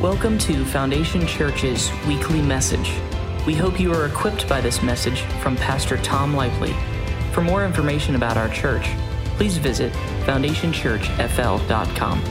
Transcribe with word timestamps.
Welcome 0.00 0.38
to 0.38 0.64
Foundation 0.64 1.26
Church's 1.26 1.90
weekly 2.08 2.40
message. 2.40 2.94
We 3.46 3.54
hope 3.54 3.78
you 3.78 3.92
are 3.92 4.06
equipped 4.06 4.48
by 4.48 4.62
this 4.62 4.82
message 4.82 5.20
from 5.42 5.56
Pastor 5.56 5.98
Tom 5.98 6.32
Lively. 6.32 6.74
For 7.32 7.42
more 7.42 7.66
information 7.66 8.14
about 8.14 8.38
our 8.38 8.48
church, 8.48 8.88
please 9.36 9.58
visit 9.58 9.92
foundationchurchfl.com. 10.24 12.24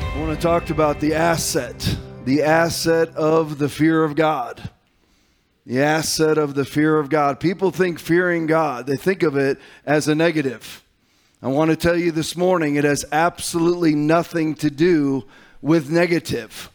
I 0.00 0.20
want 0.20 0.38
to 0.38 0.40
talk 0.40 0.70
about 0.70 1.00
the 1.00 1.14
asset, 1.14 1.98
the 2.24 2.44
asset 2.44 3.08
of 3.16 3.58
the 3.58 3.68
fear 3.68 4.04
of 4.04 4.14
God. 4.14 4.70
The 5.66 5.82
asset 5.82 6.38
of 6.38 6.54
the 6.54 6.64
fear 6.64 7.00
of 7.00 7.08
God. 7.08 7.40
People 7.40 7.72
think 7.72 7.98
fearing 7.98 8.46
God, 8.46 8.86
they 8.86 8.96
think 8.96 9.24
of 9.24 9.36
it 9.36 9.58
as 9.84 10.06
a 10.06 10.14
negative. 10.14 10.81
I 11.42 11.48
want 11.48 11.70
to 11.72 11.76
tell 11.76 11.96
you 11.96 12.12
this 12.12 12.36
morning 12.36 12.76
it 12.76 12.84
has 12.84 13.04
absolutely 13.10 13.96
nothing 13.96 14.54
to 14.56 14.70
do 14.70 15.24
with 15.60 15.90
negative. 15.90 16.70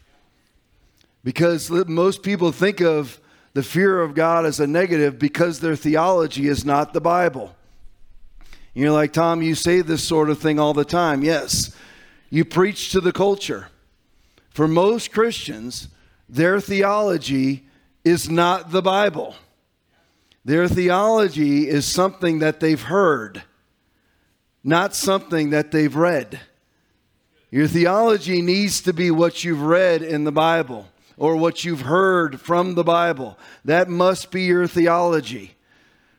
Because 1.23 1.69
most 1.69 2.21
people 2.21 2.51
think 2.51 2.81
of 2.81 3.21
the 3.53 3.63
fear 3.63 4.01
of 4.01 4.13
God 4.13 4.45
as 4.45 4.59
a 4.59 4.67
negative 4.67 5.17
because 5.17 5.61
their 5.61 5.77
theology 5.77 6.47
is 6.47 6.65
not 6.65 6.91
the 6.91 6.99
Bible. 6.99 7.55
You're 8.73 8.91
like, 8.91 9.13
Tom, 9.13 9.41
you 9.41 9.55
say 9.55 9.81
this 9.81 10.03
sort 10.03 10.29
of 10.29 10.37
thing 10.37 10.59
all 10.59 10.73
the 10.73 10.85
time. 10.85 11.23
Yes, 11.23 11.73
you 12.29 12.43
preach 12.43 12.91
to 12.91 12.99
the 12.99 13.13
culture. 13.13 13.69
For 14.49 14.67
most 14.67 15.13
Christians, 15.13 15.87
their 16.27 16.59
theology 16.59 17.67
is 18.03 18.29
not 18.29 18.71
the 18.71 18.81
Bible. 18.81 19.35
Their 20.43 20.67
theology 20.67 21.67
is 21.69 21.85
something 21.85 22.39
that 22.39 22.59
they've 22.59 22.81
heard 22.81 23.43
not 24.63 24.95
something 24.95 25.51
that 25.51 25.71
they've 25.71 25.95
read. 25.95 26.39
Your 27.49 27.67
theology 27.67 28.41
needs 28.41 28.81
to 28.81 28.93
be 28.93 29.09
what 29.09 29.43
you've 29.43 29.61
read 29.61 30.01
in 30.01 30.25
the 30.25 30.31
Bible 30.31 30.87
or 31.15 31.35
what 31.35 31.63
you've 31.63 31.81
heard 31.81 32.39
from 32.39 32.75
the 32.75 32.83
Bible. 32.83 33.37
That 33.65 33.89
must 33.89 34.31
be 34.31 34.43
your 34.43 34.67
theology. 34.67 35.55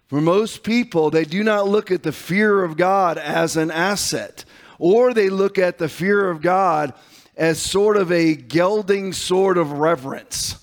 For 0.08 0.20
most 0.20 0.62
people, 0.62 1.10
they 1.10 1.24
do 1.24 1.44
not 1.44 1.68
look 1.68 1.90
at 1.90 2.02
the 2.02 2.12
fear 2.12 2.64
of 2.64 2.76
God 2.76 3.18
as 3.18 3.56
an 3.56 3.70
asset, 3.70 4.44
or 4.78 5.12
they 5.12 5.28
look 5.28 5.58
at 5.58 5.78
the 5.78 5.88
fear 5.88 6.30
of 6.30 6.40
God 6.40 6.94
as 7.36 7.60
sort 7.60 7.96
of 7.96 8.10
a 8.10 8.34
gelding 8.34 9.12
sort 9.12 9.58
of 9.58 9.72
reverence. 9.72 10.56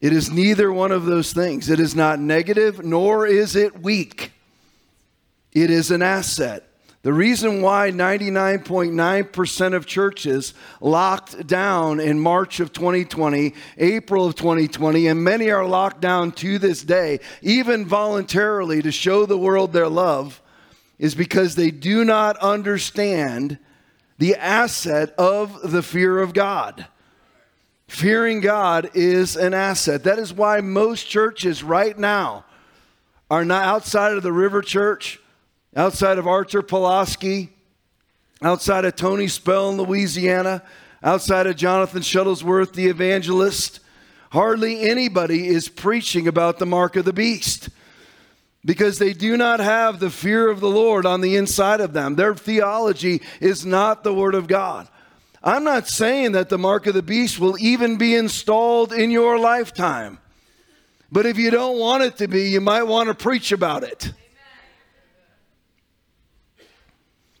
It 0.00 0.12
is 0.12 0.30
neither 0.30 0.72
one 0.72 0.92
of 0.92 1.06
those 1.06 1.32
things. 1.32 1.70
It 1.70 1.80
is 1.80 1.96
not 1.96 2.20
negative, 2.20 2.84
nor 2.84 3.26
is 3.26 3.56
it 3.56 3.80
weak. 3.80 4.30
It 5.52 5.70
is 5.70 5.90
an 5.90 6.02
asset. 6.02 6.64
The 7.02 7.12
reason 7.12 7.62
why 7.62 7.90
99.9% 7.92 9.74
of 9.74 9.86
churches 9.86 10.52
locked 10.80 11.46
down 11.46 12.00
in 12.00 12.18
March 12.18 12.58
of 12.58 12.72
2020, 12.72 13.54
April 13.78 14.26
of 14.26 14.34
2020, 14.34 15.06
and 15.06 15.22
many 15.22 15.50
are 15.50 15.64
locked 15.64 16.00
down 16.00 16.32
to 16.32 16.58
this 16.58 16.82
day, 16.82 17.20
even 17.40 17.86
voluntarily 17.86 18.82
to 18.82 18.90
show 18.90 19.26
the 19.26 19.38
world 19.38 19.72
their 19.72 19.88
love, 19.88 20.42
is 20.98 21.14
because 21.14 21.54
they 21.54 21.70
do 21.70 22.04
not 22.04 22.36
understand 22.38 23.58
the 24.18 24.34
asset 24.34 25.14
of 25.16 25.70
the 25.70 25.82
fear 25.82 26.18
of 26.18 26.34
God. 26.34 26.86
Fearing 27.86 28.40
God 28.40 28.90
is 28.94 29.36
an 29.36 29.54
asset. 29.54 30.02
That 30.02 30.18
is 30.18 30.34
why 30.34 30.60
most 30.60 31.08
churches 31.08 31.62
right 31.62 31.96
now 31.96 32.44
are 33.30 33.44
not 33.44 33.64
outside 33.64 34.14
of 34.14 34.22
the 34.24 34.32
River 34.32 34.62
Church 34.62 35.20
outside 35.78 36.18
of 36.18 36.26
Artur 36.26 36.60
Pawlowski, 36.60 37.50
outside 38.42 38.84
of 38.84 38.96
Tony 38.96 39.28
Spell 39.28 39.70
in 39.70 39.76
Louisiana, 39.76 40.64
outside 41.04 41.46
of 41.46 41.54
Jonathan 41.54 42.02
Shuttlesworth, 42.02 42.72
the 42.72 42.88
evangelist, 42.88 43.78
hardly 44.32 44.80
anybody 44.80 45.46
is 45.46 45.68
preaching 45.68 46.26
about 46.26 46.58
the 46.58 46.66
mark 46.66 46.96
of 46.96 47.04
the 47.04 47.12
beast 47.12 47.68
because 48.64 48.98
they 48.98 49.12
do 49.12 49.36
not 49.36 49.60
have 49.60 50.00
the 50.00 50.10
fear 50.10 50.50
of 50.50 50.58
the 50.58 50.68
Lord 50.68 51.06
on 51.06 51.20
the 51.20 51.36
inside 51.36 51.80
of 51.80 51.92
them. 51.92 52.16
Their 52.16 52.34
theology 52.34 53.22
is 53.40 53.64
not 53.64 54.02
the 54.02 54.12
Word 54.12 54.34
of 54.34 54.48
God. 54.48 54.88
I'm 55.44 55.62
not 55.62 55.86
saying 55.86 56.32
that 56.32 56.48
the 56.48 56.58
mark 56.58 56.88
of 56.88 56.94
the 56.94 57.02
beast 57.02 57.38
will 57.38 57.56
even 57.60 57.96
be 57.98 58.16
installed 58.16 58.92
in 58.92 59.12
your 59.12 59.38
lifetime. 59.38 60.18
But 61.12 61.24
if 61.24 61.38
you 61.38 61.52
don't 61.52 61.78
want 61.78 62.02
it 62.02 62.16
to 62.16 62.26
be, 62.26 62.48
you 62.48 62.60
might 62.60 62.82
want 62.82 63.08
to 63.08 63.14
preach 63.14 63.52
about 63.52 63.84
it. 63.84 64.12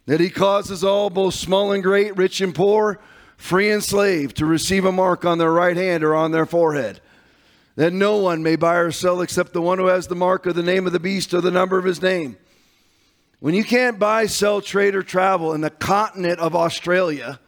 That 0.08 0.20
he 0.20 0.30
causes 0.30 0.82
all, 0.82 1.10
both 1.10 1.34
small 1.34 1.70
and 1.70 1.82
great, 1.82 2.16
rich 2.16 2.40
and 2.40 2.54
poor, 2.54 2.98
free 3.36 3.70
and 3.70 3.84
slave, 3.84 4.32
to 4.32 4.46
receive 4.46 4.86
a 4.86 4.90
mark 4.90 5.26
on 5.26 5.36
their 5.36 5.52
right 5.52 5.76
hand 5.76 6.02
or 6.02 6.14
on 6.14 6.30
their 6.30 6.46
forehead. 6.46 7.02
That 7.76 7.92
no 7.92 8.16
one 8.16 8.42
may 8.42 8.56
buy 8.56 8.76
or 8.76 8.90
sell 8.90 9.20
except 9.20 9.52
the 9.52 9.60
one 9.60 9.76
who 9.76 9.88
has 9.88 10.06
the 10.06 10.14
mark 10.14 10.46
of 10.46 10.54
the 10.54 10.62
name 10.62 10.86
of 10.86 10.94
the 10.94 10.98
beast 10.98 11.34
or 11.34 11.42
the 11.42 11.50
number 11.50 11.78
of 11.78 11.84
his 11.84 12.00
name. 12.00 12.38
When 13.40 13.52
you 13.52 13.62
can't 13.62 13.98
buy, 13.98 14.24
sell, 14.24 14.62
trade, 14.62 14.94
or 14.94 15.02
travel 15.02 15.52
in 15.52 15.60
the 15.60 15.68
continent 15.68 16.40
of 16.40 16.56
Australia, 16.56 17.38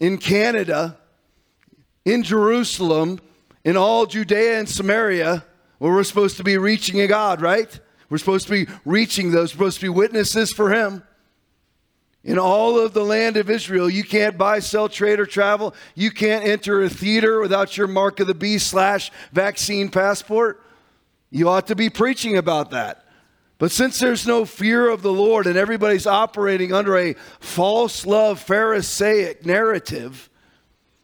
in 0.00 0.18
Canada, 0.18 0.98
in 2.04 2.24
Jerusalem, 2.24 3.20
in 3.64 3.76
all 3.76 4.04
Judea 4.04 4.58
and 4.58 4.68
Samaria, 4.68 5.44
where 5.78 5.92
we're 5.92 6.02
supposed 6.02 6.38
to 6.38 6.44
be 6.44 6.58
reaching 6.58 7.00
a 7.00 7.06
God, 7.06 7.40
right? 7.40 7.78
We're 8.10 8.18
supposed 8.18 8.48
to 8.48 8.64
be 8.64 8.72
reaching 8.84 9.30
those, 9.30 9.54
we're 9.54 9.70
supposed 9.70 9.76
to 9.76 9.86
be 9.86 9.90
witnesses 9.90 10.52
for 10.52 10.74
Him. 10.74 11.04
In 12.28 12.38
all 12.38 12.78
of 12.78 12.92
the 12.92 13.06
land 13.06 13.38
of 13.38 13.48
Israel, 13.48 13.88
you 13.88 14.04
can't 14.04 14.36
buy, 14.36 14.58
sell, 14.58 14.86
trade, 14.90 15.18
or 15.18 15.24
travel. 15.24 15.74
You 15.94 16.10
can't 16.10 16.44
enter 16.44 16.82
a 16.82 16.90
theater 16.90 17.40
without 17.40 17.78
your 17.78 17.86
mark 17.86 18.20
of 18.20 18.26
the 18.26 18.34
beast 18.34 18.66
slash 18.66 19.10
vaccine 19.32 19.88
passport. 19.88 20.62
You 21.30 21.48
ought 21.48 21.68
to 21.68 21.74
be 21.74 21.88
preaching 21.88 22.36
about 22.36 22.70
that. 22.72 23.06
But 23.56 23.70
since 23.70 23.98
there's 23.98 24.26
no 24.26 24.44
fear 24.44 24.90
of 24.90 25.00
the 25.00 25.10
Lord 25.10 25.46
and 25.46 25.56
everybody's 25.56 26.06
operating 26.06 26.70
under 26.70 26.98
a 26.98 27.14
false 27.40 28.04
love 28.04 28.38
Pharisaic 28.40 29.46
narrative, 29.46 30.28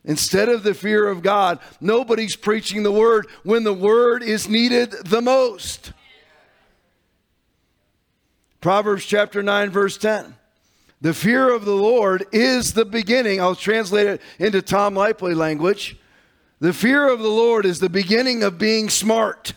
instead 0.05 0.51
of 0.51 0.63
the 0.63 0.75
fear 0.75 1.09
of 1.09 1.23
God, 1.23 1.59
nobody's 1.81 2.37
preaching 2.37 2.83
the 2.83 2.93
word 2.93 3.29
when 3.45 3.65
the 3.65 3.73
word 3.73 4.23
is 4.23 4.47
needed 4.47 4.91
the 5.07 5.23
most. 5.23 5.95
Proverbs 8.61 9.07
chapter 9.07 9.43
9, 9.43 9.71
verse 9.71 9.97
10. 9.97 10.34
The 11.04 11.12
fear 11.12 11.53
of 11.54 11.66
the 11.66 11.75
Lord 11.75 12.25
is 12.32 12.72
the 12.72 12.87
beginning. 12.87 13.38
I'll 13.38 13.54
translate 13.54 14.06
it 14.06 14.22
into 14.38 14.62
Tom 14.62 14.94
Lively 14.94 15.34
language. 15.34 15.98
The 16.60 16.72
fear 16.72 17.06
of 17.12 17.19
the 17.19 17.28
Lord 17.28 17.66
is 17.66 17.78
the 17.78 17.91
beginning 17.91 18.42
of 18.42 18.56
being 18.56 18.88
smart. 18.88 19.53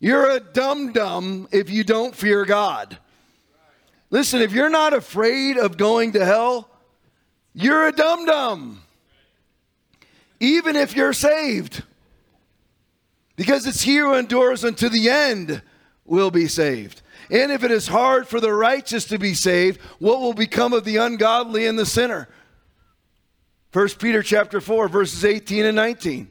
You're 0.00 0.30
a 0.30 0.40
dum 0.40 0.94
dum 0.94 1.46
if 1.52 1.68
you 1.68 1.84
don't 1.84 2.16
fear 2.16 2.46
God. 2.46 2.96
Listen, 4.08 4.40
if 4.40 4.52
you're 4.52 4.70
not 4.70 4.94
afraid 4.94 5.58
of 5.58 5.76
going 5.76 6.12
to 6.12 6.24
hell, 6.24 6.70
you're 7.52 7.86
a 7.86 7.92
dum 7.92 8.24
dum. 8.24 8.82
Even 10.40 10.74
if 10.74 10.96
you're 10.96 11.12
saved. 11.12 11.82
Because 13.36 13.66
it's 13.66 13.82
he 13.82 13.98
who 13.98 14.14
endures 14.14 14.64
unto 14.64 14.88
the 14.88 15.10
end 15.10 15.60
will 16.06 16.30
be 16.30 16.48
saved. 16.48 17.01
And 17.32 17.50
if 17.50 17.64
it 17.64 17.70
is 17.70 17.88
hard 17.88 18.28
for 18.28 18.40
the 18.40 18.52
righteous 18.52 19.06
to 19.06 19.18
be 19.18 19.32
saved, 19.32 19.80
what 19.98 20.20
will 20.20 20.34
become 20.34 20.74
of 20.74 20.84
the 20.84 20.98
ungodly 20.98 21.66
and 21.66 21.78
the 21.78 21.86
sinner? 21.86 22.28
1 23.72 23.88
Peter 23.98 24.22
chapter 24.22 24.60
4 24.60 24.86
verses 24.86 25.24
18 25.24 25.64
and 25.64 25.74
19. 25.74 26.28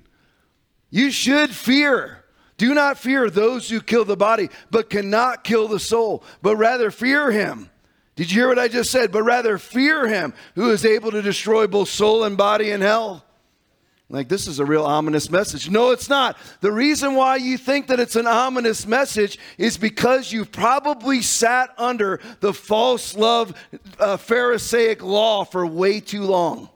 You 0.92 1.10
should 1.10 1.50
fear. 1.50 2.24
Do 2.58 2.76
not 2.76 3.00
fear 3.00 3.32
those 3.32 3.68
who 3.68 3.82
kill 3.82 4.06
the 4.06 4.16
body, 4.16 4.52
but 4.70 4.92
cannot 4.92 5.44
kill 5.44 5.68
the 5.68 5.80
soul, 5.80 6.24
but 6.44 6.56
rather 6.58 6.92
fear 6.92 7.32
him. 7.32 7.72
Did 8.16 8.30
you 8.32 8.42
hear 8.42 8.50
what 8.50 8.60
I 8.60 8.68
just 8.68 8.92
said? 8.92 9.12
But 9.12 9.24
rather 9.24 9.58
fear 9.58 10.08
him 10.08 10.36
who 10.54 10.70
is 10.70 10.86
able 10.86 11.10
to 11.10 11.24
destroy 11.24 11.66
both 11.66 11.90
soul 11.90 12.24
and 12.26 12.38
body 12.38 12.70
in 12.70 12.82
hell. 12.82 13.26
Like, 14.12 14.28
this 14.28 14.46
is 14.46 14.60
a 14.60 14.66
real 14.66 14.84
ominous 14.84 15.32
message. 15.32 15.70
No, 15.70 15.92
it's 15.92 16.10
not. 16.10 16.38
The 16.60 16.72
reason 16.72 17.16
why 17.16 17.38
you 17.38 17.58
think 17.58 17.88
that 17.88 18.02
it's 18.02 18.18
an 18.18 18.28
ominous 18.28 18.86
message 18.86 19.40
is 19.58 19.78
because 19.78 20.34
you've 20.34 20.52
probably 20.52 21.22
sat 21.22 21.74
under 21.78 22.20
the 22.42 22.54
false 22.54 23.16
love 23.16 23.54
uh, 24.00 24.18
Pharisaic 24.18 25.02
law 25.02 25.46
for 25.46 25.66
way 25.66 26.02
too 26.02 26.24
long. 26.24 26.68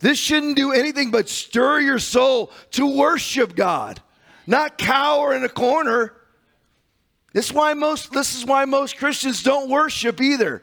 This 0.00 0.18
shouldn't 0.18 0.56
do 0.56 0.72
anything 0.72 1.10
but 1.10 1.30
stir 1.30 1.80
your 1.80 1.98
soul 1.98 2.52
to 2.72 2.86
worship 2.86 3.56
God, 3.56 4.02
not 4.46 4.76
cower 4.76 5.34
in 5.34 5.42
a 5.44 5.48
corner. 5.48 6.12
This 7.32 7.46
is 7.46 7.52
why 7.54 7.72
most, 7.72 8.12
this 8.12 8.34
is 8.34 8.44
why 8.44 8.66
most 8.66 8.98
Christians 8.98 9.42
don't 9.42 9.70
worship 9.70 10.20
either. 10.20 10.62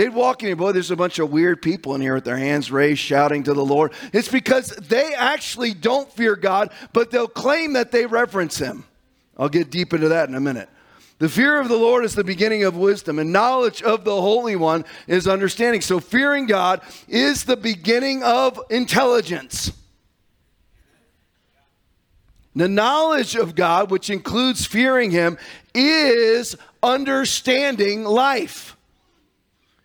They'd 0.00 0.14
walk 0.14 0.42
in 0.42 0.46
here, 0.46 0.56
boy, 0.56 0.72
there's 0.72 0.90
a 0.90 0.96
bunch 0.96 1.18
of 1.18 1.30
weird 1.30 1.60
people 1.60 1.94
in 1.94 2.00
here 2.00 2.14
with 2.14 2.24
their 2.24 2.38
hands 2.38 2.72
raised, 2.72 3.00
shouting 3.00 3.42
to 3.42 3.52
the 3.52 3.62
Lord. 3.62 3.92
It's 4.14 4.28
because 4.28 4.68
they 4.68 5.12
actually 5.12 5.74
don't 5.74 6.10
fear 6.10 6.36
God, 6.36 6.70
but 6.94 7.10
they'll 7.10 7.28
claim 7.28 7.74
that 7.74 7.92
they 7.92 8.06
reverence 8.06 8.56
Him. 8.56 8.84
I'll 9.36 9.50
get 9.50 9.70
deep 9.70 9.92
into 9.92 10.08
that 10.08 10.30
in 10.30 10.34
a 10.34 10.40
minute. 10.40 10.70
The 11.18 11.28
fear 11.28 11.60
of 11.60 11.68
the 11.68 11.76
Lord 11.76 12.06
is 12.06 12.14
the 12.14 12.24
beginning 12.24 12.64
of 12.64 12.78
wisdom, 12.78 13.18
and 13.18 13.30
knowledge 13.30 13.82
of 13.82 14.04
the 14.04 14.18
Holy 14.18 14.56
One 14.56 14.86
is 15.06 15.28
understanding. 15.28 15.82
So, 15.82 16.00
fearing 16.00 16.46
God 16.46 16.80
is 17.06 17.44
the 17.44 17.58
beginning 17.58 18.22
of 18.22 18.58
intelligence. 18.70 19.70
The 22.56 22.68
knowledge 22.68 23.36
of 23.36 23.54
God, 23.54 23.90
which 23.90 24.08
includes 24.08 24.64
fearing 24.64 25.10
Him, 25.10 25.36
is 25.74 26.56
understanding 26.82 28.04
life. 28.04 28.78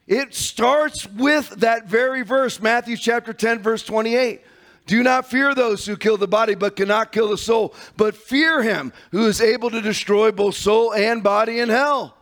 It 0.07 0.35
starts 0.35 1.07
with 1.07 1.49
that 1.61 1.87
very 1.87 2.21
verse, 2.21 2.61
Matthew 2.61 2.95
chapter 2.95 3.33
10, 3.33 3.59
verse 3.59 3.83
28. 3.83 4.41
Do 4.85 5.01
not 5.01 5.25
fear 5.25 5.55
those 5.55 5.85
who 5.85 5.97
kill 5.97 6.17
the 6.17 6.27
body 6.27 6.53
but 6.53 6.75
cannot 6.75 7.11
kill 7.11 7.29
the 7.29 7.37
soul, 7.39 7.73
but 7.97 8.15
fear 8.15 8.61
him 8.61 8.93
who 9.11 9.25
is 9.25 9.41
able 9.41 9.71
to 9.71 9.81
destroy 9.81 10.31
both 10.31 10.55
soul 10.55 10.93
and 10.93 11.23
body 11.23 11.59
in 11.59 11.69
hell. 11.69 12.15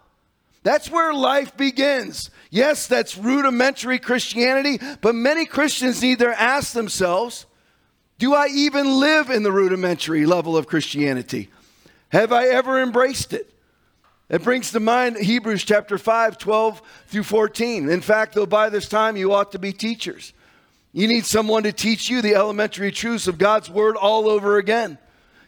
That's 0.63 0.89
where 0.89 1.13
life 1.13 1.57
begins. 1.57 2.29
Yes, 2.49 2.87
that's 2.87 3.17
rudimentary 3.17 3.99
Christianity, 3.99 4.79
but 5.01 5.13
many 5.13 5.45
Christians 5.45 6.01
need 6.01 6.19
to 6.19 6.41
ask 6.41 6.71
themselves 6.71 7.45
Do 8.17 8.33
I 8.33 8.47
even 8.47 8.99
live 9.01 9.29
in 9.29 9.43
the 9.43 9.51
rudimentary 9.51 10.25
level 10.25 10.55
of 10.55 10.67
Christianity? 10.67 11.49
Have 12.09 12.31
I 12.31 12.47
ever 12.47 12.81
embraced 12.81 13.33
it? 13.33 13.52
It 14.33 14.41
brings 14.41 14.71
to 14.71 14.79
mind 14.79 15.17
Hebrews 15.17 15.63
chapter 15.63 15.99
5, 15.99 16.39
12 16.39 16.81
through 17.05 17.21
14. 17.21 17.87
In 17.87 18.01
fact, 18.01 18.33
though 18.33 18.47
by 18.47 18.69
this 18.69 18.89
time 18.89 19.15
you 19.15 19.31
ought 19.31 19.51
to 19.51 19.59
be 19.59 19.71
teachers. 19.71 20.33
You 20.91 21.07
need 21.07 21.23
someone 21.23 21.61
to 21.61 21.71
teach 21.71 22.09
you 22.09 22.19
the 22.19 22.33
elementary 22.33 22.91
truths 22.91 23.27
of 23.27 23.37
God's 23.37 23.69
word 23.69 23.95
all 23.95 24.27
over 24.27 24.57
again. 24.57 24.97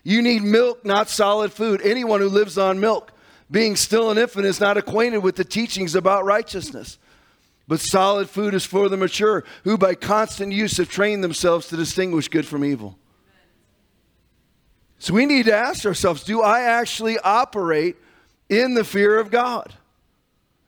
You 0.03 0.21
need 0.21 0.43
milk, 0.43 0.85
not 0.85 1.09
solid 1.09 1.51
food. 1.51 1.81
Anyone 1.83 2.21
who 2.21 2.29
lives 2.29 2.59
on 2.59 2.79
milk, 2.79 3.11
being 3.49 3.75
still 3.75 4.11
an 4.11 4.19
infant, 4.19 4.45
is 4.45 4.59
not 4.59 4.77
acquainted 4.77 5.23
with 5.23 5.35
the 5.35 5.45
teachings 5.45 5.95
about 5.95 6.23
righteousness. 6.23 6.99
But 7.67 7.79
solid 7.79 8.29
food 8.29 8.53
is 8.53 8.65
for 8.65 8.87
the 8.87 8.97
mature, 8.97 9.45
who 9.63 9.79
by 9.79 9.95
constant 9.95 10.53
use 10.53 10.77
have 10.77 10.89
trained 10.89 11.23
themselves 11.23 11.69
to 11.69 11.75
distinguish 11.75 12.27
good 12.27 12.45
from 12.45 12.63
evil. 12.63 12.99
So 14.99 15.11
we 15.11 15.25
need 15.25 15.47
to 15.47 15.55
ask 15.55 15.87
ourselves 15.87 16.23
do 16.23 16.43
I 16.43 16.61
actually 16.61 17.17
operate 17.17 17.95
in 18.49 18.73
the 18.73 18.83
fear 18.83 19.19
of 19.19 19.31
God? 19.31 19.73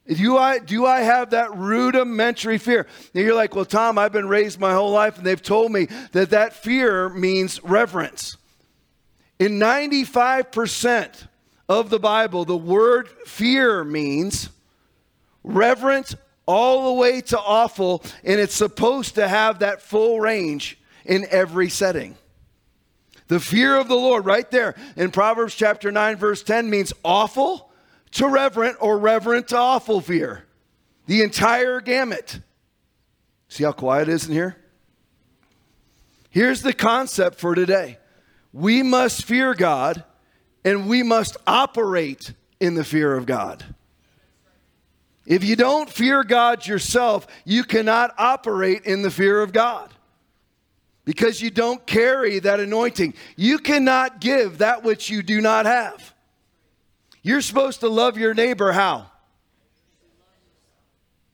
Do 0.08 0.38
I, 0.38 0.60
do 0.60 0.86
I 0.86 1.02
have 1.02 1.32
that 1.32 1.56
rudimentary 1.56 2.58
fear? 2.58 2.88
And 3.14 3.26
you're 3.26 3.36
like, 3.36 3.56
well, 3.56 3.66
Tom, 3.66 3.98
I've 3.98 4.14
been 4.14 4.30
raised 4.30 4.60
my 4.60 4.74
whole 4.74 4.92
life, 4.92 5.18
and 5.18 5.26
they've 5.26 5.42
told 5.42 5.72
me 5.72 5.88
that 6.14 6.30
that 6.30 6.54
fear 6.54 7.10
means 7.10 7.62
reverence. 7.64 8.38
In 9.38 9.60
95% 9.60 11.28
of 11.68 11.90
the 11.90 12.00
Bible, 12.00 12.46
the 12.46 12.56
word 12.56 13.10
fear 13.26 13.84
means 13.84 14.50
reverent 15.44 16.16
all 16.46 16.94
the 16.94 17.02
way 17.02 17.20
to 17.20 17.38
awful, 17.40 18.02
and 18.24 18.40
it's 18.40 18.56
supposed 18.56 19.16
to 19.16 19.28
have 19.28 19.60
that 19.60 19.82
full 19.82 20.22
range 20.22 20.78
in 21.06 21.28
every 21.30 21.70
setting. 21.70 22.16
The 23.28 23.42
fear 23.42 23.76
of 23.76 23.90
the 23.90 23.96
Lord, 23.96 24.26
right 24.26 24.50
there 24.50 24.76
in 24.96 25.12
Proverbs 25.12 25.54
chapter 25.54 25.92
9, 25.92 26.16
verse 26.16 26.44
10, 26.44 26.70
means 26.70 26.94
awful 27.04 27.67
to 28.12 28.28
reverent 28.28 28.78
or 28.80 28.98
reverent 28.98 29.50
to 29.50 29.58
awful 29.58 30.02
fear. 30.02 30.46
The 31.08 31.22
entire 31.22 31.80
gamut. 31.82 32.40
See 33.50 33.64
how 33.64 33.72
quiet 33.72 34.10
it 34.10 34.14
is 34.14 34.28
in 34.28 34.34
here? 34.34 34.58
Here's 36.30 36.62
the 36.62 36.74
concept 36.74 37.40
for 37.40 37.56
today 37.56 37.98
we 38.54 38.84
must 38.84 39.26
fear 39.26 39.54
God 39.54 40.04
and 40.64 40.88
we 40.88 41.04
must 41.04 41.38
operate 41.46 42.34
in 42.60 42.76
the 42.76 42.84
fear 42.84 43.16
of 43.16 43.26
God. 43.26 43.64
If 45.26 45.44
you 45.44 45.56
don't 45.56 45.90
fear 45.90 46.24
God 46.24 46.66
yourself, 46.66 47.28
you 47.44 47.64
cannot 47.64 48.14
operate 48.18 48.86
in 48.86 49.02
the 49.02 49.12
fear 49.12 49.42
of 49.42 49.52
God 49.52 49.94
because 51.06 51.42
you 51.42 51.50
don't 51.50 51.86
carry 51.86 52.40
that 52.40 52.60
anointing. 52.60 53.14
You 53.36 53.60
cannot 53.60 54.22
give 54.22 54.60
that 54.60 54.84
which 54.84 55.10
you 55.10 55.24
do 55.24 55.42
not 55.42 55.66
have. 55.66 56.14
You're 57.28 57.42
supposed 57.42 57.82
to 57.82 57.90
love 57.90 58.18
your 58.18 58.34
neighbor 58.34 58.72
how? 58.72 59.12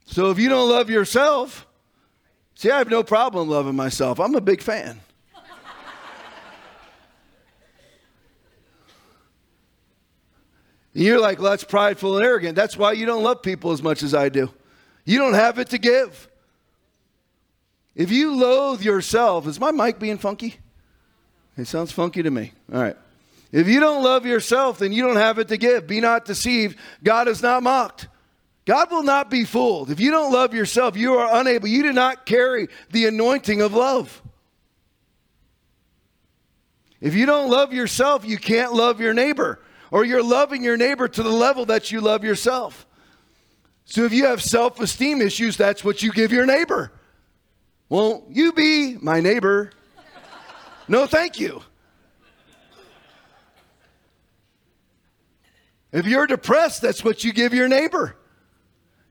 So 0.05 0.31
if 0.31 0.39
you 0.39 0.49
don't 0.49 0.67
love 0.67 0.89
yourself, 0.89 1.67
see, 2.55 2.71
I 2.71 2.79
have 2.79 2.89
no 2.89 3.03
problem 3.03 3.47
loving 3.47 3.75
myself. 3.75 4.19
I'm 4.19 4.33
a 4.33 4.41
big 4.41 4.63
fan. 4.63 4.99
You're 10.93 11.19
like, 11.19 11.37
well, 11.37 11.51
that's 11.51 11.63
prideful 11.63 12.17
and 12.17 12.25
arrogant. 12.25 12.55
That's 12.55 12.75
why 12.75 12.93
you 12.93 13.05
don't 13.05 13.21
love 13.21 13.43
people 13.43 13.71
as 13.71 13.83
much 13.83 14.01
as 14.01 14.15
I 14.15 14.29
do. 14.29 14.51
You 15.05 15.19
don't 15.19 15.35
have 15.35 15.59
it 15.59 15.69
to 15.69 15.77
give. 15.77 16.27
If 17.93 18.11
you 18.11 18.35
loathe 18.35 18.81
yourself, 18.81 19.45
is 19.45 19.59
my 19.59 19.69
mic 19.69 19.99
being 19.99 20.17
funky? 20.17 20.55
It 21.55 21.67
sounds 21.67 21.91
funky 21.91 22.23
to 22.23 22.31
me. 22.31 22.51
All 22.73 22.81
right. 22.81 22.97
If 23.53 23.67
you 23.67 23.79
don't 23.79 24.03
love 24.03 24.25
yourself, 24.25 24.79
then 24.79 24.91
you 24.91 25.03
don't 25.03 25.15
have 25.15 25.37
it 25.37 25.49
to 25.49 25.57
give. 25.57 25.85
Be 25.85 26.01
not 26.01 26.25
deceived. 26.25 26.75
God 27.03 27.27
is 27.27 27.43
not 27.43 27.61
mocked. 27.61 28.07
God 28.65 28.89
will 28.89 29.03
not 29.03 29.29
be 29.29 29.45
fooled. 29.45 29.91
If 29.91 29.99
you 29.99 30.09
don't 30.09 30.33
love 30.33 30.55
yourself, 30.55 30.97
you 30.97 31.13
are 31.15 31.39
unable. 31.39 31.67
You 31.67 31.83
do 31.83 31.93
not 31.93 32.25
carry 32.25 32.67
the 32.89 33.05
anointing 33.05 33.61
of 33.61 33.73
love. 33.73 34.23
If 36.99 37.13
you 37.13 37.27
don't 37.27 37.51
love 37.51 37.73
yourself, 37.73 38.25
you 38.25 38.39
can't 38.39 38.73
love 38.73 38.99
your 38.99 39.13
neighbor, 39.13 39.59
or 39.91 40.03
you're 40.03 40.23
loving 40.23 40.63
your 40.63 40.77
neighbor 40.77 41.07
to 41.07 41.21
the 41.21 41.29
level 41.29 41.65
that 41.67 41.91
you 41.91 42.01
love 42.01 42.23
yourself. 42.23 42.87
So 43.85 44.05
if 44.05 44.13
you 44.13 44.25
have 44.25 44.41
self 44.41 44.79
esteem 44.79 45.21
issues, 45.21 45.57
that's 45.57 45.83
what 45.83 46.01
you 46.01 46.11
give 46.11 46.31
your 46.31 46.47
neighbor. 46.47 46.91
Won't 47.87 48.31
you 48.31 48.51
be 48.51 48.97
my 48.99 49.19
neighbor? 49.19 49.71
No, 50.87 51.05
thank 51.05 51.39
you. 51.39 51.61
If 55.93 56.07
you're 56.07 56.25
depressed, 56.25 56.81
that's 56.81 57.03
what 57.03 57.23
you 57.23 57.31
give 57.31 57.53
your 57.53 57.67
neighbor. 57.67 58.15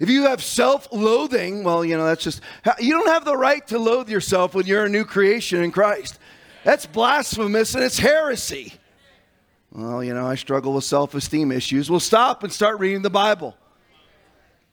If 0.01 0.11
you 0.11 0.25
have 0.25 0.43
self 0.43 0.89
loathing, 0.93 1.63
well, 1.63 1.85
you 1.85 1.97
know, 1.97 2.05
that's 2.05 2.25
just, 2.25 2.43
you 2.81 2.91
don't 2.91 3.07
have 3.07 3.25
the 3.25 3.37
right 3.37 3.65
to 3.69 3.79
loathe 3.79 4.11
yourself 4.11 4.53
when 4.55 4.67
you're 4.67 4.85
a 4.85 4.89
new 4.89 5.05
creation 5.05 5.63
in 5.63 5.71
Christ. 5.71 6.19
That's 6.65 6.85
blasphemous 6.87 7.77
and 7.77 7.85
it's 7.85 8.01
heresy. 8.01 8.75
Well, 9.71 10.03
you 10.03 10.13
know, 10.13 10.27
I 10.27 10.35
struggle 10.35 10.75
with 10.75 10.83
self 10.83 11.15
esteem 11.15 11.53
issues. 11.53 11.89
Well, 11.89 12.01
stop 12.01 12.43
and 12.43 12.53
start 12.53 12.81
reading 12.81 13.03
the 13.03 13.11
Bible. 13.11 13.57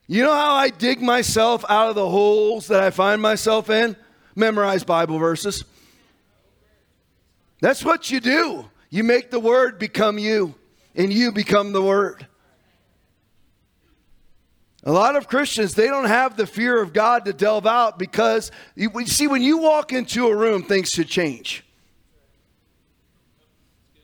You 0.07 0.23
know 0.23 0.33
how 0.33 0.55
I 0.55 0.71
dig 0.71 0.99
myself 0.99 1.63
out 1.69 1.89
of 1.89 1.95
the 1.95 2.09
holes 2.09 2.67
that 2.67 2.81
I 2.81 2.89
find 2.89 3.21
myself 3.21 3.69
in? 3.69 3.95
Memorize 4.35 4.83
Bible 4.83 5.19
verses. 5.19 5.63
That's 7.61 7.85
what 7.85 8.09
you 8.09 8.19
do. 8.19 8.67
You 8.89 9.03
make 9.03 9.29
the 9.29 9.39
word 9.39 9.77
become 9.77 10.17
you 10.17 10.55
and 10.95 11.11
you 11.11 11.31
become 11.31 11.71
the 11.71 11.81
Word. 11.81 12.27
A 14.83 14.91
lot 14.91 15.15
of 15.15 15.27
Christians, 15.27 15.75
they 15.75 15.87
don't 15.87 16.05
have 16.05 16.37
the 16.37 16.47
fear 16.47 16.81
of 16.81 16.93
God 16.93 17.25
to 17.25 17.33
delve 17.33 17.67
out 17.67 17.99
because, 17.99 18.49
you 18.75 18.89
see, 19.05 19.27
when 19.27 19.41
you 19.41 19.57
walk 19.57 19.91
into 19.91 20.27
a 20.27 20.35
room, 20.35 20.63
things 20.63 20.89
should 20.89 21.09
change. 21.09 21.65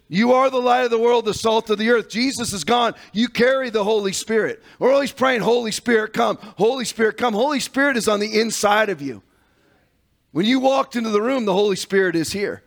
You 0.07 0.33
are 0.33 0.49
the 0.49 0.59
light 0.59 0.83
of 0.83 0.91
the 0.91 0.99
world, 0.99 1.25
the 1.25 1.33
salt 1.33 1.69
of 1.69 1.79
the 1.79 1.89
earth. 1.89 2.09
Jesus 2.09 2.53
is 2.53 2.63
gone. 2.63 2.93
You 3.11 3.27
carry 3.27 3.69
the 3.69 3.83
Holy 3.83 4.11
Spirit. 4.11 4.61
We're 4.77 4.93
always 4.93 5.11
praying, 5.11 5.41
Holy 5.41 5.71
Spirit, 5.71 6.13
come. 6.13 6.37
Holy 6.57 6.85
Spirit, 6.85 7.17
come. 7.17 7.33
Holy 7.33 7.59
Spirit 7.59 7.97
is 7.97 8.07
on 8.07 8.19
the 8.19 8.39
inside 8.39 8.89
of 8.89 9.01
you. 9.01 9.23
When 10.31 10.45
you 10.45 10.59
walked 10.59 10.95
into 10.95 11.09
the 11.09 11.21
room, 11.21 11.45
the 11.45 11.53
Holy 11.53 11.77
Spirit 11.77 12.15
is 12.15 12.33
here. 12.33 12.61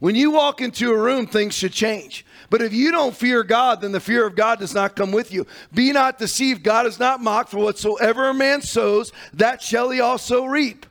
When 0.00 0.16
you 0.16 0.32
walk 0.32 0.60
into 0.60 0.90
a 0.90 0.98
room, 0.98 1.26
things 1.26 1.54
should 1.54 1.72
change. 1.72 2.26
But 2.52 2.60
if 2.60 2.74
you 2.74 2.90
don't 2.90 3.16
fear 3.16 3.42
God, 3.44 3.80
then 3.80 3.92
the 3.92 3.98
fear 3.98 4.26
of 4.26 4.36
God 4.36 4.58
does 4.58 4.74
not 4.74 4.94
come 4.94 5.10
with 5.10 5.32
you. 5.32 5.46
Be 5.72 5.90
not 5.90 6.18
deceived. 6.18 6.62
God 6.62 6.84
is 6.84 6.98
not 6.98 7.22
mocked, 7.22 7.48
for 7.48 7.56
whatsoever 7.56 8.28
a 8.28 8.34
man 8.34 8.60
sows, 8.60 9.10
that 9.32 9.62
shall 9.62 9.88
he 9.88 10.00
also 10.00 10.44
reap. 10.44 10.84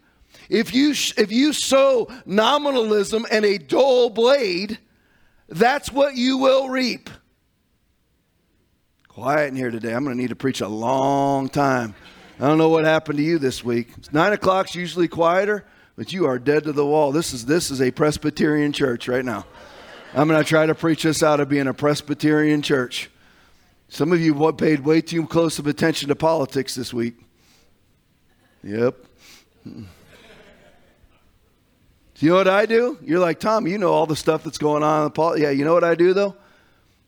If 0.50 0.74
you, 0.74 0.90
if 0.90 1.32
you 1.32 1.54
sow 1.54 2.08
nominalism 2.26 3.28
and 3.30 3.46
a 3.46 3.60
dull 3.60 4.10
blade, 4.10 4.80
that's 5.50 5.92
what 5.92 6.16
you 6.16 6.40
will 6.40 6.68
reap. 6.68 7.12
Quiet 9.08 9.50
in 9.50 9.56
here 9.56 9.70
today. 9.70 9.94
I'm 9.94 10.04
going 10.04 10.16
to 10.16 10.20
need 10.20 10.30
to 10.30 10.36
preach 10.36 10.62
a 10.62 10.68
long 10.68 11.48
time. 11.48 11.94
I 12.40 12.48
don't 12.48 12.58
know 12.58 12.70
what 12.70 12.86
happened 12.86 13.20
to 13.20 13.24
you 13.24 13.38
this 13.38 13.64
week. 13.64 14.12
Nine 14.12 14.34
o'clock's 14.34 14.74
usually 14.74 15.08
quieter, 15.08 15.64
but 15.96 16.12
you 16.12 16.26
are 16.26 16.40
dead 16.40 16.64
to 16.64 16.72
the 16.72 16.88
wall. 16.88 17.12
This 17.12 17.34
is 17.34 17.46
this 17.46 17.70
is 17.70 17.84
a 17.84 17.92
Presbyterian 17.92 18.74
church 18.74 19.08
right 19.08 19.24
now. 19.24 19.46
I'm 20.14 20.28
going 20.28 20.42
to 20.42 20.48
try 20.48 20.66
to 20.66 20.76
preach 20.76 21.06
us 21.06 21.24
out 21.24 21.40
of 21.40 21.50
being 21.50 21.68
a 21.68 21.74
Presbyterian 21.74 22.62
church. 22.62 23.10
Some 23.88 24.12
of 24.12 24.20
you 24.20 24.52
paid 24.54 24.82
way 24.82 25.02
too 25.02 25.26
close 25.26 25.60
of 25.60 25.68
attention 25.68 26.10
to 26.10 26.16
politics 26.16 26.76
this 26.76 26.94
week. 26.94 27.16
Yep. 28.64 28.96
You 29.66 29.86
know 32.30 32.36
what 32.36 32.48
I 32.48 32.66
do? 32.66 32.98
You're 33.02 33.20
like, 33.20 33.40
Tom, 33.40 33.68
you 33.68 33.78
know 33.78 33.92
all 33.92 34.06
the 34.06 34.16
stuff 34.16 34.44
that's 34.44 34.58
going 34.58 34.84
on 34.84 35.00
in 35.00 35.04
the 35.06 35.10
politics. 35.10 35.44
Yeah, 35.44 35.50
you 35.50 35.66
know 35.66 35.74
what 35.74 35.84
I 35.84 35.96
do, 35.96 36.14
though? 36.14 36.36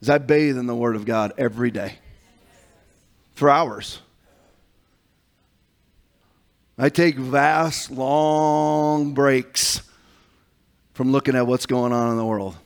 is 0.03 0.09
I 0.09 0.17
bathe 0.17 0.57
in 0.57 0.67
the 0.67 0.75
Word 0.75 0.97
of 0.97 1.05
God 1.05 1.31
every 1.37 1.71
day 1.71 1.95
for 3.35 3.49
hours. 3.49 4.01
I 6.77 6.89
take 6.89 7.15
vast, 7.15 7.89
long 7.89 9.13
breaks 9.13 9.81
from 10.93 11.13
looking 11.13 11.37
at 11.37 11.47
what's 11.47 11.65
going 11.65 11.93
on 11.93 12.11
in 12.11 12.17
the 12.17 12.25
world. 12.25 12.57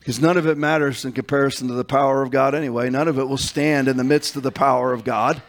Because 0.00 0.18
none 0.20 0.36
of 0.36 0.46
it 0.46 0.58
matters 0.58 1.04
in 1.04 1.12
comparison 1.12 1.68
to 1.68 1.74
the 1.74 1.84
power 1.84 2.22
of 2.22 2.30
God 2.30 2.54
anyway. 2.54 2.90
None 2.90 3.06
of 3.06 3.18
it 3.18 3.28
will 3.28 3.36
stand 3.36 3.86
in 3.86 3.96
the 3.96 4.04
midst 4.04 4.34
of 4.34 4.42
the 4.42 4.50
power 4.50 4.92
of 4.92 5.04
God. 5.04 5.40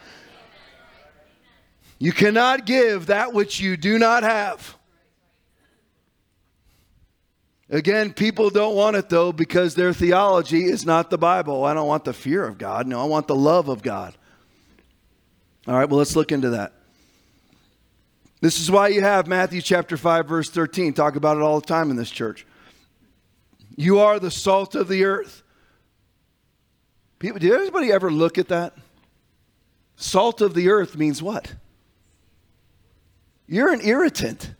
You 1.98 2.12
cannot 2.12 2.66
give 2.66 3.06
that 3.06 3.32
which 3.32 3.60
you 3.60 3.76
do 3.76 3.98
not 3.98 4.22
have. 4.22 4.76
Again, 7.70 8.12
people 8.12 8.50
don't 8.50 8.76
want 8.76 8.96
it 8.96 9.08
though 9.08 9.32
because 9.32 9.74
their 9.74 9.94
theology 9.94 10.64
is 10.64 10.84
not 10.84 11.08
the 11.08 11.16
Bible. 11.16 11.64
I 11.64 11.72
don't 11.72 11.88
want 11.88 12.04
the 12.04 12.12
fear 12.12 12.44
of 12.44 12.58
God. 12.58 12.86
No, 12.86 13.00
I 13.00 13.04
want 13.04 13.28
the 13.28 13.34
love 13.34 13.68
of 13.68 13.82
God. 13.82 14.14
All 15.66 15.74
right, 15.74 15.88
well, 15.88 15.98
let's 15.98 16.14
look 16.14 16.32
into 16.32 16.50
that. 16.50 16.74
This 18.42 18.60
is 18.60 18.70
why 18.70 18.88
you 18.88 19.00
have 19.00 19.28
Matthew 19.28 19.62
chapter 19.62 19.96
5, 19.96 20.26
verse 20.26 20.50
13. 20.50 20.92
Talk 20.92 21.16
about 21.16 21.38
it 21.38 21.42
all 21.42 21.60
the 21.60 21.66
time 21.66 21.90
in 21.90 21.96
this 21.96 22.10
church. 22.10 22.44
You 23.76 24.00
are 24.00 24.18
the 24.18 24.30
salt 24.30 24.74
of 24.74 24.88
the 24.88 25.04
earth. 25.04 25.42
People, 27.18 27.38
did 27.38 27.52
anybody 27.52 27.92
ever 27.92 28.10
look 28.10 28.38
at 28.38 28.48
that? 28.48 28.74
Salt 29.96 30.40
of 30.40 30.54
the 30.54 30.68
earth 30.68 30.96
means 30.96 31.22
what? 31.22 31.54
You're 33.46 33.72
an 33.72 33.80
irritant. 33.82 34.54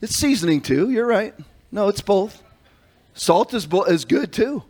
It's 0.00 0.14
seasoning 0.14 0.60
too. 0.60 0.90
You're 0.90 1.06
right. 1.06 1.34
No, 1.72 1.88
it's 1.88 2.02
both. 2.02 2.42
Salt 3.14 3.54
is, 3.54 3.66
bo- 3.66 3.84
is 3.84 4.04
good 4.04 4.32
too. 4.32 4.62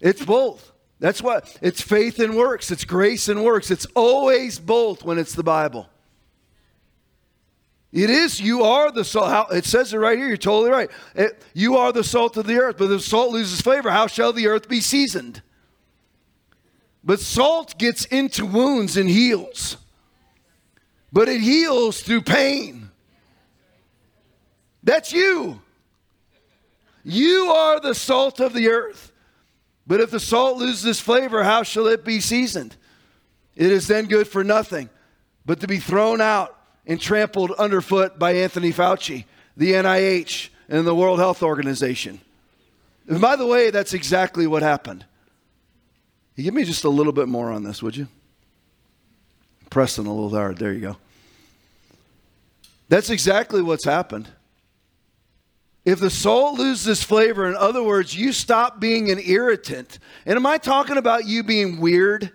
It's 0.00 0.24
both. 0.24 0.72
That's 0.98 1.22
what 1.22 1.56
it's 1.62 1.80
faith 1.80 2.18
and 2.18 2.36
works. 2.36 2.70
It's 2.70 2.84
grace 2.84 3.28
and 3.28 3.44
works. 3.44 3.70
It's 3.70 3.86
always 3.94 4.58
both 4.58 5.04
when 5.04 5.18
it's 5.18 5.34
the 5.34 5.42
Bible. 5.42 5.88
It 7.92 8.08
is, 8.08 8.40
you 8.40 8.62
are 8.62 8.90
the 8.90 9.04
salt. 9.04 9.52
it 9.52 9.66
says 9.66 9.92
it 9.92 9.98
right 9.98 10.16
here. 10.16 10.26
You're 10.26 10.38
totally 10.38 10.70
right. 10.70 10.90
It, 11.14 11.42
you 11.52 11.76
are 11.76 11.92
the 11.92 12.02
salt 12.02 12.38
of 12.38 12.46
the 12.46 12.56
earth, 12.56 12.78
but 12.78 12.90
if 12.90 13.02
salt 13.02 13.32
loses 13.32 13.60
flavor, 13.60 13.90
how 13.90 14.06
shall 14.06 14.32
the 14.32 14.46
earth 14.46 14.66
be 14.66 14.80
seasoned? 14.80 15.42
But 17.04 17.20
salt 17.20 17.78
gets 17.78 18.06
into 18.06 18.46
wounds 18.46 18.96
and 18.96 19.10
heals. 19.10 19.76
But 21.12 21.28
it 21.28 21.42
heals 21.42 22.00
through 22.00 22.22
pain. 22.22 22.90
That's 24.82 25.12
you. 25.12 25.60
You 27.04 27.46
are 27.48 27.78
the 27.78 27.94
salt 27.94 28.40
of 28.40 28.54
the 28.54 28.70
earth. 28.70 29.12
But 29.86 30.00
if 30.00 30.10
the 30.10 30.20
salt 30.20 30.56
loses 30.56 30.98
flavor, 30.98 31.42
how 31.42 31.62
shall 31.62 31.88
it 31.88 32.04
be 32.04 32.20
seasoned? 32.20 32.76
It 33.54 33.70
is 33.70 33.86
then 33.86 34.06
good 34.06 34.28
for 34.28 34.42
nothing, 34.42 34.88
but 35.44 35.60
to 35.60 35.66
be 35.66 35.78
thrown 35.78 36.22
out 36.22 36.56
and 36.86 37.00
trampled 37.00 37.52
underfoot 37.52 38.18
by 38.18 38.32
Anthony 38.32 38.72
Fauci, 38.72 39.24
the 39.56 39.72
NIH, 39.72 40.48
and 40.68 40.86
the 40.86 40.94
World 40.94 41.18
Health 41.18 41.42
Organization. 41.42 42.20
And 43.08 43.20
by 43.20 43.36
the 43.36 43.46
way, 43.46 43.70
that's 43.70 43.94
exactly 43.94 44.46
what 44.46 44.62
happened. 44.62 45.04
You 46.34 46.44
give 46.44 46.54
me 46.54 46.64
just 46.64 46.84
a 46.84 46.88
little 46.88 47.12
bit 47.12 47.28
more 47.28 47.50
on 47.50 47.62
this, 47.62 47.82
would 47.82 47.96
you? 47.96 48.08
Pressing 49.70 50.06
a 50.06 50.12
little 50.12 50.30
hard. 50.30 50.58
There 50.58 50.72
you 50.72 50.80
go. 50.80 50.96
That's 52.88 53.10
exactly 53.10 53.62
what's 53.62 53.84
happened. 53.84 54.28
If 55.84 55.98
the 55.98 56.10
salt 56.10 56.58
loses 56.58 57.02
flavor, 57.02 57.48
in 57.48 57.56
other 57.56 57.82
words, 57.82 58.14
you 58.14 58.32
stop 58.32 58.78
being 58.78 59.10
an 59.10 59.18
irritant. 59.18 59.98
And 60.26 60.36
am 60.36 60.46
I 60.46 60.58
talking 60.58 60.96
about 60.96 61.26
you 61.26 61.42
being 61.42 61.80
weird? 61.80 62.30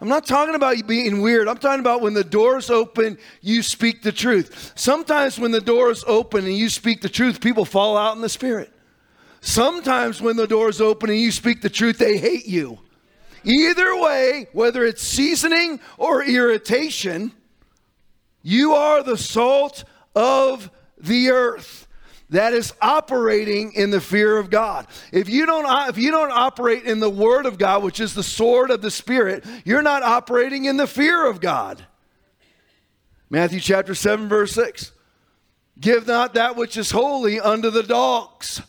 I'm 0.00 0.08
not 0.08 0.26
talking 0.26 0.54
about 0.54 0.76
you 0.76 0.84
being 0.84 1.22
weird. 1.22 1.48
I'm 1.48 1.56
talking 1.56 1.80
about 1.80 2.02
when 2.02 2.12
the 2.12 2.24
doors 2.24 2.68
open, 2.68 3.16
you 3.40 3.62
speak 3.62 4.02
the 4.02 4.12
truth. 4.12 4.72
Sometimes 4.74 5.38
when 5.38 5.52
the 5.52 5.60
doors 5.60 6.04
open 6.06 6.44
and 6.44 6.54
you 6.54 6.68
speak 6.68 7.00
the 7.00 7.08
truth, 7.08 7.40
people 7.40 7.64
fall 7.64 7.96
out 7.96 8.14
in 8.14 8.20
the 8.20 8.28
spirit. 8.28 8.72
Sometimes 9.40 10.20
when 10.20 10.36
the 10.36 10.46
doors 10.46 10.80
open 10.80 11.08
and 11.08 11.18
you 11.18 11.32
speak 11.32 11.62
the 11.62 11.70
truth, 11.70 11.98
they 11.98 12.18
hate 12.18 12.46
you. 12.46 12.78
Either 13.44 13.98
way, 14.00 14.48
whether 14.52 14.84
it's 14.84 15.02
seasoning 15.02 15.80
or 15.96 16.22
irritation, 16.24 17.32
you 18.42 18.74
are 18.74 19.02
the 19.02 19.16
salt 19.16 19.84
of 20.14 20.70
the 20.98 21.30
earth 21.30 21.85
that 22.30 22.52
is 22.52 22.72
operating 22.82 23.72
in 23.72 23.90
the 23.90 24.00
fear 24.00 24.36
of 24.36 24.50
God. 24.50 24.86
If 25.12 25.28
you 25.28 25.46
don't 25.46 25.66
uh, 25.66 25.86
if 25.88 25.98
you 25.98 26.10
don't 26.10 26.32
operate 26.32 26.84
in 26.84 27.00
the 27.00 27.10
word 27.10 27.46
of 27.46 27.58
God, 27.58 27.82
which 27.82 28.00
is 28.00 28.14
the 28.14 28.22
sword 28.22 28.70
of 28.70 28.82
the 28.82 28.90
spirit, 28.90 29.44
you're 29.64 29.82
not 29.82 30.02
operating 30.02 30.64
in 30.64 30.76
the 30.76 30.86
fear 30.86 31.26
of 31.28 31.40
God. 31.40 31.84
Matthew 33.30 33.60
chapter 33.60 33.94
7 33.94 34.28
verse 34.28 34.52
6. 34.52 34.92
Give 35.78 36.06
not 36.06 36.34
that 36.34 36.56
which 36.56 36.76
is 36.76 36.90
holy 36.90 37.38
unto 37.38 37.70
the 37.70 37.82
dogs. 37.82 38.62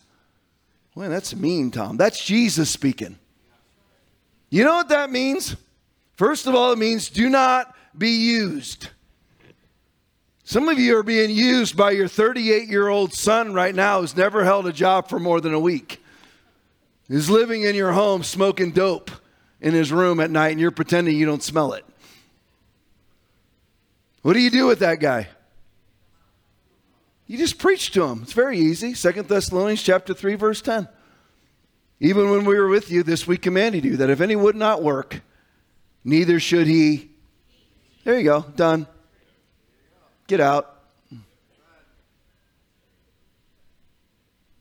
Well, 0.93 1.09
that's 1.09 1.35
mean, 1.35 1.71
Tom. 1.71 1.95
That's 1.95 2.23
Jesus 2.23 2.69
speaking. 2.69 3.17
You 4.49 4.63
know 4.63 4.75
what 4.75 4.89
that 4.89 5.11
means? 5.11 5.55
First 6.15 6.47
of 6.47 6.55
all, 6.55 6.71
it 6.71 6.79
means 6.79 7.09
do 7.09 7.29
not 7.29 7.75
be 7.97 8.09
used. 8.09 8.89
Some 10.47 10.69
of 10.69 10.79
you 10.79 10.95
are 10.97 11.03
being 11.03 11.29
used 11.29 11.75
by 11.75 11.91
your 11.91 12.07
38 12.07 12.69
year 12.69 12.87
old 12.87 13.13
son 13.13 13.53
right 13.53 13.75
now 13.75 13.99
who's 13.99 14.15
never 14.15 14.45
held 14.45 14.65
a 14.65 14.71
job 14.71 15.09
for 15.09 15.19
more 15.19 15.41
than 15.41 15.53
a 15.53 15.59
week. 15.59 16.01
He's 17.09 17.29
living 17.29 17.63
in 17.63 17.75
your 17.75 17.91
home 17.91 18.23
smoking 18.23 18.71
dope 18.71 19.11
in 19.59 19.73
his 19.73 19.91
room 19.91 20.21
at 20.21 20.31
night 20.31 20.51
and 20.51 20.59
you're 20.61 20.71
pretending 20.71 21.17
you 21.17 21.25
don't 21.25 21.43
smell 21.43 21.73
it. 21.73 21.83
What 24.21 24.35
do 24.35 24.39
you 24.39 24.49
do 24.49 24.67
with 24.67 24.79
that 24.79 25.01
guy? 25.01 25.27
You 27.25 27.37
just 27.37 27.59
preach 27.59 27.91
to 27.91 28.05
him. 28.05 28.21
It's 28.23 28.31
very 28.31 28.57
easy. 28.57 28.93
Second 28.93 29.27
Thessalonians 29.27 29.83
chapter 29.83 30.13
3 30.13 30.35
verse 30.35 30.61
10. 30.61 30.87
Even 31.99 32.29
when 32.29 32.45
we 32.45 32.57
were 32.57 32.69
with 32.69 32.89
you, 32.89 33.03
this 33.03 33.27
we 33.27 33.35
commanded 33.35 33.83
you 33.83 33.97
that 33.97 34.09
if 34.09 34.21
any 34.21 34.37
would 34.37 34.55
not 34.55 34.81
work, 34.81 35.19
neither 36.05 36.39
should 36.39 36.67
he. 36.67 37.09
There 38.05 38.17
you 38.17 38.23
go, 38.23 38.45
done. 38.55 38.87
Get 40.27 40.39
out. 40.39 40.73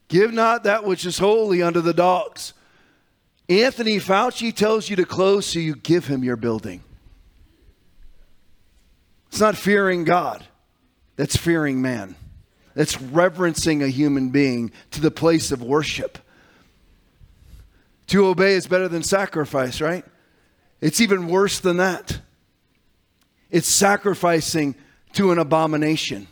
Give 0.07 0.33
not 0.33 0.63
that 0.63 0.85
which 0.85 1.05
is 1.05 1.17
holy 1.17 1.61
unto 1.61 1.81
the 1.81 1.93
dogs. 1.93 2.53
Anthony 3.49 3.97
Fauci 3.97 4.53
tells 4.53 4.89
you 4.89 4.95
to 4.95 5.05
close, 5.05 5.45
so 5.45 5.59
you 5.59 5.75
give 5.75 6.07
him 6.07 6.23
your 6.23 6.37
building. 6.37 6.83
It's 9.29 9.39
not 9.39 9.55
fearing 9.55 10.05
God, 10.05 10.45
that's 11.15 11.35
fearing 11.35 11.81
man. 11.81 12.15
That's 12.73 13.01
reverencing 13.01 13.83
a 13.83 13.87
human 13.87 14.29
being 14.29 14.71
to 14.91 15.01
the 15.01 15.11
place 15.11 15.51
of 15.51 15.61
worship. 15.61 16.19
To 18.07 18.27
obey 18.27 18.53
is 18.53 18.67
better 18.67 18.87
than 18.87 19.03
sacrifice, 19.03 19.81
right? 19.81 20.05
It's 20.79 21.01
even 21.01 21.27
worse 21.27 21.59
than 21.59 21.77
that. 21.77 22.19
It's 23.49 23.67
sacrificing 23.67 24.75
to 25.17 25.31
an 25.31 25.39
abomination. 25.39 26.27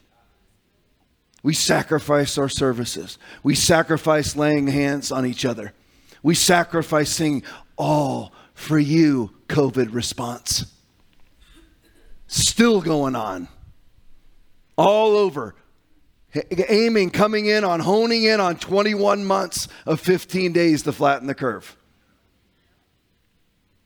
We 1.42 1.56
sacrifice 1.56 2.38
our 2.38 2.48
services. 2.48 3.18
We 3.42 3.56
sacrifice 3.56 4.36
laying 4.36 4.68
hands 4.68 5.12
on 5.12 5.26
each 5.26 5.44
other. 5.44 5.74
We 6.22 6.36
sacrifice 6.36 7.10
saying, 7.10 7.44
all 7.78 8.32
for 8.54 8.78
you, 8.78 9.32
COVID 9.48 9.92
response. 9.92 10.72
Still 12.28 12.80
going 12.80 13.16
on. 13.16 13.48
All 14.78 15.16
over. 15.16 15.56
Aiming, 16.70 17.10
coming 17.10 17.48
in 17.48 17.64
on, 17.64 17.80
honing 17.80 18.24
in 18.24 18.40
on 18.40 18.56
21 18.58 19.26
months 19.26 19.68
of 19.88 20.00
15 20.00 20.54
days 20.54 20.84
to 20.84 20.92
flatten 20.92 21.26
the 21.26 21.34
curve. 21.34 21.76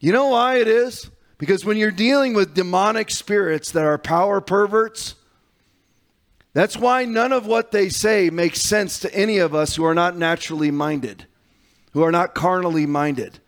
You 0.01 0.11
know 0.11 0.27
why 0.27 0.57
it 0.57 0.67
is? 0.67 1.09
Because 1.39 1.65
when 1.65 1.77
you're 1.77 1.89
dealing 1.89 2.33
with 2.33 2.53
demonic 2.53 3.09
spirits 3.09 3.71
that 3.71 3.85
are 3.85 3.97
power 3.97 4.41
perverts, 4.41 5.15
that's 6.53 6.75
why 6.75 7.05
none 7.05 7.31
of 7.31 7.47
what 7.47 7.71
they 7.71 7.87
say 7.89 8.29
makes 8.29 8.61
sense 8.61 8.99
to 8.99 9.15
any 9.15 9.37
of 9.37 9.55
us 9.55 9.75
who 9.75 9.85
are 9.85 9.95
not 9.95 10.17
naturally 10.17 10.69
minded, 10.69 11.25
who 11.93 12.03
are 12.03 12.11
not 12.11 12.35
carnally 12.35 12.85
minded. 12.85 13.39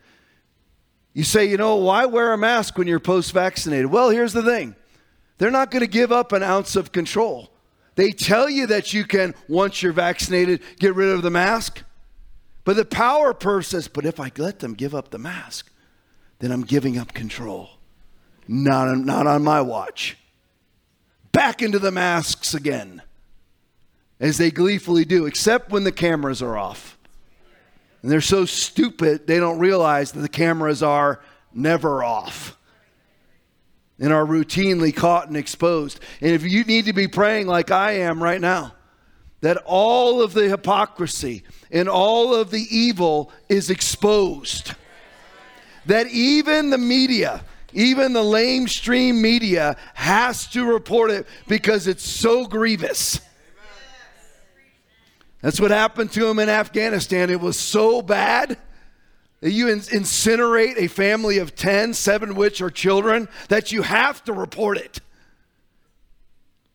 You 1.12 1.22
say, 1.22 1.44
you 1.44 1.58
know, 1.58 1.76
why 1.76 2.06
wear 2.06 2.32
a 2.32 2.38
mask 2.38 2.78
when 2.78 2.86
you're 2.86 2.98
post 2.98 3.32
vaccinated? 3.32 3.86
Well, 3.86 4.08
here's 4.08 4.32
the 4.32 4.42
thing 4.42 4.74
they're 5.36 5.50
not 5.50 5.70
going 5.70 5.82
to 5.84 5.86
give 5.86 6.10
up 6.10 6.32
an 6.32 6.42
ounce 6.42 6.76
of 6.76 6.92
control. 6.92 7.52
They 7.94 8.10
tell 8.12 8.48
you 8.48 8.66
that 8.68 8.94
you 8.94 9.04
can, 9.04 9.34
once 9.48 9.82
you're 9.82 9.92
vaccinated, 9.92 10.62
get 10.78 10.94
rid 10.94 11.10
of 11.10 11.20
the 11.20 11.30
mask. 11.30 11.82
But 12.64 12.76
the 12.76 12.86
power 12.86 13.34
perv 13.34 13.66
says, 13.66 13.88
but 13.88 14.06
if 14.06 14.18
I 14.18 14.30
let 14.38 14.60
them 14.60 14.72
give 14.72 14.94
up 14.94 15.10
the 15.10 15.18
mask, 15.18 15.70
then 16.38 16.52
I'm 16.52 16.62
giving 16.62 16.96
up 16.96 17.12
control. 17.12 17.68
Not 18.48 18.88
on, 18.88 19.04
not 19.04 19.26
on 19.26 19.44
my 19.44 19.60
watch. 19.60 20.16
Back 21.32 21.62
into 21.62 21.78
the 21.78 21.90
masks 21.90 22.54
again, 22.54 23.02
as 24.20 24.38
they 24.38 24.50
gleefully 24.50 25.04
do, 25.04 25.26
except 25.26 25.70
when 25.70 25.84
the 25.84 25.92
cameras 25.92 26.42
are 26.42 26.56
off. 26.56 26.98
And 28.02 28.10
they're 28.10 28.20
so 28.20 28.44
stupid, 28.44 29.26
they 29.26 29.38
don't 29.38 29.58
realize 29.58 30.12
that 30.12 30.20
the 30.20 30.28
cameras 30.28 30.82
are 30.82 31.20
never 31.54 32.02
off 32.02 32.56
and 33.98 34.12
are 34.12 34.26
routinely 34.26 34.94
caught 34.94 35.28
and 35.28 35.36
exposed. 35.36 36.00
And 36.20 36.32
if 36.32 36.42
you 36.42 36.64
need 36.64 36.86
to 36.86 36.92
be 36.92 37.06
praying 37.06 37.46
like 37.46 37.70
I 37.70 37.92
am 37.92 38.22
right 38.22 38.40
now, 38.40 38.74
that 39.40 39.58
all 39.64 40.22
of 40.22 40.34
the 40.34 40.48
hypocrisy 40.48 41.44
and 41.70 41.88
all 41.88 42.34
of 42.34 42.50
the 42.50 42.66
evil 42.70 43.32
is 43.48 43.70
exposed. 43.70 44.74
That 45.86 46.06
even 46.08 46.70
the 46.70 46.78
media, 46.78 47.44
even 47.72 48.12
the 48.12 48.22
lamestream 48.22 49.20
media, 49.20 49.76
has 49.94 50.46
to 50.48 50.64
report 50.64 51.10
it 51.10 51.26
because 51.48 51.86
it's 51.86 52.04
so 52.04 52.46
grievous. 52.46 53.20
That's 55.40 55.60
what 55.60 55.70
happened 55.72 56.12
to 56.12 56.26
him 56.28 56.38
in 56.38 56.48
Afghanistan. 56.48 57.28
It 57.28 57.40
was 57.40 57.58
so 57.58 58.00
bad 58.00 58.56
that 59.40 59.50
you 59.50 59.66
incinerate 59.66 60.76
a 60.76 60.86
family 60.86 61.38
of 61.38 61.56
10, 61.56 61.94
seven 61.94 62.36
which 62.36 62.62
are 62.62 62.70
children, 62.70 63.28
that 63.48 63.72
you 63.72 63.82
have 63.82 64.22
to 64.24 64.32
report 64.32 64.78
it. 64.78 65.00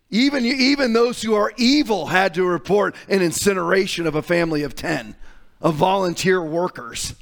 Even, 0.10 0.46
even 0.46 0.94
those 0.94 1.22
who 1.22 1.34
are 1.34 1.54
evil 1.58 2.08
had 2.08 2.34
to 2.34 2.46
report 2.46 2.96
an 3.08 3.22
incineration 3.22 4.06
of 4.06 4.16
a 4.16 4.22
family 4.22 4.63
of 4.63 4.75
10, 4.75 5.16
of 5.62 5.75
volunteer 5.75 6.42
workers. 6.42 7.16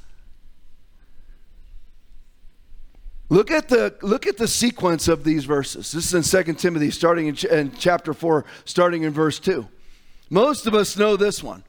Look 3.28 3.50
at 3.50 3.68
the 3.68 3.94
look 4.02 4.26
at 4.26 4.36
the 4.36 4.46
sequence 4.46 5.08
of 5.08 5.24
these 5.24 5.44
verses. 5.44 5.90
This 5.90 6.12
is 6.12 6.34
in 6.34 6.44
2 6.44 6.54
Timothy, 6.54 6.90
starting 6.90 7.26
in, 7.26 7.34
ch- 7.34 7.46
in 7.46 7.72
chapter 7.72 8.14
4, 8.14 8.44
starting 8.64 9.02
in 9.02 9.12
verse 9.12 9.40
2. 9.40 9.66
Most 10.30 10.66
of 10.66 10.74
us 10.74 10.96
know 10.96 11.16
this 11.16 11.42
one. 11.42 11.64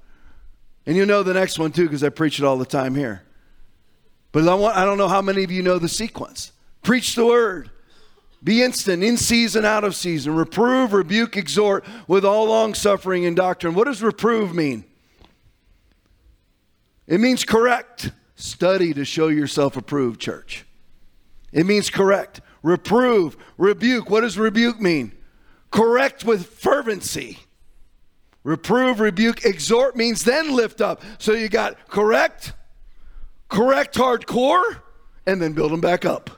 And 0.86 0.96
you 0.96 1.06
know 1.06 1.24
the 1.24 1.34
next 1.34 1.60
one 1.60 1.72
too, 1.72 1.84
because 1.84 2.04
I 2.04 2.10
preach 2.10 2.40
it 2.40 2.46
all 2.46 2.58
the 2.58 2.66
time 2.66 2.96
here. 2.96 3.24
But 4.32 4.48
I, 4.48 4.54
want, 4.54 4.78
I 4.78 4.86
don't 4.86 4.98
know 4.98 5.08
how 5.08 5.22
many 5.22 5.44
of 5.44 5.52
you 5.52 5.64
know 5.64 5.80
the 5.80 5.90
sequence. 5.90 6.52
Preach 6.84 7.16
the 7.16 7.26
word. 7.26 7.72
Be 8.44 8.62
instant, 8.62 9.04
in 9.04 9.18
season, 9.18 9.66
out 9.66 9.84
of 9.84 9.96
season. 9.96 10.36
Reprove, 10.36 10.94
rebuke, 10.94 11.36
exhort 11.36 11.84
with 12.08 12.24
all 12.24 12.46
long 12.46 12.76
suffering 12.76 13.26
and 13.26 13.36
doctrine. 13.36 13.74
What 13.74 13.86
does 13.86 14.04
reprove 14.04 14.54
mean? 14.54 14.86
It 17.08 17.20
means 17.20 17.44
correct. 17.44 18.12
Study 18.36 18.94
to 18.94 19.04
show 19.04 19.28
yourself 19.28 19.76
approved, 19.76 20.22
church. 20.22 20.67
It 21.58 21.66
means 21.66 21.90
correct. 21.90 22.40
Reprove, 22.62 23.36
rebuke. 23.58 24.12
What 24.12 24.22
does 24.22 24.38
rebuke 24.38 24.80
mean? 24.80 25.12
Correct 25.72 26.24
with 26.24 26.46
fervency. 26.46 27.40
Reprove, 28.44 29.00
rebuke, 29.00 29.44
exhort 29.44 29.96
means 29.96 30.24
then 30.24 30.56
lift 30.56 30.82
up. 30.82 31.02
So 31.18 31.34
you 31.34 31.50
got 31.50 31.88
correct, 31.90 32.54
correct 33.50 33.96
hardcore, 33.96 34.82
and 35.26 35.42
then 35.42 35.54
build 35.54 35.72
them 35.72 35.82
back 35.82 36.06
up. 36.06 36.30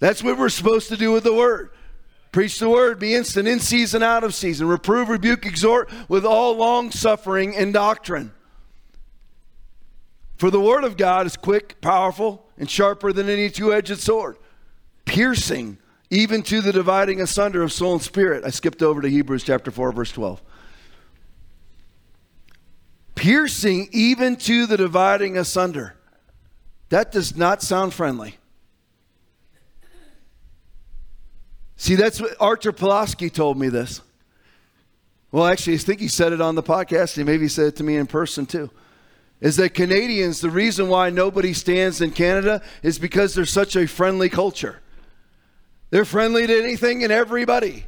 That's 0.00 0.22
what 0.22 0.36
we're 0.36 0.48
supposed 0.48 0.88
to 0.88 0.96
do 0.96 1.12
with 1.12 1.22
the 1.22 1.32
word. 1.32 1.70
Preach 2.32 2.58
the 2.58 2.68
word, 2.68 2.98
be 2.98 3.14
instant, 3.14 3.46
in 3.46 3.60
season, 3.60 4.02
out 4.02 4.24
of 4.24 4.34
season. 4.34 4.66
Reprove, 4.66 5.10
rebuke, 5.10 5.46
exhort 5.46 5.88
with 6.08 6.26
all 6.26 6.56
long 6.56 6.90
suffering 6.90 7.56
and 7.56 7.72
doctrine. 7.72 8.32
For 10.36 10.50
the 10.50 10.60
word 10.60 10.82
of 10.82 10.96
God 10.96 11.24
is 11.24 11.36
quick, 11.36 11.80
powerful, 11.80 12.47
and 12.58 12.68
sharper 12.68 13.12
than 13.12 13.28
any 13.28 13.48
two 13.50 13.72
edged 13.72 13.98
sword, 13.98 14.36
piercing 15.04 15.78
even 16.10 16.42
to 16.42 16.60
the 16.60 16.72
dividing 16.72 17.20
asunder 17.20 17.62
of 17.62 17.72
soul 17.72 17.94
and 17.94 18.02
spirit. 18.02 18.44
I 18.44 18.50
skipped 18.50 18.82
over 18.82 19.00
to 19.02 19.08
Hebrews 19.08 19.44
chapter 19.44 19.70
4, 19.70 19.92
verse 19.92 20.12
12. 20.12 20.42
Piercing 23.14 23.88
even 23.92 24.36
to 24.36 24.66
the 24.66 24.76
dividing 24.76 25.36
asunder. 25.36 25.94
That 26.88 27.12
does 27.12 27.36
not 27.36 27.62
sound 27.62 27.92
friendly. 27.92 28.36
See, 31.76 31.94
that's 31.94 32.20
what 32.20 32.32
Artur 32.40 32.72
Pawlowski 32.72 33.32
told 33.32 33.58
me 33.58 33.68
this. 33.68 34.00
Well, 35.30 35.46
actually, 35.46 35.74
I 35.74 35.78
think 35.78 36.00
he 36.00 36.08
said 36.08 36.32
it 36.32 36.40
on 36.40 36.54
the 36.54 36.62
podcast. 36.62 37.16
He 37.16 37.22
maybe 37.22 37.48
said 37.48 37.66
it 37.66 37.76
to 37.76 37.84
me 37.84 37.96
in 37.96 38.06
person 38.06 38.46
too. 38.46 38.70
Is 39.40 39.56
that 39.56 39.74
Canadians, 39.74 40.40
the 40.40 40.50
reason 40.50 40.88
why 40.88 41.10
nobody 41.10 41.52
stands 41.52 42.00
in 42.00 42.10
Canada 42.10 42.60
is 42.82 42.98
because 42.98 43.34
they're 43.34 43.46
such 43.46 43.76
a 43.76 43.86
friendly 43.86 44.28
culture. 44.28 44.80
They're 45.90 46.04
friendly 46.04 46.46
to 46.46 46.62
anything 46.62 47.04
and 47.04 47.12
everybody. 47.12 47.86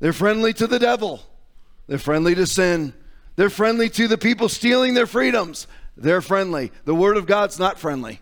They're 0.00 0.12
friendly 0.12 0.52
to 0.54 0.66
the 0.66 0.78
devil. 0.78 1.22
They're 1.86 1.98
friendly 1.98 2.34
to 2.34 2.46
sin. 2.46 2.94
They're 3.36 3.50
friendly 3.50 3.88
to 3.90 4.08
the 4.08 4.18
people 4.18 4.48
stealing 4.48 4.94
their 4.94 5.06
freedoms. 5.06 5.66
They're 5.96 6.20
friendly. 6.20 6.72
The 6.84 6.94
Word 6.94 7.16
of 7.16 7.26
God's 7.26 7.58
not 7.58 7.78
friendly. 7.78 8.20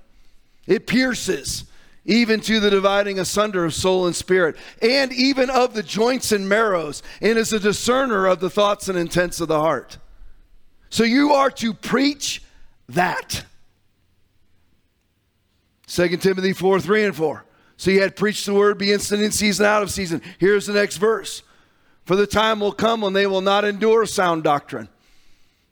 It 0.67 0.87
pierces 0.87 1.65
even 2.05 2.41
to 2.43 2.61
the 2.61 2.71
dividing 2.71 3.19
asunder 3.19 3.65
of 3.65 3.73
soul 3.73 4.07
and 4.07 4.15
spirit, 4.15 4.57
and 4.83 5.13
even 5.13 5.49
of 5.49 5.75
the 5.75 5.83
joints 5.83 6.33
and 6.33 6.49
marrows, 6.49 7.03
and 7.23 7.39
is 7.39 7.53
a 7.53 7.59
discerner 7.59 8.27
of 8.27 8.41
the 8.41 8.51
thoughts 8.51 8.89
and 8.89 8.99
intents 8.99 9.41
of 9.41 9.49
the 9.49 9.61
heart. 9.61 9.97
So 10.95 11.03
you 11.03 11.33
are 11.33 11.51
to 11.51 11.75
preach 11.75 12.41
that. 12.91 13.45
2 15.89 16.17
Timothy 16.19 16.53
4 16.53 16.79
3 16.79 17.05
and 17.07 17.17
4. 17.17 17.45
So 17.77 17.91
he 17.91 17.97
had 17.97 18.15
preached 18.15 18.47
the 18.47 18.55
word, 18.55 18.79
be 18.79 18.93
instant 18.93 19.21
in 19.21 19.33
season, 19.33 19.67
out 19.67 19.83
of 19.83 19.91
season. 19.91 20.23
Here's 20.39 20.67
the 20.67 20.73
next 20.73 20.99
verse. 20.99 21.43
For 22.05 22.15
the 22.15 22.29
time 22.29 22.61
will 22.61 22.71
come 22.71 23.01
when 23.01 23.13
they 23.13 23.27
will 23.27 23.41
not 23.41 23.65
endure 23.65 24.07
sound 24.07 24.45
doctrine, 24.45 24.89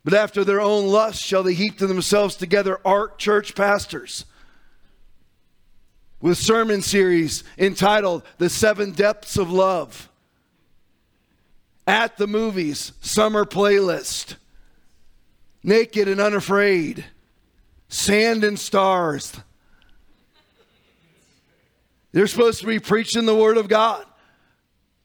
but 0.02 0.12
after 0.12 0.42
their 0.42 0.60
own 0.60 0.88
lust 0.88 1.22
shall 1.22 1.44
they 1.44 1.54
heap 1.54 1.78
to 1.78 1.86
themselves 1.86 2.34
together 2.34 2.80
art 2.84 3.16
church 3.16 3.54
pastors 3.54 4.24
with 6.20 6.36
sermon 6.36 6.82
series 6.82 7.44
entitled 7.56 8.24
The 8.38 8.50
Seven 8.50 8.90
Depths 8.90 9.36
of 9.36 9.52
Love. 9.52 10.08
At 11.86 12.16
the 12.16 12.26
movies, 12.26 12.90
summer 13.00 13.44
playlist, 13.44 14.34
naked 15.62 16.08
and 16.08 16.20
unafraid, 16.20 17.04
sand 17.88 18.44
and 18.44 18.58
stars, 18.58 19.32
they're 22.12 22.26
supposed 22.26 22.60
to 22.60 22.66
be 22.66 22.78
preaching 22.78 23.24
the 23.24 23.34
Word 23.34 23.56
of 23.56 23.68
God, 23.68 24.04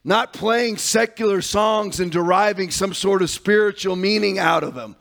not 0.03 0.33
playing 0.33 0.77
secular 0.77 1.41
songs 1.41 1.99
and 1.99 2.11
deriving 2.11 2.69
some 2.69 2.93
sort 2.93 3.21
of 3.21 3.29
spiritual 3.29 3.95
meaning 3.95 4.39
out 4.39 4.63
of 4.63 4.73
them. 4.75 4.95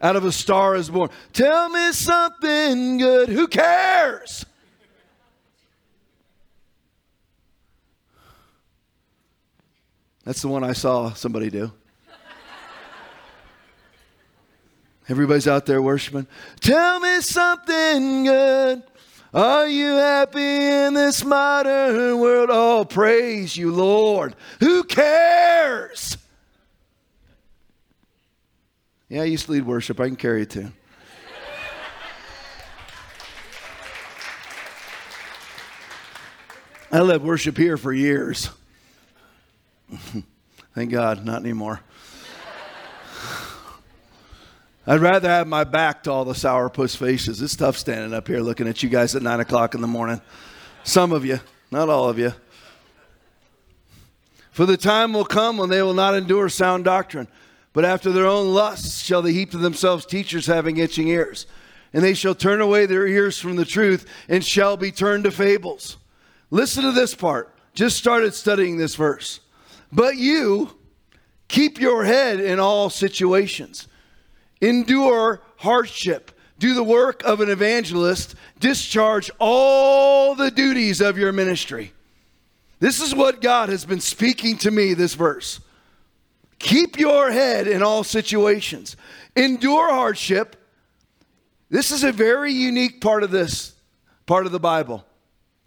Out 0.00 0.16
of 0.16 0.24
a 0.24 0.32
star 0.32 0.74
is 0.74 0.90
born. 0.90 1.10
Tell 1.32 1.68
me 1.68 1.92
something 1.92 2.98
good. 2.98 3.28
Who 3.28 3.46
cares? 3.46 4.44
That's 10.24 10.42
the 10.42 10.48
one 10.48 10.64
I 10.64 10.72
saw 10.72 11.12
somebody 11.12 11.50
do. 11.50 11.72
Everybody's 15.08 15.48
out 15.48 15.66
there 15.66 15.82
worshiping. 15.82 16.26
Tell 16.60 17.00
me 17.00 17.20
something 17.20 18.24
good. 18.24 18.82
Are 19.34 19.66
you 19.66 19.94
happy 19.94 20.40
in 20.40 20.94
this 20.94 21.24
modern 21.24 22.20
world? 22.20 22.50
Oh, 22.52 22.84
praise 22.84 23.56
you, 23.56 23.72
Lord. 23.72 24.36
Who 24.60 24.84
cares? 24.84 26.18
Yeah, 29.08 29.22
I 29.22 29.24
used 29.24 29.46
to 29.46 29.52
lead 29.52 29.66
worship. 29.66 30.00
I 30.00 30.06
can 30.06 30.16
carry 30.16 30.42
it 30.42 30.50
too. 30.50 30.70
I 36.90 37.00
led 37.00 37.22
worship 37.22 37.56
here 37.56 37.78
for 37.78 37.90
years. 37.90 38.50
Thank 40.74 40.90
God, 40.90 41.24
not 41.24 41.40
anymore. 41.40 41.80
I'd 44.84 45.00
rather 45.00 45.28
have 45.28 45.46
my 45.46 45.62
back 45.62 46.02
to 46.04 46.10
all 46.10 46.24
the 46.24 46.32
sourpuss 46.32 46.96
faces. 46.96 47.40
It's 47.40 47.54
tough 47.54 47.78
standing 47.78 48.12
up 48.12 48.26
here 48.26 48.40
looking 48.40 48.66
at 48.66 48.82
you 48.82 48.88
guys 48.88 49.14
at 49.14 49.22
9 49.22 49.38
o'clock 49.38 49.76
in 49.76 49.80
the 49.80 49.86
morning. 49.86 50.20
Some 50.82 51.12
of 51.12 51.24
you, 51.24 51.38
not 51.70 51.88
all 51.88 52.08
of 52.08 52.18
you. 52.18 52.32
For 54.50 54.66
the 54.66 54.76
time 54.76 55.12
will 55.12 55.24
come 55.24 55.56
when 55.56 55.70
they 55.70 55.82
will 55.82 55.94
not 55.94 56.16
endure 56.16 56.48
sound 56.48 56.84
doctrine, 56.84 57.28
but 57.72 57.84
after 57.84 58.10
their 58.10 58.26
own 58.26 58.52
lusts 58.52 59.02
shall 59.02 59.22
they 59.22 59.32
heap 59.32 59.52
to 59.52 59.56
themselves 59.56 60.04
teachers 60.04 60.46
having 60.46 60.78
itching 60.78 61.08
ears. 61.08 61.46
And 61.92 62.02
they 62.02 62.14
shall 62.14 62.34
turn 62.34 62.60
away 62.60 62.86
their 62.86 63.06
ears 63.06 63.38
from 63.38 63.54
the 63.54 63.64
truth 63.64 64.06
and 64.28 64.44
shall 64.44 64.76
be 64.76 64.90
turned 64.90 65.24
to 65.24 65.30
fables. 65.30 65.96
Listen 66.50 66.82
to 66.82 66.92
this 66.92 67.14
part. 67.14 67.54
Just 67.72 67.96
started 67.98 68.34
studying 68.34 68.78
this 68.78 68.96
verse. 68.96 69.40
But 69.92 70.16
you 70.16 70.76
keep 71.48 71.80
your 71.80 72.04
head 72.04 72.40
in 72.40 72.58
all 72.58 72.90
situations 72.90 73.86
endure 74.62 75.42
hardship, 75.56 76.30
do 76.58 76.72
the 76.72 76.82
work 76.82 77.22
of 77.24 77.40
an 77.40 77.50
evangelist, 77.50 78.34
discharge 78.60 79.30
all 79.38 80.34
the 80.34 80.50
duties 80.50 81.02
of 81.02 81.18
your 81.18 81.32
ministry. 81.32 81.92
This 82.78 83.00
is 83.00 83.14
what 83.14 83.42
God 83.42 83.68
has 83.68 83.84
been 83.84 84.00
speaking 84.00 84.56
to 84.58 84.70
me 84.70 84.94
this 84.94 85.14
verse. 85.14 85.60
Keep 86.58 86.98
your 86.98 87.30
head 87.30 87.66
in 87.66 87.82
all 87.82 88.04
situations, 88.04 88.96
endure 89.36 89.92
hardship, 89.92 90.56
This 91.68 91.90
is 91.90 92.04
a 92.04 92.12
very 92.12 92.52
unique 92.52 93.00
part 93.00 93.22
of 93.22 93.30
this 93.30 93.74
part 94.26 94.44
of 94.44 94.52
the 94.52 94.60
Bible 94.60 95.06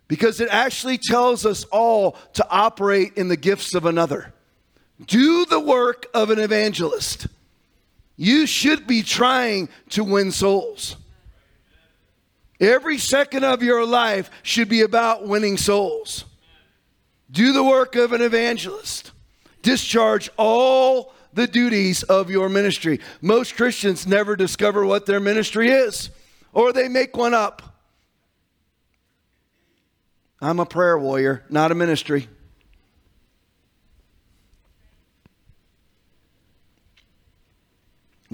because 0.07 0.39
it 0.39 0.49
actually 0.51 0.99
tells 0.99 1.47
us 1.47 1.63
all 1.71 2.11
to 2.33 2.47
operate 2.49 3.13
in 3.15 3.27
the 3.27 3.35
gifts 3.35 3.73
of 3.73 3.85
another. 3.85 4.31
Do 5.03 5.45
the 5.45 5.59
work 5.59 6.05
of 6.13 6.29
an 6.29 6.37
evangelist. 6.37 7.25
You 8.15 8.45
should 8.45 8.87
be 8.87 9.03
trying 9.03 9.69
to 9.89 10.03
win 10.03 10.31
souls. 10.31 10.95
Every 12.59 12.97
second 12.97 13.43
of 13.43 13.61
your 13.61 13.85
life 13.85 14.31
should 14.41 14.69
be 14.69 14.81
about 14.81 15.27
winning 15.27 15.57
souls. 15.57 16.23
Do 17.29 17.51
the 17.51 17.63
work 17.63 17.95
of 17.95 18.13
an 18.13 18.21
evangelist. 18.21 19.11
Discharge 19.61 20.29
all 20.37 21.13
the 21.33 21.47
duties 21.47 22.03
of 22.03 22.29
your 22.29 22.47
ministry. 22.47 23.01
Most 23.21 23.57
Christians 23.57 24.07
never 24.07 24.35
discover 24.35 24.85
what 24.85 25.05
their 25.05 25.19
ministry 25.19 25.69
is, 25.69 26.09
or 26.53 26.71
they 26.71 26.87
make 26.87 27.17
one 27.17 27.33
up. 27.33 27.61
I'm 30.39 30.59
a 30.59 30.65
prayer 30.65 30.97
warrior, 30.97 31.43
not 31.49 31.71
a 31.71 31.75
ministry. 31.75 32.29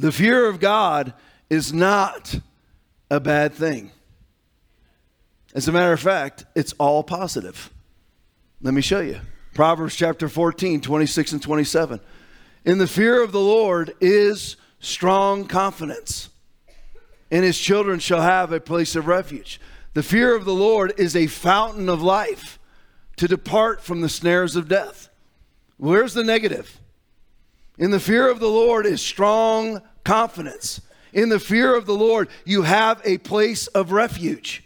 The 0.02 0.12
fear 0.12 0.48
of 0.48 0.60
God 0.60 1.14
is 1.48 1.72
not 1.72 2.40
a 3.12 3.20
bad 3.20 3.54
thing. 3.54 3.92
As 5.54 5.68
a 5.68 5.72
matter 5.72 5.94
of 5.94 6.00
fact, 6.00 6.44
it's 6.56 6.74
all 6.80 7.04
positive. 7.04 7.70
Let 8.64 8.74
me 8.74 8.82
show 8.82 9.02
you. 9.02 9.20
Proverbs 9.54 9.96
chapter 9.96 10.28
14, 10.28 10.82
26 10.82 11.34
and 11.34 11.42
27. 11.44 12.00
In 12.66 12.80
the 12.80 12.88
fear 12.88 13.22
of 13.22 13.32
the 13.32 13.40
Lord 13.40 13.94
is 14.02 14.56
strong 14.80 15.46
confidence, 15.46 16.30
and 17.30 17.44
his 17.44 17.60
children 17.60 18.00
shall 18.00 18.22
have 18.22 18.52
a 18.52 18.60
place 18.60 18.96
of 18.96 19.06
refuge. 19.06 19.62
The 19.94 20.02
fear 20.02 20.36
of 20.36 20.46
the 20.46 20.56
Lord 20.56 20.94
is 20.98 21.16
a 21.16 21.28
fountain 21.28 21.90
of 21.90 22.02
life 22.02 22.58
to 23.18 23.28
depart 23.28 23.84
from 23.84 24.02
the 24.02 24.10
snares 24.10 24.56
of 24.56 24.68
death. 24.68 25.10
Where's 25.78 26.16
the 26.16 26.24
negative? 26.24 26.80
In 27.78 27.92
the 27.92 28.00
fear 28.00 28.28
of 28.28 28.40
the 28.40 28.50
Lord 28.50 28.88
is 28.88 29.00
strong 29.00 29.82
confidence. 30.04 30.82
In 31.14 31.30
the 31.30 31.40
fear 31.40 31.76
of 31.76 31.86
the 31.86 31.94
Lord, 31.94 32.30
you 32.46 32.62
have 32.62 33.02
a 33.04 33.18
place 33.18 33.68
of 33.68 33.92
refuge. 33.92 34.64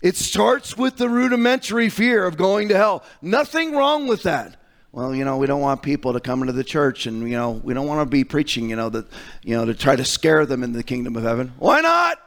It 0.00 0.16
starts 0.16 0.76
with 0.76 0.96
the 0.96 1.08
rudimentary 1.08 1.88
fear 1.88 2.24
of 2.24 2.36
going 2.36 2.68
to 2.68 2.76
hell. 2.76 3.02
Nothing 3.20 3.72
wrong 3.72 4.06
with 4.06 4.22
that. 4.22 4.56
Well, 4.92 5.14
you 5.14 5.24
know, 5.24 5.36
we 5.36 5.46
don't 5.46 5.60
want 5.60 5.82
people 5.82 6.14
to 6.14 6.20
come 6.20 6.40
into 6.40 6.52
the 6.52 6.64
church 6.64 7.06
and, 7.06 7.22
you 7.22 7.36
know, 7.36 7.50
we 7.50 7.74
don't 7.74 7.86
want 7.86 8.00
to 8.00 8.06
be 8.06 8.24
preaching, 8.24 8.70
you 8.70 8.76
know, 8.76 8.88
that, 8.88 9.06
you 9.42 9.56
know, 9.56 9.66
to 9.66 9.74
try 9.74 9.96
to 9.96 10.04
scare 10.04 10.46
them 10.46 10.62
in 10.62 10.72
the 10.72 10.82
kingdom 10.82 11.16
of 11.16 11.24
heaven. 11.24 11.52
Why 11.58 11.80
not? 11.80 12.18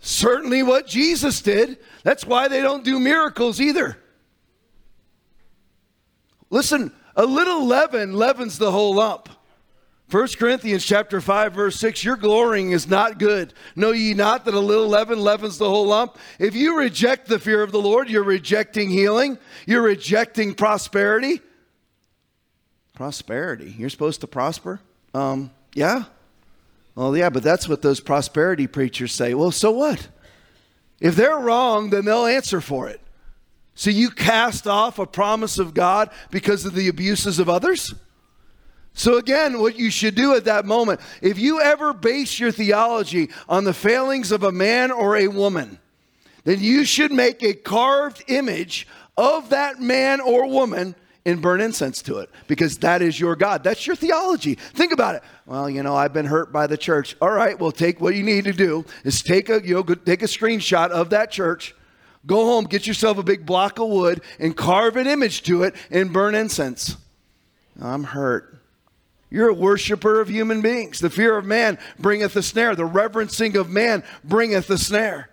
Certainly 0.00 0.62
what 0.62 0.86
Jesus 0.86 1.42
did. 1.42 1.78
That's 2.02 2.26
why 2.26 2.48
they 2.48 2.62
don't 2.62 2.84
do 2.84 2.98
miracles 2.98 3.60
either. 3.60 3.98
Listen, 6.54 6.92
a 7.16 7.26
little 7.26 7.66
leaven 7.66 8.12
leavens 8.12 8.58
the 8.58 8.70
whole 8.70 8.94
lump. 8.94 9.28
1 10.08 10.28
Corinthians 10.38 10.84
chapter 10.84 11.20
5 11.20 11.52
verse 11.52 11.74
6 11.80 12.04
your 12.04 12.14
glorying 12.14 12.70
is 12.70 12.86
not 12.86 13.18
good. 13.18 13.52
Know 13.74 13.90
ye 13.90 14.14
not 14.14 14.44
that 14.44 14.54
a 14.54 14.60
little 14.60 14.86
leaven 14.86 15.18
leavens 15.18 15.58
the 15.58 15.68
whole 15.68 15.88
lump? 15.88 16.16
If 16.38 16.54
you 16.54 16.78
reject 16.78 17.26
the 17.26 17.40
fear 17.40 17.60
of 17.64 17.72
the 17.72 17.80
Lord, 17.80 18.08
you're 18.08 18.22
rejecting 18.22 18.88
healing, 18.88 19.36
you're 19.66 19.82
rejecting 19.82 20.54
prosperity. 20.54 21.40
Prosperity. 22.92 23.74
You're 23.76 23.90
supposed 23.90 24.20
to 24.20 24.28
prosper? 24.28 24.78
Um, 25.12 25.50
yeah. 25.74 26.04
Well, 26.94 27.16
yeah, 27.16 27.30
but 27.30 27.42
that's 27.42 27.68
what 27.68 27.82
those 27.82 27.98
prosperity 27.98 28.68
preachers 28.68 29.12
say. 29.12 29.34
Well, 29.34 29.50
so 29.50 29.72
what? 29.72 30.06
If 31.00 31.16
they're 31.16 31.36
wrong, 31.36 31.90
then 31.90 32.04
they'll 32.04 32.26
answer 32.26 32.60
for 32.60 32.88
it. 32.88 33.00
So 33.74 33.90
you 33.90 34.10
cast 34.10 34.66
off 34.66 34.98
a 34.98 35.06
promise 35.06 35.58
of 35.58 35.74
God 35.74 36.10
because 36.30 36.64
of 36.64 36.74
the 36.74 36.88
abuses 36.88 37.38
of 37.38 37.48
others? 37.48 37.94
So, 38.96 39.16
again, 39.16 39.58
what 39.58 39.76
you 39.76 39.90
should 39.90 40.14
do 40.14 40.34
at 40.34 40.44
that 40.44 40.64
moment, 40.64 41.00
if 41.20 41.36
you 41.36 41.60
ever 41.60 41.92
base 41.92 42.38
your 42.38 42.52
theology 42.52 43.30
on 43.48 43.64
the 43.64 43.74
failings 43.74 44.30
of 44.30 44.44
a 44.44 44.52
man 44.52 44.92
or 44.92 45.16
a 45.16 45.26
woman, 45.26 45.80
then 46.44 46.60
you 46.60 46.84
should 46.84 47.10
make 47.10 47.42
a 47.42 47.54
carved 47.54 48.22
image 48.28 48.86
of 49.16 49.50
that 49.50 49.80
man 49.80 50.20
or 50.20 50.46
woman 50.46 50.94
and 51.26 51.40
burn 51.40 51.60
incense 51.60 52.02
to 52.02 52.18
it 52.18 52.30
because 52.46 52.78
that 52.78 53.02
is 53.02 53.18
your 53.18 53.34
God. 53.34 53.64
That's 53.64 53.86
your 53.86 53.96
theology. 53.96 54.54
Think 54.54 54.92
about 54.92 55.16
it. 55.16 55.22
Well, 55.46 55.68
you 55.68 55.82
know, 55.82 55.96
I've 55.96 56.12
been 56.12 56.26
hurt 56.26 56.52
by 56.52 56.66
the 56.66 56.76
church. 56.76 57.16
All 57.20 57.30
right, 57.30 57.58
well, 57.58 57.72
take 57.72 58.00
what 58.00 58.14
you 58.14 58.22
need 58.22 58.44
to 58.44 58.52
do 58.52 58.84
is 59.04 59.22
take 59.22 59.48
a 59.48 59.60
you 59.64 59.74
know 59.74 59.82
take 59.82 60.22
a 60.22 60.26
screenshot 60.26 60.90
of 60.90 61.10
that 61.10 61.30
church, 61.30 61.74
go 62.26 62.44
home, 62.44 62.64
get 62.64 62.86
yourself 62.86 63.18
a 63.18 63.22
big 63.22 63.46
block 63.46 63.78
of 63.78 63.88
wood, 63.88 64.22
and 64.38 64.56
carve 64.56 64.96
an 64.96 65.06
image 65.06 65.42
to 65.42 65.62
it 65.62 65.74
and 65.90 66.12
burn 66.12 66.34
incense. 66.34 66.96
I'm 67.80 68.04
hurt. 68.04 68.58
You're 69.30 69.48
a 69.48 69.54
worshiper 69.54 70.20
of 70.20 70.28
human 70.28 70.60
beings. 70.60 71.00
The 71.00 71.10
fear 71.10 71.36
of 71.36 71.44
man 71.44 71.78
bringeth 71.98 72.36
a 72.36 72.42
snare. 72.42 72.76
The 72.76 72.84
reverencing 72.84 73.56
of 73.56 73.68
man 73.68 74.04
bringeth 74.22 74.70
a 74.70 74.78
snare. 74.78 75.28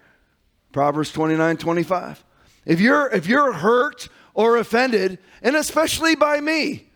Proverbs 0.71 1.11
29 1.11 1.57
25. 1.57 2.23
If 2.65 2.79
you're, 2.79 3.09
if 3.09 3.27
you're 3.27 3.53
hurt 3.53 4.09
or 4.33 4.57
offended, 4.57 5.19
and 5.41 5.55
especially 5.55 6.15
by 6.15 6.39
me, 6.39 6.87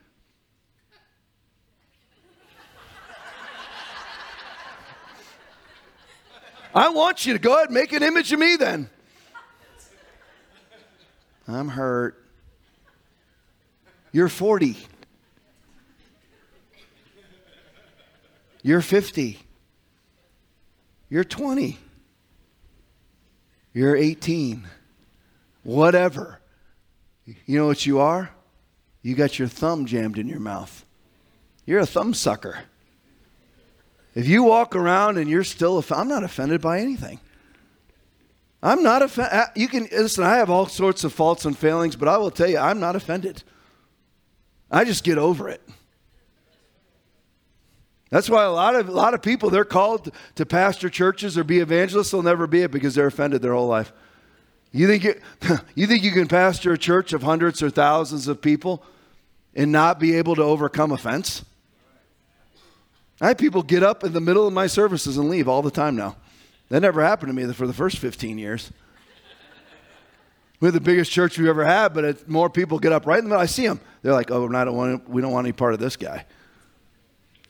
I 6.73 6.89
want 6.89 7.25
you 7.25 7.34
to 7.34 7.39
go 7.39 7.55
ahead 7.55 7.67
and 7.67 7.73
make 7.73 7.93
an 7.93 8.03
image 8.03 8.34
of 8.34 8.39
me 8.39 8.58
then. 8.58 8.89
I'm 11.47 11.69
hurt. 11.69 12.21
You're 14.12 14.29
40. 14.29 14.77
You're 18.63 18.81
50. 18.81 19.39
You're 21.10 21.23
20. 21.23 21.77
You're 23.73 23.95
18. 23.95 24.67
Whatever. 25.63 26.39
You 27.25 27.60
know 27.60 27.67
what 27.67 27.86
you 27.86 27.99
are? 27.99 28.31
You 29.01 29.15
got 29.15 29.38
your 29.38 29.47
thumb 29.47 29.86
jammed 29.86 30.17
in 30.17 30.27
your 30.27 30.39
mouth. 30.39 30.86
You're 31.65 31.79
a 31.79 31.86
thumb 31.86 32.13
sucker. 32.13 32.60
If 34.15 34.27
you 34.27 34.43
walk 34.43 34.75
around 34.75 35.17
and 35.17 35.29
you're 35.29 35.43
still, 35.43 35.84
I'm 35.91 36.08
not 36.08 36.23
offended 36.23 36.62
by 36.62 36.79
anything. 36.79 37.19
I'm 38.65 38.82
not 38.82 39.04
offended. 39.04 39.32
Uh, 39.32 39.45
you 39.56 39.67
can 39.67 39.88
listen. 39.91 40.23
I 40.23 40.38
have 40.38 40.49
all 40.49 40.65
sorts 40.65 41.04
of 41.04 41.13
faults 41.13 41.45
and 41.45 41.56
failings, 41.56 41.95
but 41.95 42.08
I 42.08 42.17
will 42.17 42.32
tell 42.32 42.49
you, 42.49 42.58
I'm 42.58 42.80
not 42.80 42.95
offended. 42.95 43.43
I 44.71 44.84
just 44.84 45.04
get 45.04 45.19
over 45.19 45.47
it. 45.47 45.62
That's 48.10 48.28
why 48.28 48.43
a 48.43 48.51
lot 48.51 48.75
of 48.75 48.89
a 48.89 48.91
lot 48.91 49.13
of 49.13 49.21
people 49.21 49.51
they're 49.51 49.65
called 49.65 50.12
to 50.34 50.47
pastor 50.47 50.89
churches 50.89 51.38
or 51.38 51.43
be 51.43 51.60
evangelists. 51.60 52.10
They'll 52.10 52.23
never 52.23 52.47
be 52.47 52.63
it 52.63 52.71
because 52.71 52.95
they're 52.95 53.06
offended 53.06 53.43
their 53.43 53.54
whole 53.54 53.67
life. 53.67 53.93
You 54.71 54.88
think 54.88 55.04
you, 55.04 55.13
you 55.75 55.86
think 55.86 56.04
you 56.04 56.12
can 56.12 56.28
pastor 56.28 56.73
a 56.73 56.78
church 56.78 57.13
of 57.13 57.21
hundreds 57.21 57.62
or 57.62 57.69
thousands 57.69 58.28
of 58.28 58.41
people 58.41 58.84
and 59.54 59.71
not 59.71 59.99
be 59.99 60.15
able 60.15 60.34
to 60.38 60.43
overcome 60.43 60.91
offense? 60.91 61.45
I 63.21 63.28
have 63.28 63.38
people 63.38 63.62
get 63.62 63.84
up 63.84 64.04
in 64.04 64.13
the 64.13 64.21
middle 64.21 64.47
of 64.47 64.54
my 64.54 64.65
services 64.65 65.17
and 65.17 65.30
leave 65.30 65.47
all 65.47 65.62
the 65.62 65.69
time 65.69 65.95
now. 65.95 66.15
That 66.69 66.82
never 66.82 67.04
happened 67.04 67.30
to 67.30 67.34
me 67.34 67.51
for 67.54 67.67
the 67.67 67.73
first 67.73 67.97
15 67.99 68.38
years. 68.38 68.71
We're 70.60 70.71
the 70.71 70.80
biggest 70.80 71.12
church 71.12 71.38
we've 71.38 71.47
ever 71.47 71.65
had, 71.65 71.93
but 71.93 72.06
it, 72.06 72.30
more 72.30 72.49
people 72.49 72.80
get 72.80 72.91
up 72.91 73.06
right 73.06 73.19
in 73.19 73.25
the 73.25 73.30
middle. 73.30 73.41
I 73.41 73.45
see 73.45 73.67
them. 73.67 73.80
They're 74.01 74.13
like, 74.13 74.32
"Oh, 74.32 74.47
I 74.47 74.63
don't 74.63 74.75
want, 74.75 75.10
we 75.10 75.21
don't 75.21 75.32
want 75.32 75.45
any 75.45 75.51
part 75.51 75.73
of 75.73 75.80
this 75.80 75.95
guy." 75.95 76.25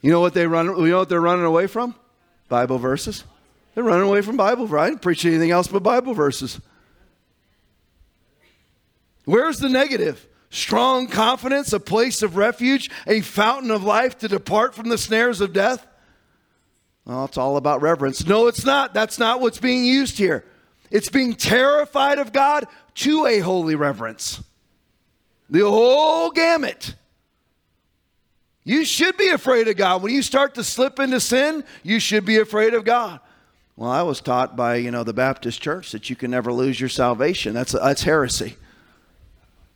You 0.02 0.12
know 0.12 0.20
what 0.20 0.34
they 0.34 0.48
run? 0.48 0.66
You 0.66 0.88
know 0.88 1.00
what 1.00 1.10
they're 1.10 1.22
running 1.22 1.46
away 1.46 1.68
from? 1.68 1.96
Bible 2.50 2.78
verses. 2.78 3.24
They're 3.74 3.84
running 3.84 4.08
away 4.08 4.22
from 4.22 4.38
Bible. 4.38 4.74
I 4.78 4.90
didn't 4.90 5.02
preach 5.02 5.26
anything 5.26 5.52
else 5.52 5.68
but 5.68 5.84
Bible 5.84 6.14
verses. 6.14 6.60
Where's 9.26 9.60
the 9.60 9.70
negative? 9.70 10.28
Strong 10.50 11.08
confidence, 11.08 11.74
a 11.74 11.80
place 11.80 12.22
of 12.22 12.38
refuge, 12.38 12.90
a 13.08 13.22
fountain 13.22 13.72
of 13.72 13.84
life 13.84 14.18
to 14.20 14.28
depart 14.28 14.74
from 14.74 14.90
the 14.90 14.98
snares 14.98 15.42
of 15.42 15.52
death. 15.54 15.86
Well, 17.06 17.26
it's 17.26 17.38
all 17.38 17.58
about 17.58 17.82
reverence. 17.82 18.26
No, 18.26 18.48
it's 18.48 18.66
not. 18.66 18.94
That's 18.94 19.20
not 19.20 19.40
what's 19.40 19.60
being 19.60 19.86
used 19.86 20.18
here. 20.18 20.44
It's 20.90 21.10
being 21.10 21.36
terrified 21.36 22.20
of 22.20 22.34
God 22.34 22.66
to 22.96 23.26
a 23.26 23.40
holy 23.40 23.76
reverence. 23.76 24.44
The 25.50 25.62
whole 25.62 26.32
gamut. 26.32 26.96
You 28.64 28.84
should 28.84 29.16
be 29.18 29.30
afraid 29.30 29.68
of 29.68 29.78
God. 29.78 30.02
When 30.02 30.14
you 30.14 30.24
start 30.24 30.56
to 30.56 30.64
slip 30.64 31.00
into 31.00 31.20
sin, 31.20 31.64
you 31.84 32.00
should 32.00 32.26
be 32.26 32.38
afraid 32.38 32.74
of 32.74 32.84
God. 32.84 33.20
Well, 33.76 33.92
I 33.92 34.02
was 34.02 34.22
taught 34.22 34.56
by, 34.56 34.78
you 34.78 34.90
know, 34.90 35.04
the 35.04 35.14
Baptist 35.14 35.62
church 35.62 35.92
that 35.92 36.10
you 36.10 36.16
can 36.16 36.32
never 36.32 36.52
lose 36.52 36.80
your 36.80 36.90
salvation. 36.90 37.54
That's, 37.54 37.74
that's 37.74 38.04
heresy. 38.04 38.56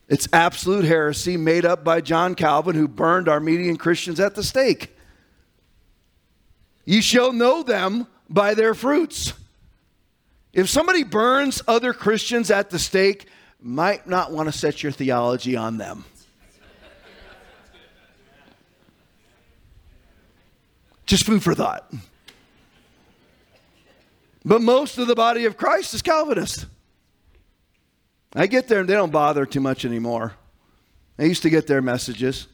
It's 0.07 0.27
absolute 0.33 0.85
heresy 0.85 1.37
made 1.37 1.65
up 1.65 1.83
by 1.83 2.01
John 2.01 2.33
Calvin, 2.33 2.75
who 2.75 2.87
burned 2.87 3.29
Arminian 3.29 3.77
Christians 3.77 4.19
at 4.19 4.33
the 4.33 4.43
stake. 4.43 4.95
You 6.89 7.03
shall 7.03 7.33
know 7.33 7.61
them 7.61 8.07
by 8.31 8.55
their 8.55 8.73
fruits. 8.73 9.33
If 10.53 10.69
somebody 10.69 11.03
burns 11.03 11.61
other 11.67 11.93
Christians 11.93 12.49
at 12.49 12.71
the 12.71 12.79
stake, 12.79 13.27
might 13.61 14.07
not 14.07 14.31
want 14.31 14.51
to 14.51 14.51
set 14.51 14.81
your 14.81 14.91
theology 14.91 15.55
on 15.55 15.77
them. 15.77 16.03
Just 21.05 21.27
food 21.27 21.43
for 21.43 21.53
thought. 21.53 21.93
But 24.43 24.63
most 24.63 24.97
of 24.97 25.05
the 25.05 25.13
body 25.13 25.45
of 25.45 25.57
Christ 25.57 25.93
is 25.93 26.01
Calvinist. 26.01 26.65
I 28.33 28.47
get 28.47 28.67
there 28.67 28.79
and 28.79 28.89
they 28.89 28.95
don't 28.95 29.11
bother 29.11 29.45
too 29.45 29.61
much 29.61 29.85
anymore. 29.85 30.33
I 31.19 31.25
used 31.25 31.43
to 31.43 31.51
get 31.51 31.67
their 31.67 31.83
messages 31.83 32.47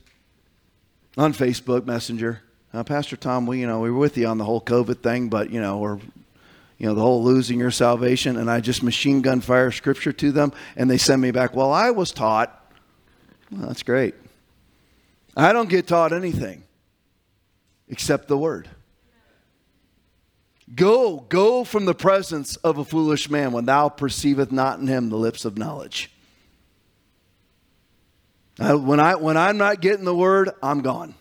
on 1.17 1.32
Facebook 1.32 1.86
Messenger. 1.86 2.41
Uh, 2.75 2.83
Pastor 2.83 3.15
Tom, 3.15 3.45
we 3.45 3.61
you 3.61 3.67
know 3.67 3.79
we 3.79 3.89
were 3.89 3.97
with 3.97 4.17
you 4.17 4.27
on 4.27 4.38
the 4.38 4.43
whole 4.43 4.59
COVID 4.59 5.01
thing, 5.01 5.29
but 5.29 5.49
you 5.49 5.61
know 5.61 5.77
we're 5.77 5.97
you 6.77 6.85
know 6.85 6.93
the 6.93 6.99
whole 6.99 7.23
losing 7.23 7.57
your 7.57 7.71
salvation, 7.71 8.35
and 8.35 8.51
I 8.51 8.59
just 8.59 8.83
machine 8.83 9.21
gun 9.21 9.39
fire 9.39 9.71
scripture 9.71 10.11
to 10.11 10.33
them, 10.33 10.51
and 10.75 10.89
they 10.89 10.97
send 10.97 11.21
me 11.21 11.31
back. 11.31 11.55
Well, 11.55 11.71
I 11.71 11.91
was 11.91 12.11
taught. 12.11 12.73
Well, 13.49 13.69
that's 13.69 13.81
great. 13.81 14.13
I 15.38 15.53
don't 15.53 15.69
get 15.69 15.88
taught 15.88 16.11
anything 16.11 16.63
except 17.88 18.27
the 18.27 18.38
word. 18.38 18.67
Go, 20.73 21.19
go 21.29 21.63
from 21.63 21.85
the 21.85 21.95
presence 21.95 22.57
of 22.57 22.77
a 22.77 22.83
foolish 22.83 23.29
man 23.29 23.53
when 23.53 23.65
thou 23.65 23.88
perceiveth 23.88 24.51
not 24.51 24.79
in 24.79 24.88
him 24.88 25.09
the 25.09 25.15
lips 25.15 25.45
of 25.45 25.57
knowledge. 25.57 26.11
I, 28.59 28.73
when, 28.73 28.99
I, 28.99 29.15
when 29.15 29.38
I'm 29.38 29.57
not 29.57 29.79
getting 29.79 30.03
the 30.03 30.15
word, 30.15 30.49
I'm 30.61 30.81
gone. 30.81 31.13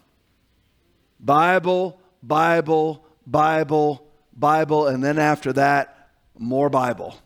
Bible, 1.24 1.98
Bible, 2.22 3.04
Bible, 3.26 4.06
Bible, 4.36 4.88
and 4.88 5.02
then 5.02 5.18
after 5.18 5.52
that, 5.54 6.10
more 6.38 6.68
Bible. 6.68 7.16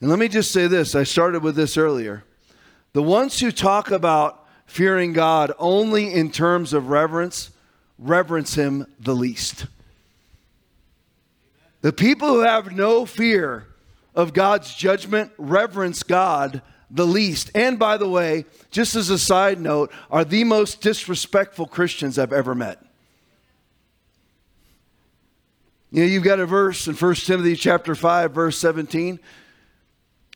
And 0.00 0.10
let 0.10 0.18
me 0.18 0.28
just 0.28 0.52
say 0.52 0.66
this 0.66 0.94
I 0.94 1.04
started 1.04 1.42
with 1.42 1.56
this 1.56 1.76
earlier. 1.76 2.24
The 2.92 3.02
ones 3.02 3.38
who 3.38 3.52
talk 3.52 3.90
about 3.90 4.46
fearing 4.66 5.12
God 5.12 5.52
only 5.58 6.12
in 6.12 6.30
terms 6.30 6.72
of 6.72 6.88
reverence 6.88 7.50
reverence 7.98 8.54
him 8.54 8.86
the 8.98 9.14
least. 9.14 9.66
The 11.82 11.92
people 11.92 12.28
who 12.28 12.40
have 12.40 12.72
no 12.72 13.06
fear 13.06 13.66
of 14.14 14.32
God's 14.32 14.74
judgment 14.74 15.32
reverence 15.38 16.02
God 16.02 16.62
the 16.90 17.06
least. 17.06 17.50
And 17.54 17.78
by 17.78 17.96
the 17.96 18.08
way, 18.08 18.44
just 18.70 18.94
as 18.96 19.10
a 19.10 19.18
side 19.18 19.60
note, 19.60 19.92
are 20.10 20.24
the 20.24 20.44
most 20.44 20.80
disrespectful 20.80 21.66
Christians 21.66 22.18
I've 22.18 22.32
ever 22.32 22.54
met. 22.54 22.82
You 25.92 26.02
know, 26.02 26.08
you've 26.08 26.24
got 26.24 26.38
a 26.38 26.46
verse 26.46 26.86
in 26.86 26.94
1 26.94 27.14
Timothy 27.16 27.56
chapter 27.56 27.94
5, 27.94 28.32
verse 28.32 28.58
17. 28.58 29.18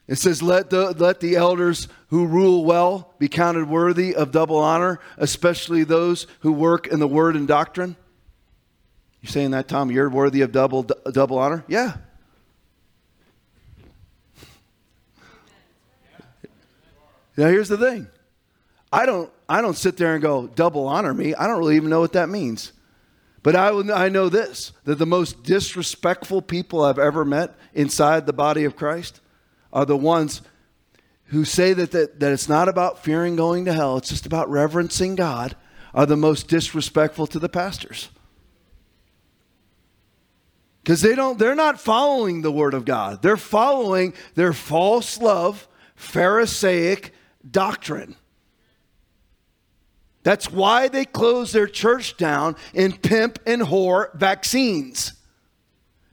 It 0.07 0.17
says, 0.17 0.43
let 0.43 0.69
the, 0.71 0.91
let 0.93 1.21
the 1.21 1.37
elders 1.37 1.89
who 2.09 2.27
rule 2.27 2.65
well 2.65 3.15
be 3.19 3.29
counted 3.29 3.69
worthy 3.69 4.15
of 4.15 4.33
double 4.33 4.59
honor, 4.59 5.01
especially 5.17 5.85
those 5.85 6.27
who 6.41 6.53
work 6.53 6.87
in 6.89 6.99
the 6.99 7.09
word 7.09 7.37
and 7.37 7.49
doctrine. 7.49 7.97
You're 9.23 9.31
saying 9.31 9.53
that, 9.53 9.69
Tom? 9.69 9.91
You're 9.91 10.11
worthy 10.11 10.43
of 10.43 10.53
double, 10.53 10.83
double 10.83 11.39
honor? 11.39 11.65
Yeah. 11.69 11.97
Now, 17.37 17.49
here's 17.49 17.69
the 17.69 17.79
thing 17.79 18.09
I 18.93 19.07
don't, 19.07 19.31
I 19.49 19.61
don't 19.61 19.77
sit 19.77 19.97
there 19.97 20.15
and 20.15 20.23
go, 20.23 20.47
double 20.47 20.87
honor 20.87 21.13
me. 21.13 21.35
I 21.35 21.47
don't 21.47 21.59
really 21.59 21.77
even 21.77 21.91
know 21.91 22.01
what 22.01 22.13
that 22.13 22.29
means. 22.29 22.73
But 23.43 23.57
I, 23.57 23.69
I 23.93 24.09
know 24.09 24.29
this 24.29 24.73
that 24.85 24.99
the 24.99 25.07
most 25.07 25.43
disrespectful 25.43 26.43
people 26.43 26.83
I've 26.83 26.99
ever 26.99 27.25
met 27.25 27.55
inside 27.75 28.27
the 28.27 28.33
body 28.33 28.65
of 28.65 28.77
Christ 28.77 29.21
are 29.73 29.85
the 29.85 29.97
ones 29.97 30.43
who 31.27 31.45
say 31.45 31.73
that, 31.73 31.91
that, 31.91 32.21
that 32.21 32.33
it's 32.33 32.49
not 32.49 32.69
about 32.69 33.03
fearing 33.03 33.37
going 33.37 33.65
to 33.65 33.73
hell, 33.73 33.97
it's 33.97 34.09
just 34.09 34.27
about 34.27 34.49
reverencing 34.49 35.17
God, 35.17 35.57
are 35.93 36.07
the 36.07 36.17
most 36.17 36.49
disrespectful 36.49 37.27
to 37.27 37.39
the 37.39 37.49
pastors. 37.49 38.09
Because 40.83 41.01
they 41.01 41.15
don't, 41.15 41.39
they're 41.39 41.55
not 41.55 41.81
following 41.81 42.43
the 42.43 42.53
word 42.53 42.75
of 42.75 42.85
God. 42.85 43.23
They're 43.23 43.39
following 43.39 44.13
their 44.35 44.53
false 44.53 45.19
love, 45.19 45.67
Pharisaic 45.97 47.14
doctrine. 47.49 48.17
That's 50.23 50.51
why 50.51 50.89
they 50.89 51.05
close 51.05 51.53
their 51.53 51.67
church 51.67 52.17
down 52.17 52.57
in 52.73 52.97
pimp 52.97 53.39
and 53.47 53.63
whore 53.63 54.15
vaccines 54.15 55.13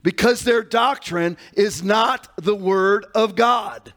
because 0.02 0.42
their 0.42 0.62
doctrine 0.62 1.36
is 1.54 1.82
not 1.82 2.28
the 2.36 2.54
Word 2.54 3.06
of 3.14 3.34
God. 3.34 3.92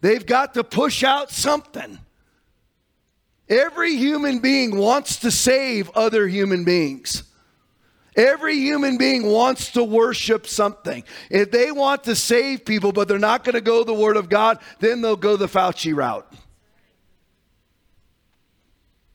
They've 0.00 0.24
got 0.24 0.54
to 0.54 0.62
push 0.62 1.02
out 1.02 1.30
something. 1.30 1.98
Every 3.48 3.96
human 3.96 4.38
being 4.40 4.76
wants 4.76 5.16
to 5.20 5.30
save 5.30 5.90
other 5.90 6.28
human 6.28 6.64
beings. 6.64 7.24
Every 8.18 8.56
human 8.56 8.98
being 8.98 9.26
wants 9.26 9.70
to 9.72 9.84
worship 9.84 10.48
something. 10.48 11.04
If 11.30 11.52
they 11.52 11.70
want 11.70 12.02
to 12.04 12.16
save 12.16 12.64
people, 12.64 12.90
but 12.90 13.06
they're 13.06 13.16
not 13.16 13.44
going 13.44 13.54
to 13.54 13.60
go 13.60 13.84
the 13.84 13.94
Word 13.94 14.16
of 14.16 14.28
God, 14.28 14.58
then 14.80 15.00
they'll 15.02 15.14
go 15.14 15.36
the 15.36 15.46
Fauci 15.46 15.94
route. 15.94 16.30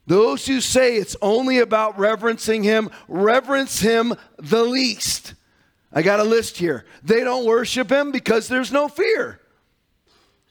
Those 0.07 0.47
who 0.47 0.61
say 0.61 0.95
it's 0.95 1.17
only 1.21 1.59
about 1.59 1.99
reverencing 1.99 2.63
Him, 2.63 2.89
reverence 3.09 3.81
Him 3.81 4.15
the 4.37 4.63
least. 4.63 5.33
I 5.91 6.01
got 6.01 6.21
a 6.21 6.23
list 6.23 6.57
here. 6.57 6.85
They 7.03 7.25
don't 7.25 7.45
worship 7.45 7.91
him 7.91 8.11
because 8.11 8.47
there's 8.47 8.71
no 8.71 8.87
fear. 8.87 9.39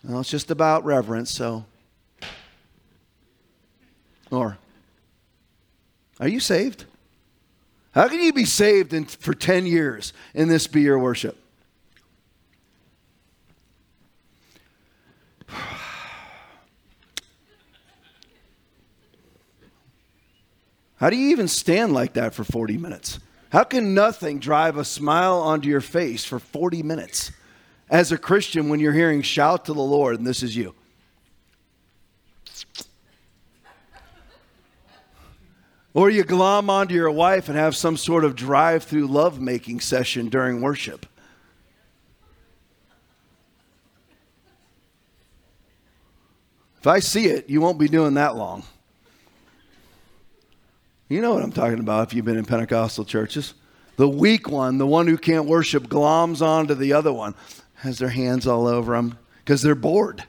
Well, 0.05 0.21
it's 0.21 0.31
just 0.31 0.51
about 0.51 0.85
reverence, 0.85 1.33
so. 1.33 1.65
Or, 4.31 4.57
are 6.21 6.29
you 6.29 6.39
saved? 6.39 6.85
How 7.93 8.09
can 8.09 8.21
you 8.21 8.33
be 8.33 8.47
saved 8.47 8.95
in, 8.95 9.05
for 9.05 9.35
10 9.35 9.67
years 9.67 10.13
and 10.35 10.51
this 10.51 10.67
be 10.67 10.81
your 10.81 10.99
worship? 10.99 11.39
How 20.97 21.11
do 21.11 21.17
you 21.17 21.31
even 21.31 21.49
stand 21.49 21.93
like 21.93 22.15
that 22.15 22.33
for 22.33 22.45
40 22.45 22.79
minutes? 22.79 23.19
How 23.51 23.65
can 23.65 23.93
nothing 23.93 24.39
drive 24.39 24.79
a 24.79 24.85
smile 24.85 25.39
onto 25.41 25.69
your 25.69 25.83
face 25.83 26.25
for 26.25 26.39
40 26.39 26.83
minutes 26.83 27.33
as 27.91 28.11
a 28.11 28.17
Christian 28.17 28.71
when 28.71 28.81
you're 28.81 28.95
hearing 28.95 29.21
shout 29.21 29.67
to 29.67 29.75
the 29.75 29.83
Lord 29.83 30.17
and 30.17 30.27
this 30.27 30.43
is 30.43 30.57
you? 30.57 30.75
Or 35.95 36.09
you 36.09 36.25
glom 36.25 36.71
onto 36.71 36.95
your 36.95 37.11
wife 37.11 37.49
and 37.49 37.59
have 37.59 37.77
some 37.77 37.97
sort 37.97 38.25
of 38.25 38.35
drive 38.35 38.85
through 38.85 39.07
love 39.09 39.41
making 39.41 39.81
session 39.81 40.29
during 40.29 40.63
worship. 40.63 41.07
If 46.79 46.87
I 46.87 46.99
see 46.99 47.27
it, 47.27 47.49
you 47.49 47.61
won't 47.61 47.79
be 47.79 47.89
doing 47.89 48.15
that 48.15 48.37
long. 48.37 48.65
You 51.09 51.21
know 51.21 51.35
what 51.35 51.43
I'm 51.43 51.53
talking 51.53 51.79
about 51.79 52.09
if 52.09 52.15
you've 52.15 52.25
been 52.25 52.39
in 52.39 52.47
Pentecostal 52.47 53.05
churches. 53.05 53.55
The 53.97 54.09
weak 54.09 54.49
one, 54.49 54.79
the 54.79 54.87
one 54.87 55.07
who 55.07 55.19
can't 55.19 55.45
worship, 55.45 55.85
gloms 55.85 56.41
onto 56.41 56.75
the 56.75 56.95
other 56.95 57.13
one, 57.13 57.35
has 57.75 57.99
their 57.99 58.09
hands 58.09 58.47
all 58.47 58.67
over 58.67 58.95
them 58.95 59.19
because 59.45 59.61
they're 59.61 59.75
bored. 59.75 60.25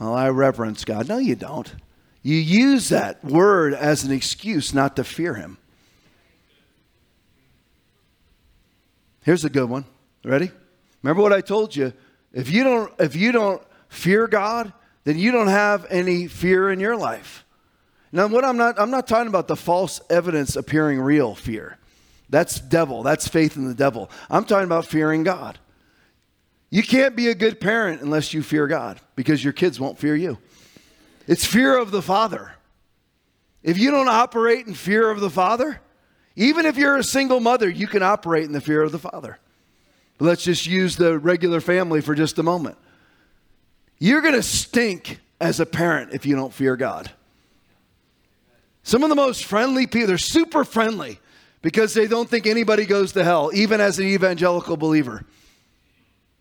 Well, 0.00 0.14
I 0.14 0.28
reverence 0.30 0.84
God. 0.84 1.08
No, 1.08 1.18
you 1.18 1.36
don't. 1.36 1.72
You 2.22 2.36
use 2.36 2.88
that 2.90 3.24
word 3.24 3.74
as 3.74 4.04
an 4.04 4.12
excuse 4.12 4.72
not 4.72 4.96
to 4.96 5.04
fear 5.04 5.34
Him. 5.34 5.58
Here's 9.22 9.44
a 9.44 9.50
good 9.50 9.68
one. 9.68 9.84
Ready? 10.24 10.50
Remember 11.02 11.22
what 11.22 11.32
I 11.32 11.40
told 11.40 11.74
you? 11.74 11.92
If 12.32 12.50
you 12.50 12.64
don't, 12.64 12.92
if 12.98 13.16
you 13.16 13.32
don't 13.32 13.62
fear 13.88 14.26
God, 14.26 14.72
then 15.04 15.18
you 15.18 15.32
don't 15.32 15.48
have 15.48 15.86
any 15.90 16.28
fear 16.28 16.70
in 16.70 16.80
your 16.80 16.96
life. 16.96 17.44
Now, 18.12 18.26
what 18.28 18.44
I'm 18.44 18.56
not, 18.56 18.78
I'm 18.78 18.90
not 18.90 19.08
talking 19.08 19.28
about 19.28 19.48
the 19.48 19.56
false 19.56 20.00
evidence 20.10 20.54
appearing 20.54 21.00
real 21.00 21.34
fear. 21.34 21.78
That's 22.28 22.60
devil. 22.60 23.02
That's 23.02 23.26
faith 23.26 23.56
in 23.56 23.66
the 23.66 23.74
devil. 23.74 24.10
I'm 24.30 24.44
talking 24.44 24.64
about 24.64 24.86
fearing 24.86 25.22
God. 25.22 25.58
You 26.70 26.82
can't 26.82 27.16
be 27.16 27.28
a 27.28 27.34
good 27.34 27.60
parent 27.60 28.00
unless 28.00 28.32
you 28.32 28.42
fear 28.42 28.66
God 28.66 29.00
because 29.16 29.42
your 29.42 29.52
kids 29.52 29.78
won't 29.78 29.98
fear 29.98 30.16
you. 30.16 30.38
It's 31.32 31.46
fear 31.46 31.78
of 31.78 31.90
the 31.92 32.02
Father. 32.02 32.52
If 33.62 33.78
you 33.78 33.90
don't 33.90 34.08
operate 34.08 34.66
in 34.66 34.74
fear 34.74 35.10
of 35.10 35.20
the 35.20 35.30
Father, 35.30 35.80
even 36.36 36.66
if 36.66 36.76
you're 36.76 36.98
a 36.98 37.02
single 37.02 37.40
mother, 37.40 37.70
you 37.70 37.86
can 37.86 38.02
operate 38.02 38.44
in 38.44 38.52
the 38.52 38.60
fear 38.60 38.82
of 38.82 38.92
the 38.92 38.98
Father. 38.98 39.38
Let's 40.20 40.44
just 40.44 40.66
use 40.66 40.96
the 40.96 41.18
regular 41.18 41.62
family 41.62 42.02
for 42.02 42.14
just 42.14 42.38
a 42.38 42.42
moment. 42.42 42.76
You're 43.98 44.20
going 44.20 44.34
to 44.34 44.42
stink 44.42 45.20
as 45.40 45.58
a 45.58 45.64
parent 45.64 46.12
if 46.12 46.26
you 46.26 46.36
don't 46.36 46.52
fear 46.52 46.76
God. 46.76 47.10
Some 48.82 49.02
of 49.02 49.08
the 49.08 49.14
most 49.14 49.46
friendly 49.46 49.86
people, 49.86 50.08
they're 50.08 50.18
super 50.18 50.64
friendly 50.64 51.18
because 51.62 51.94
they 51.94 52.08
don't 52.08 52.28
think 52.28 52.46
anybody 52.46 52.84
goes 52.84 53.12
to 53.12 53.24
hell, 53.24 53.50
even 53.54 53.80
as 53.80 53.98
an 53.98 54.04
evangelical 54.04 54.76
believer. 54.76 55.24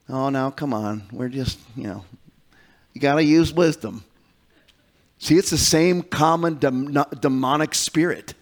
Oh, 0.10 0.28
now, 0.28 0.52
come 0.52 0.74
on. 0.74 1.04
We're 1.14 1.30
just, 1.30 1.60
you 1.78 1.84
know, 1.84 2.04
you 2.92 3.00
got 3.00 3.16
to 3.16 3.24
use 3.24 3.54
wisdom. 3.54 4.04
See, 5.22 5.38
it's 5.38 5.52
the 5.52 5.58
same 5.60 6.02
common 6.02 6.56
dem- 6.56 6.98
demonic 7.20 7.76
spirit. 7.76 8.34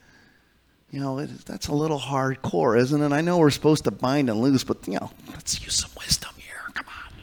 You 0.92 1.02
know, 1.02 1.20
it, 1.20 1.30
that's 1.46 1.68
a 1.68 1.74
little 1.74 2.00
hardcore, 2.00 2.80
isn't 2.80 3.02
it? 3.02 3.12
I 3.12 3.20
know 3.20 3.38
we're 3.38 3.50
supposed 3.50 3.84
to 3.84 3.92
bind 3.92 4.30
and 4.30 4.40
loose, 4.40 4.64
but, 4.64 4.88
you 4.88 4.94
know, 4.94 5.12
let's 5.28 5.62
use 5.62 5.76
some 5.76 5.92
wisdom 6.00 6.32
here. 6.38 6.56
Come 6.74 6.86
on. 6.88 7.14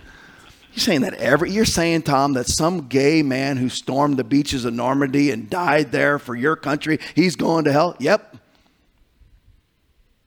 You're 0.74 0.80
saying 0.80 1.00
that 1.00 1.14
every, 1.14 1.52
you're 1.52 1.64
saying, 1.64 2.02
Tom, 2.02 2.34
that 2.34 2.48
some 2.48 2.88
gay 2.88 3.22
man 3.22 3.56
who 3.56 3.70
stormed 3.70 4.18
the 4.18 4.24
beaches 4.24 4.66
of 4.66 4.74
Normandy 4.74 5.30
and 5.30 5.48
died 5.48 5.90
there 5.90 6.18
for 6.18 6.36
your 6.36 6.54
country, 6.54 6.98
he's 7.14 7.34
going 7.34 7.64
to 7.64 7.72
hell? 7.72 7.96
Yep. 7.98 8.36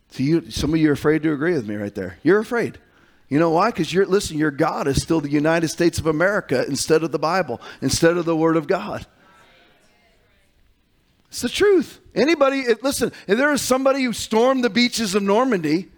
See, 0.10 0.24
you, 0.24 0.50
some 0.50 0.74
of 0.74 0.80
you 0.80 0.90
are 0.90 0.94
afraid 0.94 1.22
to 1.22 1.32
agree 1.34 1.54
with 1.54 1.68
me 1.68 1.76
right 1.76 1.94
there. 1.94 2.18
You're 2.24 2.40
afraid. 2.40 2.80
You 3.28 3.38
know 3.38 3.52
why? 3.52 3.70
Because 3.70 3.94
you're, 3.94 4.08
listen, 4.08 4.40
your 4.40 4.50
God 4.50 4.88
is 4.88 5.00
still 5.00 5.22
the 5.22 5.30
United 5.30 5.68
States 5.68 6.00
of 6.00 6.08
America 6.08 6.66
instead 6.66 7.04
of 7.04 7.12
the 7.12 7.20
Bible, 7.20 7.62
instead 7.80 8.18
of 8.18 8.26
the 8.26 8.36
Word 8.36 8.58
of 8.58 8.66
God. 8.66 9.06
It's 11.30 11.42
the 11.42 11.50
truth. 11.50 12.00
Anybody, 12.16 12.64
eh, 12.68 12.76
listen, 12.82 13.12
if 13.28 13.38
there 13.38 13.54
is 13.54 13.62
somebody 13.62 14.04
who 14.04 14.14
stormed 14.14 14.64
the 14.64 14.70
beaches 14.70 15.16
of 15.16 15.24
Normandy, 15.24 15.90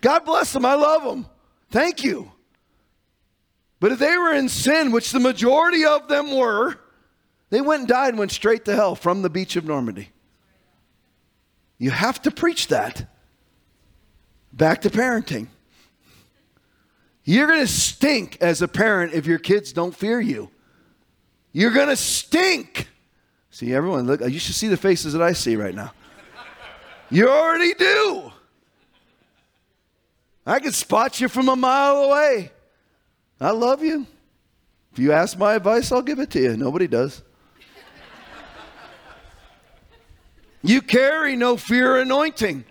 God 0.00 0.24
bless 0.24 0.52
them. 0.52 0.64
I 0.64 0.74
love 0.74 1.04
them. 1.04 1.26
Thank 1.70 2.02
you. 2.02 2.32
But 3.78 3.92
if 3.92 3.98
they 3.98 4.16
were 4.16 4.34
in 4.34 4.48
sin, 4.48 4.90
which 4.90 5.12
the 5.12 5.20
majority 5.20 5.84
of 5.84 6.08
them 6.08 6.36
were, 6.36 6.78
they 7.50 7.60
went 7.60 7.80
and 7.80 7.88
died 7.88 8.10
and 8.10 8.18
went 8.18 8.32
straight 8.32 8.64
to 8.66 8.74
hell 8.74 8.94
from 8.94 9.22
the 9.22 9.30
beach 9.30 9.56
of 9.56 9.64
Normandy. 9.64 10.10
You 11.78 11.90
have 11.90 12.20
to 12.22 12.30
preach 12.30 12.68
that. 12.68 13.06
Back 14.52 14.82
to 14.82 14.90
parenting. 14.90 15.46
You're 17.24 17.46
going 17.46 17.60
to 17.60 17.66
stink 17.66 18.38
as 18.40 18.60
a 18.60 18.68
parent 18.68 19.14
if 19.14 19.26
your 19.26 19.38
kids 19.38 19.72
don't 19.72 19.94
fear 19.94 20.20
you. 20.20 20.50
You're 21.52 21.70
going 21.70 21.88
to 21.88 21.96
stink. 21.96 22.88
See, 23.50 23.74
everyone, 23.74 24.06
look, 24.06 24.20
you 24.20 24.38
should 24.38 24.54
see 24.54 24.68
the 24.68 24.76
faces 24.76 25.12
that 25.12 25.22
I 25.22 25.32
see 25.32 25.56
right 25.56 25.74
now. 25.74 25.92
You 27.10 27.28
already 27.28 27.74
do. 27.74 28.32
I 30.46 30.60
can 30.60 30.72
spot 30.72 31.20
you 31.20 31.28
from 31.28 31.48
a 31.48 31.56
mile 31.56 32.04
away. 32.04 32.52
I 33.40 33.50
love 33.50 33.82
you. 33.82 34.06
If 34.92 34.98
you 34.98 35.12
ask 35.12 35.36
my 35.36 35.54
advice, 35.54 35.90
I'll 35.92 36.02
give 36.02 36.18
it 36.18 36.30
to 36.30 36.40
you. 36.40 36.56
Nobody 36.56 36.86
does. 36.86 37.22
you 40.62 40.82
carry 40.82 41.36
no 41.36 41.56
fear 41.56 42.00
anointing. 42.00 42.64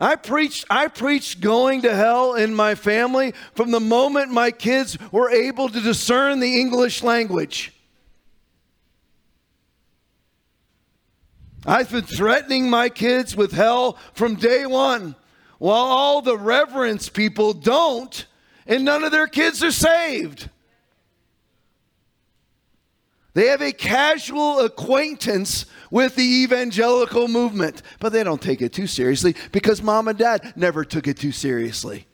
I 0.00 0.14
preached, 0.14 0.64
I 0.70 0.86
preached 0.88 1.40
going 1.40 1.82
to 1.82 1.94
hell 1.94 2.34
in 2.34 2.54
my 2.54 2.76
family 2.76 3.34
from 3.54 3.72
the 3.72 3.80
moment 3.80 4.30
my 4.30 4.52
kids 4.52 4.96
were 5.10 5.30
able 5.30 5.68
to 5.68 5.80
discern 5.80 6.38
the 6.38 6.60
English 6.60 7.02
language. 7.02 7.72
I've 11.66 11.90
been 11.90 12.02
threatening 12.02 12.70
my 12.70 12.88
kids 12.88 13.36
with 13.36 13.52
hell 13.52 13.98
from 14.14 14.36
day 14.36 14.64
one, 14.66 15.16
while 15.58 15.84
all 15.84 16.22
the 16.22 16.38
reverence 16.38 17.08
people 17.08 17.52
don't, 17.52 18.26
and 18.66 18.84
none 18.84 19.04
of 19.04 19.12
their 19.12 19.26
kids 19.26 19.62
are 19.62 19.72
saved. 19.72 20.48
They 23.34 23.46
have 23.46 23.62
a 23.62 23.72
casual 23.72 24.60
acquaintance 24.60 25.66
with 25.90 26.16
the 26.16 26.42
evangelical 26.42 27.28
movement, 27.28 27.82
but 28.00 28.12
they 28.12 28.24
don't 28.24 28.42
take 28.42 28.62
it 28.62 28.72
too 28.72 28.86
seriously 28.86 29.36
because 29.52 29.82
mom 29.82 30.08
and 30.08 30.18
dad 30.18 30.54
never 30.56 30.84
took 30.84 31.06
it 31.06 31.18
too 31.18 31.32
seriously. 31.32 32.06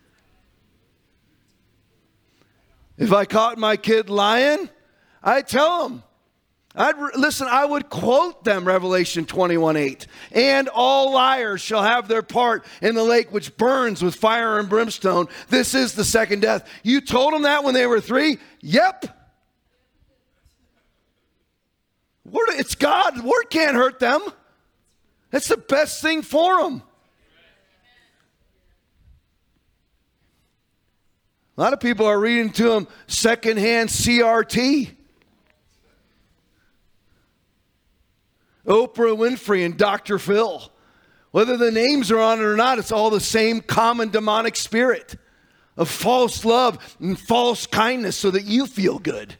If 2.98 3.12
I 3.12 3.24
caught 3.24 3.59
my 3.59 3.76
kid 3.76 4.11
lying, 4.11 4.68
I'd 5.22 5.48
tell 5.48 5.88
him, 5.88 6.02
I'd 6.76 6.96
listen, 7.16 7.46
I 7.48 7.64
would 7.64 7.88
quote 7.88 8.42
them 8.42 8.64
Revelation 8.64 9.26
21 9.26 9.76
8. 9.76 10.06
And 10.32 10.68
all 10.68 11.12
liars 11.12 11.60
shall 11.60 11.84
have 11.84 12.08
their 12.08 12.22
part 12.22 12.64
in 12.82 12.96
the 12.96 13.04
lake 13.04 13.32
which 13.32 13.56
burns 13.56 14.02
with 14.02 14.16
fire 14.16 14.58
and 14.58 14.68
brimstone. 14.68 15.28
This 15.48 15.74
is 15.74 15.94
the 15.94 16.04
second 16.04 16.40
death. 16.40 16.68
You 16.82 17.00
told 17.00 17.32
them 17.32 17.42
that 17.42 17.62
when 17.62 17.74
they 17.74 17.87
were 17.87 18.00
three? 18.00 18.38
Yep. 18.60 19.06
Word, 22.24 22.48
it's 22.50 22.74
God. 22.74 23.22
Word 23.22 23.44
can't 23.50 23.76
hurt 23.76 24.00
them. 24.00 24.20
That's 25.30 25.48
the 25.48 25.56
best 25.56 26.02
thing 26.02 26.22
for 26.22 26.62
them. 26.62 26.82
A 31.56 31.60
lot 31.60 31.72
of 31.72 31.78
people 31.78 32.06
are 32.06 32.18
reading 32.18 32.50
to 32.54 32.64
them 32.64 32.88
secondhand 33.06 33.90
CRT. 33.90 34.90
Oprah 38.66 39.16
Winfrey 39.16 39.64
and 39.64 39.77
Dr. 39.77 40.18
Phil. 40.18 40.70
Whether 41.31 41.57
the 41.57 41.70
names 41.70 42.11
are 42.11 42.20
on 42.20 42.38
it 42.38 42.44
or 42.44 42.57
not, 42.57 42.79
it's 42.79 42.92
all 42.92 43.11
the 43.11 43.20
same 43.20 43.61
common 43.61 44.11
demonic 44.11 44.57
spirit 44.57 45.16
of 45.77 45.90
false 45.90 46.44
love 46.44 46.96
and 47.00 47.18
false 47.18 47.66
kindness 47.66 48.16
so 48.16 48.31
that 48.31 48.44
you 48.44 48.66
feel 48.66 48.98
good. 48.98 49.37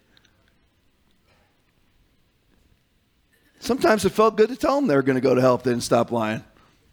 Sometimes 3.60 4.04
it 4.04 4.10
felt 4.10 4.37
good 4.37 4.50
to 4.50 4.56
tell 4.56 4.76
them 4.76 4.88
they 4.88 4.96
were 4.96 5.02
going 5.02 5.14
to 5.14 5.22
go 5.22 5.34
to 5.34 5.40
hell 5.40 5.54
if 5.54 5.62
they 5.62 5.70
didn't 5.70 5.84
stop 5.84 6.10
lying. 6.10 6.44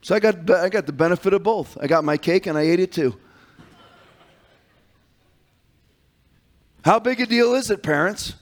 So 0.02 0.16
I 0.16 0.20
got, 0.20 0.50
I 0.50 0.70
got 0.70 0.86
the 0.86 0.94
benefit 0.94 1.34
of 1.34 1.44
both. 1.44 1.78
I 1.82 1.88
got 1.88 2.04
my 2.04 2.18
cake 2.18 2.46
and 2.46 2.58
I 2.58 2.62
ate 2.62 2.80
it 2.80 2.92
too. 2.92 3.18
How 6.84 7.00
big 7.00 7.20
a 7.22 7.26
deal 7.26 7.54
is 7.54 7.70
it, 7.70 7.84
parents? 7.84 8.36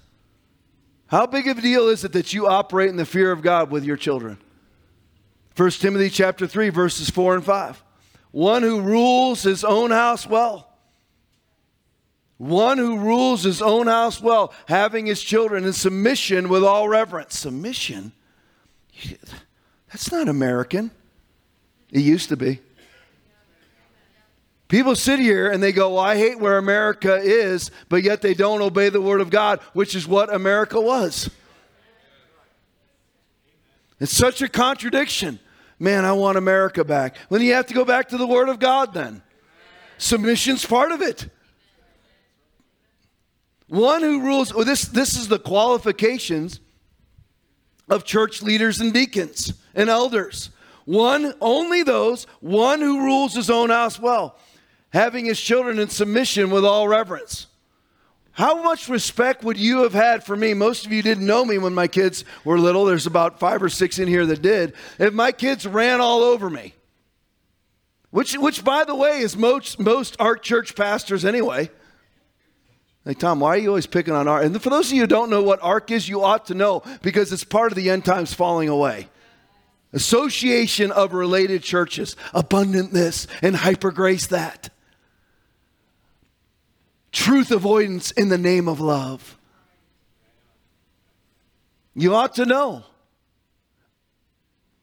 How 1.10 1.26
big 1.26 1.48
of 1.48 1.58
a 1.58 1.62
deal 1.62 1.89
is 1.89 2.04
it 2.04 2.13
that 2.13 2.34
you 2.34 2.48
operate 2.48 2.89
in 2.89 2.95
the 2.95 3.06
fear 3.06 3.32
of 3.32 3.41
God 3.41 3.72
with 3.72 3.84
your 3.84 3.98
children? 3.98 4.38
1 5.56 5.72
Timothy 5.72 6.10
chapter 6.10 6.45
3 6.45 6.69
verses 6.69 7.10
4 7.10 7.36
and 7.36 7.43
5. 7.43 7.84
One 8.32 8.62
who 8.62 8.82
rules 8.82 9.41
his 9.41 9.63
own 9.63 9.89
house 9.89 10.28
well. 10.28 10.69
One 12.38 12.78
who 12.78 13.00
rules 13.00 13.43
his 13.43 13.62
own 13.62 13.88
house 13.88 14.22
well, 14.22 14.54
having 14.67 15.08
his 15.08 15.22
children 15.22 15.65
in 15.65 15.74
submission 15.74 16.48
with 16.48 16.63
all 16.63 16.88
reverence. 16.88 17.38
Submission? 17.38 18.13
That's 19.89 20.12
not 20.12 20.30
American. 20.30 20.91
It 21.91 22.02
used 22.02 22.30
to 22.30 22.38
be. 22.38 22.62
People 24.69 24.95
sit 24.95 25.19
here 25.19 25.49
and 25.49 25.62
they 25.62 25.71
go, 25.71 25.95
Well, 25.95 25.99
I 26.03 26.15
hate 26.15 26.39
where 26.39 26.58
America 26.58 27.17
is, 27.17 27.71
but 27.89 28.03
yet 28.03 28.21
they 28.21 28.36
don't 28.36 28.62
obey 28.62 28.89
the 28.89 29.01
Word 29.01 29.19
of 29.19 29.29
God, 29.29 29.60
which 29.73 29.95
is 29.95 30.08
what 30.08 30.34
America 30.34 30.79
was. 30.79 31.29
It's 33.99 34.15
such 34.15 34.41
a 34.41 34.47
contradiction. 34.47 35.39
Man, 35.79 36.05
I 36.05 36.12
want 36.13 36.38
America 36.38 36.84
back. 36.84 37.17
When 37.29 37.41
you 37.41 37.53
have 37.53 37.65
to 37.67 37.73
go 37.73 37.84
back 37.84 38.10
to 38.10 38.17
the 38.17 38.27
Word 38.27 38.47
of 38.47 38.60
God 38.60 38.93
then. 38.93 39.23
Submission's 39.97 40.65
part 40.65 40.91
of 40.91 41.01
it. 41.01 41.27
One 43.67 44.01
who 44.01 44.21
rules, 44.21 44.53
well, 44.53 44.65
this, 44.65 44.86
this 44.86 45.17
is 45.17 45.27
the 45.27 45.39
qualifications 45.39 46.60
of 47.89 48.03
church 48.03 48.41
leaders 48.41 48.79
and 48.82 48.93
deacons 48.93 49.53
and 49.73 49.89
elders. 49.89 50.51
One, 50.86 51.34
only 51.41 51.84
those, 51.84 52.25
one 52.39 52.82
who 52.82 53.03
rules 53.03 53.34
his 53.34 53.49
own 53.49 53.69
house 53.69 53.99
well, 53.99 54.38
having 54.91 55.25
his 55.25 55.39
children 55.39 55.80
in 55.80 55.90
submission 55.90 56.50
with 56.50 56.65
all 56.65 56.87
reverence. 56.87 57.48
How 58.31 58.63
much 58.63 58.87
respect 58.87 59.44
would 59.44 59.58
you 59.58 59.83
have 59.83 59.94
had 59.94 60.23
for 60.23 60.35
me? 60.35 60.54
Most 60.54 60.85
of 60.85 60.94
you 60.94 61.02
didn't 61.02 61.25
know 61.25 61.44
me 61.44 61.58
when 61.58 61.73
my 61.73 61.87
kids 61.87 62.23
were 62.46 62.58
little. 62.58 62.85
There's 62.85 63.06
about 63.06 63.40
five 63.40 63.62
or 63.62 63.69
six 63.69 64.00
in 64.00 64.08
here 64.08 64.25
that 64.25 64.42
did. 64.42 64.73
If 64.98 65.13
my 65.13 65.31
kids 65.33 65.67
ran 65.67 66.00
all 66.00 66.21
over 66.21 66.50
me, 66.50 66.73
which, 68.12 68.37
which 68.37 68.63
by 68.63 68.85
the 68.85 68.96
way, 68.96 69.19
is 69.19 69.35
most, 69.35 69.79
most 69.79 70.15
ARC 70.19 70.42
church 70.42 70.75
pastors 70.75 71.25
anyway. 71.25 71.69
Hey, 73.06 73.13
Tom, 73.13 73.40
why 73.40 73.56
are 73.56 73.58
you 73.58 73.69
always 73.69 73.87
picking 73.87 74.13
on 74.13 74.27
ARC? 74.27 74.46
And 74.46 74.62
for 74.62 74.69
those 74.69 74.87
of 74.87 74.94
you 74.94 75.02
who 75.02 75.08
don't 75.08 75.29
know 75.29 75.44
what 75.44 75.62
ARC 75.62 75.92
is, 75.92 76.08
you 76.08 76.23
ought 76.23 76.46
to 76.48 76.54
know 76.54 76.83
because 77.02 77.33
it's 77.33 77.44
part 77.44 77.71
of 77.71 77.75
the 77.75 77.90
end 77.90 78.06
times 78.06 78.33
falling 78.33 78.69
away. 78.69 79.10
Association 79.92 80.92
of 80.92 81.13
related 81.13 81.63
churches, 81.63 82.15
abundant 82.33 82.94
this 82.94 83.27
and 83.42 83.56
hyper 83.56 83.92
grace 83.92 84.27
that. 84.27 84.69
Truth 87.12 87.51
avoidance 87.51 88.12
in 88.12 88.29
the 88.29 88.37
name 88.37 88.67
of 88.67 88.79
love. 88.79 89.37
You 91.95 92.15
ought 92.15 92.35
to 92.35 92.45
know. 92.45 92.83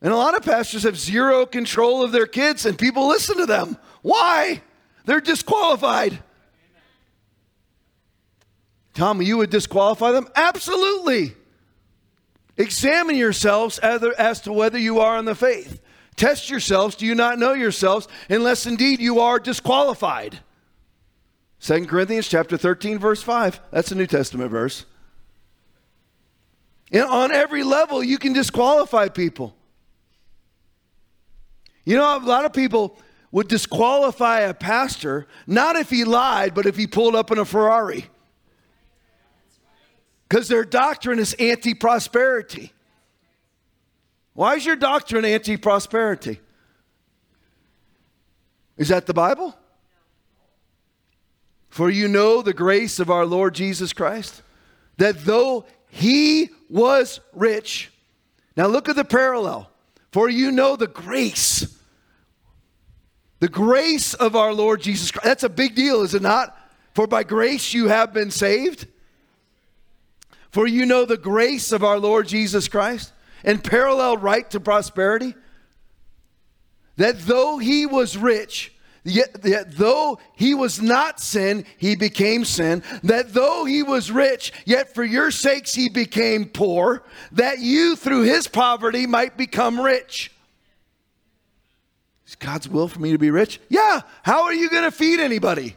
And 0.02 0.12
a 0.12 0.16
lot 0.16 0.36
of 0.36 0.42
pastors 0.42 0.82
have 0.82 0.98
zero 0.98 1.46
control 1.46 2.02
of 2.02 2.12
their 2.12 2.26
kids, 2.26 2.66
and 2.66 2.78
people 2.78 3.08
listen 3.08 3.38
to 3.38 3.46
them. 3.46 3.78
Why? 4.02 4.62
they're 5.06 5.20
disqualified. 5.20 6.18
Tom, 8.92 9.22
you 9.22 9.38
would 9.38 9.50
disqualify 9.50 10.10
them? 10.12 10.28
Absolutely. 10.34 11.34
Examine 12.56 13.16
yourselves 13.16 13.78
as 13.78 14.40
to 14.42 14.52
whether 14.52 14.78
you 14.78 15.00
are 15.00 15.18
in 15.18 15.24
the 15.24 15.34
faith. 15.34 15.80
Test 16.16 16.50
yourselves. 16.50 16.96
Do 16.96 17.06
you 17.06 17.14
not 17.14 17.38
know 17.38 17.52
yourselves? 17.52 18.08
Unless 18.28 18.66
indeed 18.66 19.00
you 19.00 19.20
are 19.20 19.38
disqualified. 19.38 20.40
2 21.60 21.86
Corinthians 21.86 22.28
chapter 22.28 22.56
13, 22.56 22.98
verse 22.98 23.22
5. 23.22 23.60
That's 23.70 23.90
a 23.90 23.94
New 23.94 24.06
Testament 24.06 24.50
verse. 24.50 24.84
And 26.92 27.04
on 27.04 27.32
every 27.32 27.64
level, 27.64 28.02
you 28.02 28.18
can 28.18 28.32
disqualify 28.32 29.08
people. 29.08 29.56
You 31.84 31.96
know, 31.96 32.16
a 32.16 32.18
lot 32.18 32.44
of 32.44 32.52
people 32.52 32.98
would 33.32 33.48
disqualify 33.48 34.40
a 34.40 34.54
pastor 34.54 35.26
not 35.46 35.76
if 35.76 35.90
he 35.90 36.04
lied, 36.04 36.54
but 36.54 36.66
if 36.66 36.76
he 36.76 36.86
pulled 36.86 37.14
up 37.14 37.30
in 37.30 37.38
a 37.38 37.44
Ferrari. 37.44 38.06
Because 40.28 40.48
their 40.48 40.64
doctrine 40.64 41.18
is 41.18 41.34
anti 41.34 41.74
prosperity. 41.74 42.72
Why 44.34 44.56
is 44.56 44.66
your 44.66 44.76
doctrine 44.76 45.24
anti 45.24 45.56
prosperity? 45.56 46.40
Is 48.76 48.88
that 48.88 49.06
the 49.06 49.14
Bible? 49.14 49.56
For 51.76 51.90
you 51.90 52.08
know 52.08 52.40
the 52.40 52.54
grace 52.54 52.98
of 53.00 53.10
our 53.10 53.26
Lord 53.26 53.54
Jesus 53.54 53.92
Christ, 53.92 54.42
that 54.96 55.26
though 55.26 55.66
he 55.90 56.48
was 56.70 57.20
rich, 57.34 57.92
now 58.56 58.66
look 58.66 58.88
at 58.88 58.96
the 58.96 59.04
parallel. 59.04 59.68
For 60.10 60.30
you 60.30 60.50
know 60.50 60.76
the 60.76 60.86
grace, 60.86 61.78
the 63.40 63.50
grace 63.50 64.14
of 64.14 64.34
our 64.34 64.54
Lord 64.54 64.80
Jesus 64.80 65.10
Christ. 65.10 65.26
That's 65.26 65.42
a 65.42 65.50
big 65.50 65.74
deal, 65.74 66.00
is 66.00 66.14
it 66.14 66.22
not? 66.22 66.58
For 66.94 67.06
by 67.06 67.24
grace 67.24 67.74
you 67.74 67.88
have 67.88 68.14
been 68.14 68.30
saved. 68.30 68.86
For 70.50 70.66
you 70.66 70.86
know 70.86 71.04
the 71.04 71.18
grace 71.18 71.72
of 71.72 71.84
our 71.84 71.98
Lord 71.98 72.26
Jesus 72.26 72.68
Christ 72.68 73.12
and 73.44 73.62
parallel 73.62 74.16
right 74.16 74.48
to 74.52 74.60
prosperity? 74.60 75.34
That 76.96 77.18
though 77.18 77.58
he 77.58 77.84
was 77.84 78.16
rich, 78.16 78.72
Yet, 79.08 79.36
yet, 79.44 79.76
though 79.76 80.18
he 80.34 80.52
was 80.52 80.82
not 80.82 81.20
sin, 81.20 81.64
he 81.78 81.94
became 81.94 82.44
sin. 82.44 82.82
That 83.04 83.32
though 83.32 83.64
he 83.64 83.84
was 83.84 84.10
rich, 84.10 84.52
yet 84.64 84.94
for 84.94 85.04
your 85.04 85.30
sakes 85.30 85.72
he 85.74 85.88
became 85.88 86.46
poor, 86.46 87.04
that 87.30 87.60
you 87.60 87.94
through 87.94 88.22
his 88.22 88.48
poverty 88.48 89.06
might 89.06 89.36
become 89.36 89.80
rich. 89.80 90.32
Is 92.26 92.34
God's 92.34 92.68
will 92.68 92.88
for 92.88 92.98
me 92.98 93.12
to 93.12 93.18
be 93.18 93.30
rich? 93.30 93.60
Yeah. 93.68 94.00
How 94.24 94.42
are 94.42 94.54
you 94.54 94.68
going 94.68 94.82
to 94.82 94.90
feed 94.90 95.20
anybody? 95.20 95.76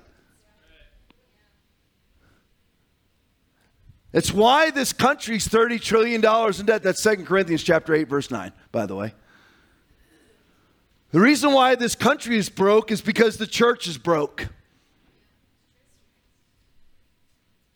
It's 4.12 4.34
why 4.34 4.72
this 4.72 4.92
country's 4.92 5.48
$30 5.48 5.80
trillion 5.80 6.26
in 6.26 6.66
debt. 6.66 6.82
That's 6.82 7.04
2 7.04 7.18
Corinthians 7.26 7.62
chapter 7.62 7.94
8, 7.94 8.10
verse 8.10 8.32
9, 8.32 8.52
by 8.72 8.88
the 8.88 8.96
way. 8.96 9.14
The 11.12 11.20
reason 11.20 11.54
why 11.54 11.76
this 11.76 11.96
country 11.96 12.38
is 12.38 12.50
broke 12.50 12.92
is 12.92 13.02
because 13.02 13.38
the 13.38 13.48
church 13.48 13.88
is 13.88 13.98
broke. 13.98 14.48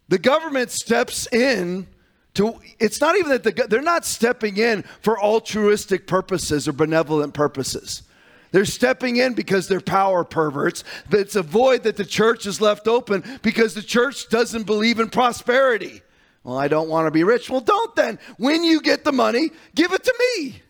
The 0.10 0.20
government 0.20 0.70
steps 0.70 1.28
in 1.32 1.88
to, 2.36 2.60
it's 2.80 3.00
not 3.02 3.16
even 3.16 3.30
that 3.30 3.44
the, 3.44 3.68
they're 3.70 3.82
not 3.82 4.06
stepping 4.06 4.58
in 4.58 4.84
for 5.02 5.20
altruistic 5.20 6.08
purposes 6.08 6.68
or 6.68 6.74
benevolent 6.74 7.34
purposes. 7.34 8.04
They're 8.52 8.66
stepping 8.66 9.18
in 9.18 9.34
because 9.34 9.68
they're 9.68 9.82
power 9.82 10.24
perverts. 10.24 10.84
It's 11.12 11.36
a 11.36 11.42
void 11.42 11.84
that 11.84 11.98
the 11.98 12.06
church 12.06 12.46
is 12.46 12.62
left 12.62 12.88
open 12.88 13.24
because 13.42 13.74
the 13.74 13.82
church 13.82 14.30
doesn't 14.30 14.64
believe 14.64 15.00
in 15.00 15.10
prosperity. 15.10 16.02
Well, 16.44 16.58
I 16.58 16.68
don't 16.68 16.90
want 16.90 17.08
to 17.08 17.12
be 17.12 17.24
rich. 17.24 17.50
Well, 17.50 17.62
don't 17.62 17.96
then. 17.96 18.20
When 18.38 18.64
you 18.64 18.82
get 18.82 19.04
the 19.04 19.12
money, 19.12 19.50
give 19.74 19.94
it 19.94 20.04
to 20.04 20.14
me. 20.20 20.62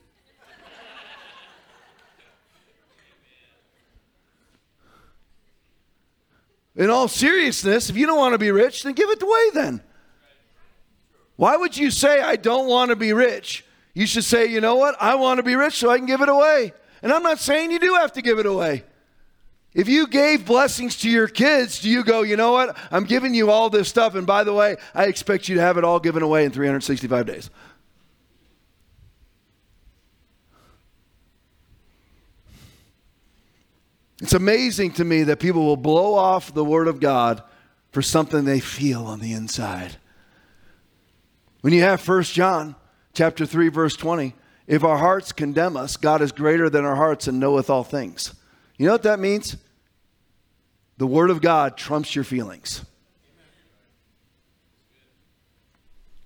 In 6.76 6.90
all 6.90 7.08
seriousness, 7.08 7.90
if 7.90 7.98
you 7.98 8.06
don't 8.06 8.18
want 8.18 8.34
to 8.34 8.40
be 8.40 8.52
rich, 8.52 8.84
then 8.84 8.94
give 8.94 9.10
it 9.10 9.22
away 9.22 9.50
then. 9.54 9.82
Why 11.36 11.56
would 11.56 11.78
you 11.78 11.92
say, 11.92 12.22
I 12.22 12.36
don't 12.36 12.68
want 12.68 12.90
to 12.90 12.96
be 12.96 13.14
rich? 13.14 13.66
You 13.94 14.08
should 14.08 14.24
say, 14.24 14.48
you 14.48 14.62
know 14.62 14.76
what? 14.76 14.96
I 15.00 15.16
want 15.16 15.38
to 15.38 15.44
be 15.44 15.56
rich 15.56 15.76
so 15.76 15.90
I 15.90 15.98
can 15.98 16.08
give 16.08 16.22
it 16.22 16.30
away. 16.30 16.74
And 17.02 17.12
I'm 17.12 17.24
not 17.24 17.40
saying 17.40 17.72
you 17.72 17.80
do 17.80 17.94
have 17.96 18.14
to 18.14 18.22
give 18.22 18.40
it 18.40 18.46
away. 18.46 18.84
If 19.74 19.90
you 19.90 20.08
gave 20.08 20.46
blessings 20.46 20.98
to 20.98 21.10
your 21.10 21.28
kids, 21.28 21.80
do 21.80 21.90
you 21.90 22.04
go, 22.04 22.22
you 22.22 22.38
know 22.38 22.52
what? 22.52 22.78
I'm 22.92 23.06
giving 23.06 23.34
you 23.34 23.50
all 23.50 23.70
this 23.70 23.90
stuff. 23.90 24.14
And 24.16 24.26
by 24.26 24.44
the 24.44 24.54
way, 24.54 24.78
I 24.94 25.06
expect 25.06 25.48
you 25.50 25.56
to 25.56 25.62
have 25.62 25.78
it 25.78 25.84
all 25.84 26.00
given 26.00 26.22
away 26.22 26.46
in 26.46 26.52
365 26.52 27.26
days. 27.26 27.50
It's 34.24 34.34
amazing 34.34 34.94
to 34.94 35.04
me 35.04 35.24
that 35.24 35.42
people 35.42 35.66
will 35.66 35.76
blow 35.76 36.16
off 36.16 36.54
the 36.54 36.64
Word 36.64 36.88
of 36.88 37.02
God 37.02 37.44
for 37.92 38.02
something 38.02 38.46
they 38.46 38.62
feel 38.62 39.06
on 39.06 39.20
the 39.20 39.34
inside. 39.34 39.98
When 41.60 41.74
you 41.74 41.82
have 41.82 42.08
1 42.08 42.24
John 42.24 42.78
chapter 43.12 43.46
3 43.46 43.68
verse 43.68 43.98
20, 43.98 44.34
if 44.66 44.82
our 44.86 44.98
hearts 44.98 45.34
condemn 45.34 45.76
us, 45.76 45.98
God 45.98 46.22
is 46.22 46.32
greater 46.32 46.70
than 46.70 46.86
our 46.86 46.96
hearts 46.96 47.28
and 47.28 47.38
knoweth 47.38 47.70
all 47.70 47.84
things. 47.84 48.34
You 48.78 48.86
know 48.86 48.94
what 48.94 49.04
that 49.04 49.20
means? 49.20 49.58
The 51.00 51.06
Word 51.06 51.30
of 51.30 51.42
God 51.42 51.76
trumps 51.76 52.16
your 52.16 52.24
feelings. 52.24 52.86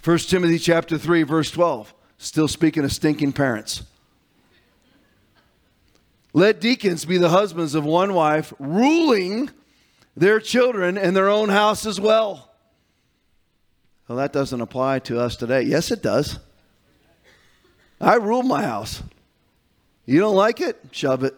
1 0.04 0.18
Timothy 0.20 0.60
chapter 0.60 1.00
3, 1.00 1.24
verse 1.24 1.50
12. 1.50 1.96
Still 2.20 2.48
speaking 2.48 2.84
of 2.84 2.94
stinking 2.94 3.32
parents. 3.34 3.82
Let 6.34 6.60
deacons 6.62 7.06
be 7.06 7.18
the 7.18 7.30
husbands 7.30 7.76
of 7.76 7.84
one 7.84 8.14
wife, 8.14 8.54
ruling 8.60 9.50
their 10.16 10.40
children 10.40 10.98
and 10.98 11.16
their 11.16 11.30
own 11.30 11.50
house 11.50 11.86
as 11.86 12.00
well. 12.00 12.52
Well, 14.08 14.18
that 14.18 14.34
doesn't 14.34 14.62
apply 14.62 15.00
to 15.00 15.20
us 15.20 15.36
today. 15.36 15.64
Yes, 15.64 15.92
it 15.92 16.02
does. 16.02 16.40
I 18.00 18.16
rule 18.16 18.44
my 18.44 18.64
house. 18.64 19.04
You 20.06 20.20
don't 20.20 20.36
like 20.36 20.62
it? 20.62 20.80
Shove 20.92 21.24
it. 21.24 21.36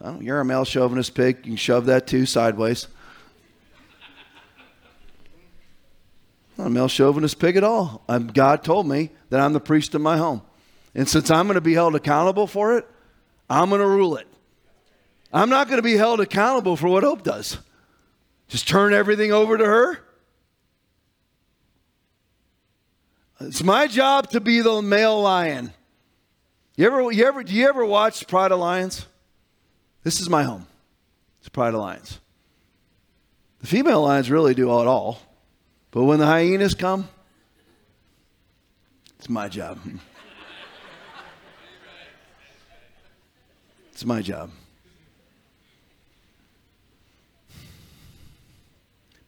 Oh, 0.00 0.18
you're 0.20 0.40
a 0.40 0.44
male 0.44 0.64
chauvinist 0.64 1.14
pig. 1.14 1.38
You 1.38 1.52
can 1.52 1.56
shove 1.56 1.86
that 1.86 2.06
too 2.06 2.26
sideways. 2.26 2.88
I'm 6.56 6.64
not 6.64 6.66
a 6.66 6.70
male 6.70 6.88
chauvinist 6.88 7.38
pig 7.38 7.56
at 7.56 7.64
all. 7.64 8.02
I'm, 8.08 8.28
God 8.28 8.64
told 8.64 8.86
me 8.86 9.10
that 9.30 9.40
I'm 9.40 9.52
the 9.52 9.60
priest 9.60 9.94
of 9.94 10.00
my 10.00 10.16
home. 10.16 10.42
And 10.94 11.08
since 11.08 11.30
I'm 11.30 11.46
going 11.46 11.54
to 11.54 11.60
be 11.60 11.74
held 11.74 11.94
accountable 11.94 12.46
for 12.46 12.76
it, 12.76 12.86
I'm 13.52 13.68
going 13.68 13.82
to 13.82 13.86
rule 13.86 14.16
it. 14.16 14.26
I'm 15.30 15.50
not 15.50 15.66
going 15.68 15.76
to 15.76 15.82
be 15.82 15.96
held 15.96 16.20
accountable 16.20 16.74
for 16.74 16.88
what 16.88 17.02
Hope 17.02 17.22
does. 17.22 17.58
Just 18.48 18.66
turn 18.66 18.94
everything 18.94 19.30
over 19.30 19.58
to 19.58 19.64
her. 19.64 19.98
It's 23.40 23.62
my 23.62 23.88
job 23.88 24.30
to 24.30 24.40
be 24.40 24.60
the 24.60 24.80
male 24.80 25.20
lion. 25.20 25.72
You 26.76 26.86
ever, 26.86 27.12
you 27.12 27.26
ever, 27.26 27.42
do 27.42 27.52
you 27.52 27.68
ever 27.68 27.84
watch 27.84 28.26
Pride 28.26 28.52
of 28.52 28.58
Lions? 28.58 29.04
This 30.02 30.20
is 30.20 30.30
my 30.30 30.44
home. 30.44 30.66
It's 31.40 31.50
Pride 31.50 31.74
of 31.74 31.80
Lions. 31.80 32.20
The 33.60 33.66
female 33.66 34.02
lions 34.02 34.30
really 34.30 34.54
do 34.54 34.70
all 34.70 34.80
it 34.80 34.86
all. 34.86 35.20
But 35.90 36.04
when 36.04 36.20
the 36.20 36.26
hyenas 36.26 36.74
come, 36.74 37.08
it's 39.18 39.28
my 39.28 39.48
job. 39.48 39.78
It's 44.02 44.06
my 44.08 44.20
job. 44.20 44.50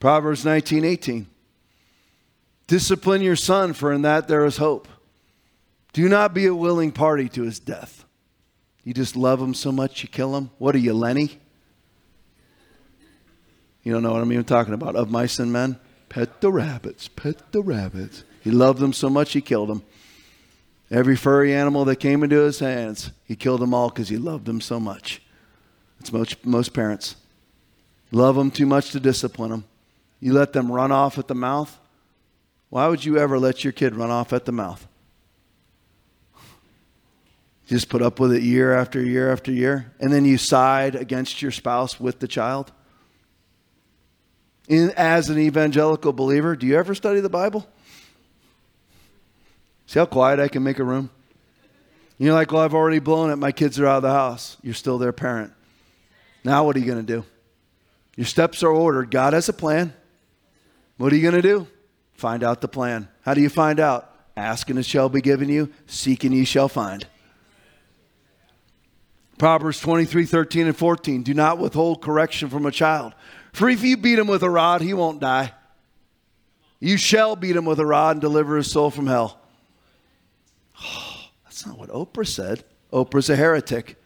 Proverbs 0.00 0.44
19 0.44 0.84
18. 0.84 1.28
Discipline 2.66 3.22
your 3.22 3.36
son, 3.36 3.72
for 3.72 3.92
in 3.92 4.02
that 4.02 4.26
there 4.26 4.44
is 4.44 4.56
hope. 4.56 4.88
Do 5.92 6.08
not 6.08 6.34
be 6.34 6.46
a 6.46 6.54
willing 6.56 6.90
party 6.90 7.28
to 7.28 7.42
his 7.42 7.60
death. 7.60 8.04
You 8.82 8.92
just 8.92 9.14
love 9.14 9.40
him 9.40 9.54
so 9.54 9.70
much 9.70 10.02
you 10.02 10.08
kill 10.08 10.36
him? 10.36 10.50
What 10.58 10.74
are 10.74 10.78
you, 10.78 10.92
Lenny? 10.92 11.38
You 13.84 13.92
don't 13.92 14.02
know 14.02 14.10
what 14.10 14.22
I'm 14.22 14.32
even 14.32 14.44
talking 14.44 14.74
about. 14.74 14.96
Of 14.96 15.08
mice 15.08 15.38
and 15.38 15.52
men, 15.52 15.78
pet 16.08 16.40
the 16.40 16.50
rabbits, 16.50 17.06
pet 17.06 17.52
the 17.52 17.62
rabbits. 17.62 18.24
He 18.40 18.50
loved 18.50 18.80
them 18.80 18.92
so 18.92 19.08
much 19.08 19.34
he 19.34 19.40
killed 19.40 19.68
them. 19.68 19.84
Every 20.94 21.16
furry 21.16 21.52
animal 21.52 21.84
that 21.86 21.96
came 21.96 22.22
into 22.22 22.38
his 22.38 22.60
hands, 22.60 23.10
he 23.24 23.34
killed 23.34 23.60
them 23.60 23.74
all 23.74 23.88
because 23.88 24.10
he 24.10 24.16
loved 24.16 24.46
them 24.46 24.60
so 24.60 24.78
much. 24.78 25.20
It's 25.98 26.12
most, 26.12 26.46
most 26.46 26.72
parents. 26.72 27.16
Love 28.12 28.36
them 28.36 28.52
too 28.52 28.64
much 28.64 28.92
to 28.92 29.00
discipline 29.00 29.50
them. 29.50 29.64
You 30.20 30.32
let 30.34 30.52
them 30.52 30.70
run 30.70 30.92
off 30.92 31.18
at 31.18 31.26
the 31.26 31.34
mouth. 31.34 31.76
Why 32.70 32.86
would 32.86 33.04
you 33.04 33.18
ever 33.18 33.40
let 33.40 33.64
your 33.64 33.72
kid 33.72 33.96
run 33.96 34.12
off 34.12 34.32
at 34.32 34.44
the 34.44 34.52
mouth? 34.52 34.86
Just 37.66 37.88
put 37.88 38.00
up 38.00 38.20
with 38.20 38.32
it 38.32 38.44
year 38.44 38.72
after 38.72 39.02
year 39.02 39.32
after 39.32 39.50
year. 39.50 39.92
And 39.98 40.12
then 40.12 40.24
you 40.24 40.38
side 40.38 40.94
against 40.94 41.42
your 41.42 41.50
spouse 41.50 41.98
with 41.98 42.20
the 42.20 42.28
child. 42.28 42.70
In, 44.68 44.92
as 44.96 45.28
an 45.28 45.40
evangelical 45.40 46.12
believer, 46.12 46.54
do 46.54 46.68
you 46.68 46.76
ever 46.76 46.94
study 46.94 47.18
the 47.18 47.28
Bible? 47.28 47.66
See 49.94 50.00
how 50.00 50.06
quiet 50.06 50.40
I 50.40 50.48
can 50.48 50.64
make 50.64 50.80
a 50.80 50.84
room? 50.84 51.08
You're 52.18 52.34
like, 52.34 52.50
well, 52.50 52.62
I've 52.62 52.74
already 52.74 52.98
blown 52.98 53.30
it. 53.30 53.36
My 53.36 53.52
kids 53.52 53.78
are 53.78 53.86
out 53.86 53.98
of 53.98 54.02
the 54.02 54.10
house. 54.10 54.56
You're 54.60 54.74
still 54.74 54.98
their 54.98 55.12
parent. 55.12 55.52
Now, 56.42 56.64
what 56.64 56.74
are 56.74 56.80
you 56.80 56.84
going 56.84 57.06
to 57.06 57.20
do? 57.20 57.24
Your 58.16 58.26
steps 58.26 58.64
are 58.64 58.72
ordered. 58.72 59.12
God 59.12 59.34
has 59.34 59.48
a 59.48 59.52
plan. 59.52 59.94
What 60.96 61.12
are 61.12 61.16
you 61.16 61.22
going 61.22 61.40
to 61.40 61.42
do? 61.42 61.68
Find 62.14 62.42
out 62.42 62.60
the 62.60 62.66
plan. 62.66 63.06
How 63.22 63.34
do 63.34 63.40
you 63.40 63.48
find 63.48 63.78
out? 63.78 64.12
Ask 64.36 64.68
and 64.68 64.80
it 64.80 64.84
shall 64.84 65.08
be 65.08 65.20
given 65.20 65.48
you. 65.48 65.72
Seek 65.86 66.24
and 66.24 66.34
ye 66.34 66.44
shall 66.44 66.68
find. 66.68 67.06
Proverbs 69.38 69.78
23, 69.78 70.26
13, 70.26 70.66
and 70.66 70.76
14. 70.76 71.22
Do 71.22 71.34
not 71.34 71.58
withhold 71.58 72.02
correction 72.02 72.50
from 72.50 72.66
a 72.66 72.72
child. 72.72 73.12
For 73.52 73.68
if 73.68 73.84
you 73.84 73.96
beat 73.96 74.18
him 74.18 74.26
with 74.26 74.42
a 74.42 74.50
rod, 74.50 74.80
he 74.80 74.92
won't 74.92 75.20
die. 75.20 75.52
You 76.80 76.96
shall 76.96 77.36
beat 77.36 77.54
him 77.54 77.64
with 77.64 77.78
a 77.78 77.86
rod 77.86 78.16
and 78.16 78.20
deliver 78.20 78.56
his 78.56 78.68
soul 78.68 78.90
from 78.90 79.06
hell. 79.06 79.38
Oh, 80.82 81.28
that's 81.44 81.66
not 81.66 81.78
what 81.78 81.90
Oprah 81.90 82.26
said. 82.26 82.64
Oprah's 82.92 83.30
a 83.30 83.36
heretic. 83.36 83.96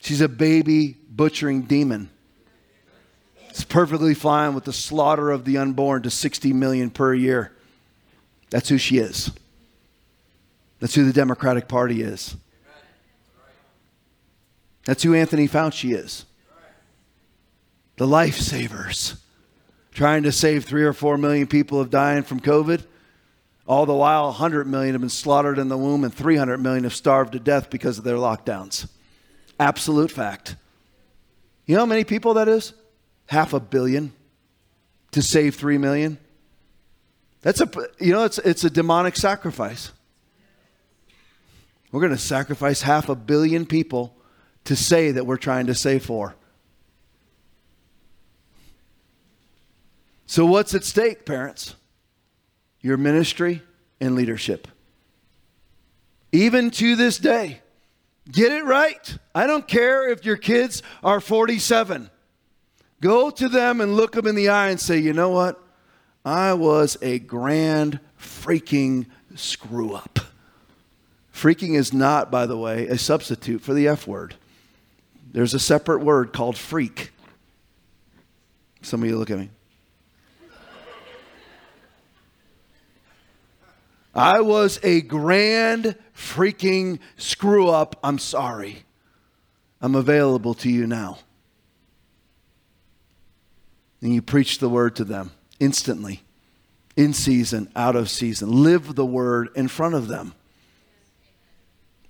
She's 0.00 0.20
a 0.20 0.28
baby 0.28 0.96
butchering 1.08 1.62
demon. 1.62 2.10
It's 3.48 3.64
perfectly 3.64 4.14
fine 4.14 4.54
with 4.54 4.64
the 4.64 4.72
slaughter 4.72 5.30
of 5.30 5.44
the 5.44 5.56
unborn 5.56 6.02
to 6.02 6.10
60 6.10 6.52
million 6.52 6.90
per 6.90 7.14
year. 7.14 7.52
That's 8.50 8.68
who 8.68 8.78
she 8.78 8.98
is. 8.98 9.30
That's 10.78 10.94
who 10.94 11.04
the 11.04 11.12
Democratic 11.12 11.66
Party 11.66 12.02
is. 12.02 12.36
That's 14.84 15.02
who 15.02 15.14
Anthony 15.14 15.48
Fauci 15.48 15.96
is. 15.96 16.26
The 17.96 18.06
lifesavers. 18.06 19.18
Trying 19.90 20.22
to 20.24 20.32
save 20.32 20.64
three 20.64 20.84
or 20.84 20.92
four 20.92 21.16
million 21.16 21.46
people 21.46 21.80
of 21.80 21.90
dying 21.90 22.22
from 22.22 22.40
COVID. 22.40 22.84
All 23.66 23.84
the 23.84 23.94
while, 23.94 24.26
100 24.26 24.66
million 24.66 24.94
have 24.94 25.00
been 25.00 25.10
slaughtered 25.10 25.58
in 25.58 25.68
the 25.68 25.76
womb 25.76 26.04
and 26.04 26.14
300 26.14 26.58
million 26.58 26.84
have 26.84 26.94
starved 26.94 27.32
to 27.32 27.40
death 27.40 27.68
because 27.68 27.98
of 27.98 28.04
their 28.04 28.16
lockdowns. 28.16 28.88
Absolute 29.58 30.10
fact. 30.10 30.56
You 31.66 31.74
know 31.74 31.82
how 31.82 31.86
many 31.86 32.04
people 32.04 32.34
that 32.34 32.48
is? 32.48 32.74
Half 33.26 33.52
a 33.52 33.60
billion 33.60 34.12
to 35.10 35.22
save 35.22 35.56
3 35.56 35.78
million. 35.78 36.18
That's 37.42 37.60
a, 37.60 37.70
you 37.98 38.12
know, 38.12 38.24
it's, 38.24 38.38
it's 38.38 38.64
a 38.64 38.70
demonic 38.70 39.16
sacrifice. 39.16 39.92
We're 41.90 42.00
going 42.00 42.12
to 42.12 42.18
sacrifice 42.18 42.82
half 42.82 43.08
a 43.08 43.14
billion 43.14 43.66
people 43.66 44.16
to 44.64 44.76
say 44.76 45.12
that 45.12 45.26
we're 45.26 45.36
trying 45.36 45.66
to 45.66 45.74
save 45.74 46.04
for. 46.04 46.34
So, 50.26 50.44
what's 50.44 50.74
at 50.74 50.82
stake, 50.82 51.24
parents? 51.24 51.75
Your 52.86 52.96
ministry 52.96 53.62
and 54.00 54.14
leadership. 54.14 54.68
Even 56.30 56.70
to 56.70 56.94
this 56.94 57.18
day, 57.18 57.60
get 58.30 58.52
it 58.52 58.64
right. 58.64 59.18
I 59.34 59.48
don't 59.48 59.66
care 59.66 60.08
if 60.08 60.24
your 60.24 60.36
kids 60.36 60.84
are 61.02 61.18
47. 61.20 62.08
Go 63.00 63.30
to 63.30 63.48
them 63.48 63.80
and 63.80 63.96
look 63.96 64.12
them 64.12 64.28
in 64.28 64.36
the 64.36 64.50
eye 64.50 64.68
and 64.68 64.78
say, 64.78 64.98
you 64.98 65.12
know 65.12 65.30
what? 65.30 65.60
I 66.24 66.52
was 66.52 66.96
a 67.02 67.18
grand 67.18 67.98
freaking 68.20 69.06
screw 69.34 69.92
up. 69.92 70.20
Freaking 71.34 71.74
is 71.74 71.92
not, 71.92 72.30
by 72.30 72.46
the 72.46 72.56
way, 72.56 72.86
a 72.86 72.98
substitute 72.98 73.62
for 73.62 73.74
the 73.74 73.88
F 73.88 74.06
word. 74.06 74.36
There's 75.32 75.54
a 75.54 75.58
separate 75.58 76.04
word 76.04 76.32
called 76.32 76.56
freak. 76.56 77.10
Some 78.80 79.02
of 79.02 79.08
you 79.08 79.18
look 79.18 79.32
at 79.32 79.40
me. 79.40 79.50
I 84.16 84.40
was 84.40 84.80
a 84.82 85.02
grand 85.02 85.94
freaking 86.16 87.00
screw 87.18 87.68
up. 87.68 87.96
I'm 88.02 88.18
sorry. 88.18 88.84
I'm 89.82 89.94
available 89.94 90.54
to 90.54 90.70
you 90.70 90.86
now. 90.86 91.18
And 94.00 94.14
you 94.14 94.22
preach 94.22 94.58
the 94.58 94.70
word 94.70 94.96
to 94.96 95.04
them 95.04 95.32
instantly, 95.60 96.22
in 96.96 97.12
season, 97.12 97.70
out 97.76 97.94
of 97.94 98.08
season. 98.08 98.50
Live 98.62 98.94
the 98.94 99.04
word 99.04 99.50
in 99.54 99.68
front 99.68 99.94
of 99.94 100.08
them. 100.08 100.34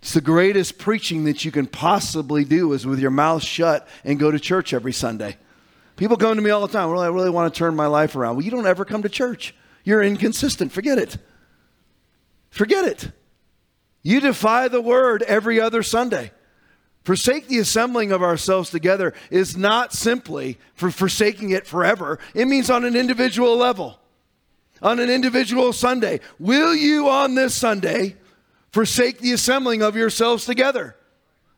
It's 0.00 0.14
the 0.14 0.20
greatest 0.20 0.78
preaching 0.78 1.24
that 1.24 1.44
you 1.44 1.50
can 1.50 1.66
possibly 1.66 2.44
do 2.44 2.72
is 2.72 2.86
with 2.86 3.00
your 3.00 3.10
mouth 3.10 3.42
shut 3.42 3.88
and 4.04 4.20
go 4.20 4.30
to 4.30 4.38
church 4.38 4.72
every 4.72 4.92
Sunday. 4.92 5.36
People 5.96 6.16
come 6.16 6.36
to 6.36 6.42
me 6.42 6.50
all 6.50 6.64
the 6.64 6.72
time, 6.72 6.90
well, 6.90 7.00
I 7.00 7.08
really 7.08 7.30
want 7.30 7.52
to 7.52 7.58
turn 7.58 7.74
my 7.74 7.86
life 7.86 8.14
around. 8.14 8.36
Well, 8.36 8.44
you 8.44 8.52
don't 8.52 8.66
ever 8.66 8.84
come 8.84 9.02
to 9.02 9.08
church. 9.08 9.54
You're 9.82 10.02
inconsistent. 10.02 10.70
Forget 10.70 10.98
it. 10.98 11.16
Forget 12.56 12.84
it. 12.84 13.10
You 14.02 14.20
defy 14.20 14.68
the 14.68 14.80
word 14.80 15.22
every 15.22 15.60
other 15.60 15.82
Sunday. 15.82 16.32
Forsake 17.04 17.46
the 17.46 17.58
assembling 17.58 18.10
of 18.10 18.22
ourselves 18.22 18.70
together 18.70 19.14
is 19.30 19.56
not 19.56 19.92
simply 19.92 20.58
for 20.74 20.90
forsaking 20.90 21.50
it 21.50 21.66
forever. 21.66 22.18
It 22.34 22.46
means 22.46 22.68
on 22.68 22.84
an 22.84 22.96
individual 22.96 23.56
level. 23.56 24.00
On 24.82 24.98
an 24.98 25.08
individual 25.08 25.72
Sunday. 25.72 26.20
Will 26.38 26.74
you 26.74 27.08
on 27.08 27.34
this 27.34 27.54
Sunday 27.54 28.16
forsake 28.76 29.20
the 29.20 29.32
assembling 29.32 29.82
of 29.82 29.96
yourselves 29.96 30.44
together. 30.44 30.94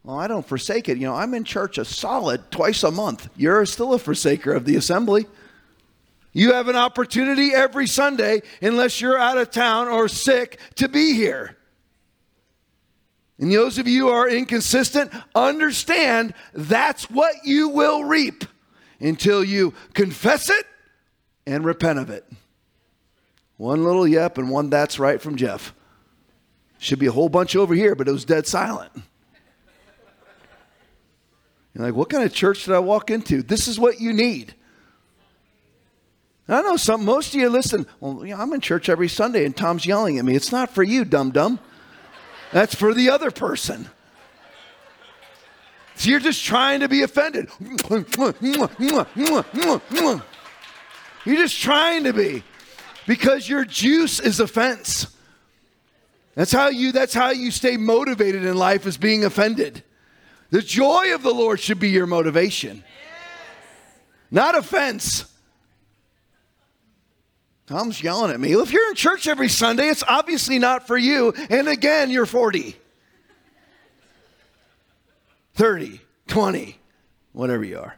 Well, 0.04 0.16
I 0.16 0.28
don't 0.28 0.46
forsake 0.46 0.88
it. 0.88 0.98
You 0.98 1.08
know, 1.08 1.16
I'm 1.16 1.34
in 1.34 1.42
church 1.42 1.76
a 1.76 1.84
solid 1.84 2.48
twice 2.52 2.84
a 2.84 2.92
month. 2.92 3.28
You're 3.36 3.66
still 3.66 3.92
a 3.92 3.98
forsaker 3.98 4.54
of 4.54 4.64
the 4.64 4.76
assembly. 4.76 5.26
You 6.32 6.52
have 6.52 6.68
an 6.68 6.76
opportunity 6.76 7.54
every 7.54 7.86
Sunday, 7.86 8.42
unless 8.60 9.00
you're 9.00 9.18
out 9.18 9.38
of 9.38 9.50
town 9.50 9.88
or 9.88 10.08
sick, 10.08 10.58
to 10.76 10.88
be 10.88 11.14
here. 11.14 11.56
And 13.38 13.52
those 13.52 13.78
of 13.78 13.86
you 13.86 14.06
who 14.06 14.12
are 14.12 14.28
inconsistent, 14.28 15.12
understand 15.34 16.34
that's 16.52 17.10
what 17.10 17.34
you 17.44 17.68
will 17.68 18.04
reap 18.04 18.44
until 19.00 19.44
you 19.44 19.74
confess 19.94 20.50
it 20.50 20.66
and 21.46 21.64
repent 21.64 21.98
of 21.98 22.10
it. 22.10 22.24
One 23.56 23.84
little 23.84 24.06
yep 24.06 24.38
and 24.38 24.50
one 24.50 24.70
that's 24.70 24.98
right 24.98 25.20
from 25.20 25.36
Jeff. 25.36 25.74
Should 26.78 26.98
be 26.98 27.06
a 27.06 27.12
whole 27.12 27.28
bunch 27.28 27.56
over 27.56 27.74
here, 27.74 27.94
but 27.94 28.08
it 28.08 28.12
was 28.12 28.24
dead 28.24 28.46
silent. 28.46 28.92
You're 31.74 31.84
like, 31.86 31.94
what 31.94 32.08
kind 32.08 32.24
of 32.24 32.32
church 32.32 32.64
did 32.64 32.74
I 32.74 32.78
walk 32.80 33.10
into? 33.10 33.42
This 33.42 33.66
is 33.68 33.78
what 33.78 34.00
you 34.00 34.12
need. 34.12 34.54
I 36.48 36.62
know 36.62 36.76
some, 36.76 37.04
most 37.04 37.34
of 37.34 37.40
you 37.40 37.50
listen, 37.50 37.86
well, 38.00 38.24
you 38.24 38.34
know, 38.34 38.40
I'm 38.40 38.52
in 38.54 38.60
church 38.60 38.88
every 38.88 39.08
Sunday 39.08 39.44
and 39.44 39.54
Tom's 39.54 39.84
yelling 39.84 40.18
at 40.18 40.24
me. 40.24 40.34
It's 40.34 40.50
not 40.50 40.70
for 40.70 40.82
you, 40.82 41.04
dum 41.04 41.30
dum. 41.30 41.60
That's 42.52 42.74
for 42.74 42.94
the 42.94 43.10
other 43.10 43.30
person. 43.30 43.88
So 45.96 46.08
you're 46.08 46.20
just 46.20 46.44
trying 46.44 46.80
to 46.80 46.88
be 46.88 47.02
offended. 47.02 47.50
You're 51.24 51.36
just 51.36 51.60
trying 51.60 52.04
to 52.04 52.12
be 52.12 52.44
because 53.06 53.48
your 53.48 53.64
juice 53.64 54.20
is 54.20 54.40
offense. 54.40 55.14
That's 56.34 56.52
how 56.52 56.68
you 56.68 56.92
that's 56.92 57.14
how 57.14 57.30
you 57.30 57.50
stay 57.50 57.76
motivated 57.76 58.44
in 58.44 58.56
life 58.56 58.86
is 58.86 58.96
being 58.96 59.24
offended. 59.24 59.82
The 60.50 60.62
joy 60.62 61.12
of 61.12 61.24
the 61.24 61.34
Lord 61.34 61.58
should 61.58 61.80
be 61.80 61.90
your 61.90 62.06
motivation. 62.06 62.84
Not 64.30 64.56
offense. 64.56 65.24
Tom's 67.68 68.02
yelling 68.02 68.30
at 68.30 68.40
me. 68.40 68.54
Well, 68.54 68.64
if 68.64 68.72
you're 68.72 68.88
in 68.88 68.94
church 68.94 69.28
every 69.28 69.50
Sunday, 69.50 69.88
it's 69.88 70.02
obviously 70.08 70.58
not 70.58 70.86
for 70.86 70.96
you. 70.96 71.34
And 71.50 71.68
again, 71.68 72.10
you're 72.10 72.24
40, 72.24 72.74
30, 75.52 76.00
20, 76.28 76.78
whatever 77.34 77.64
you 77.64 77.78
are. 77.78 77.94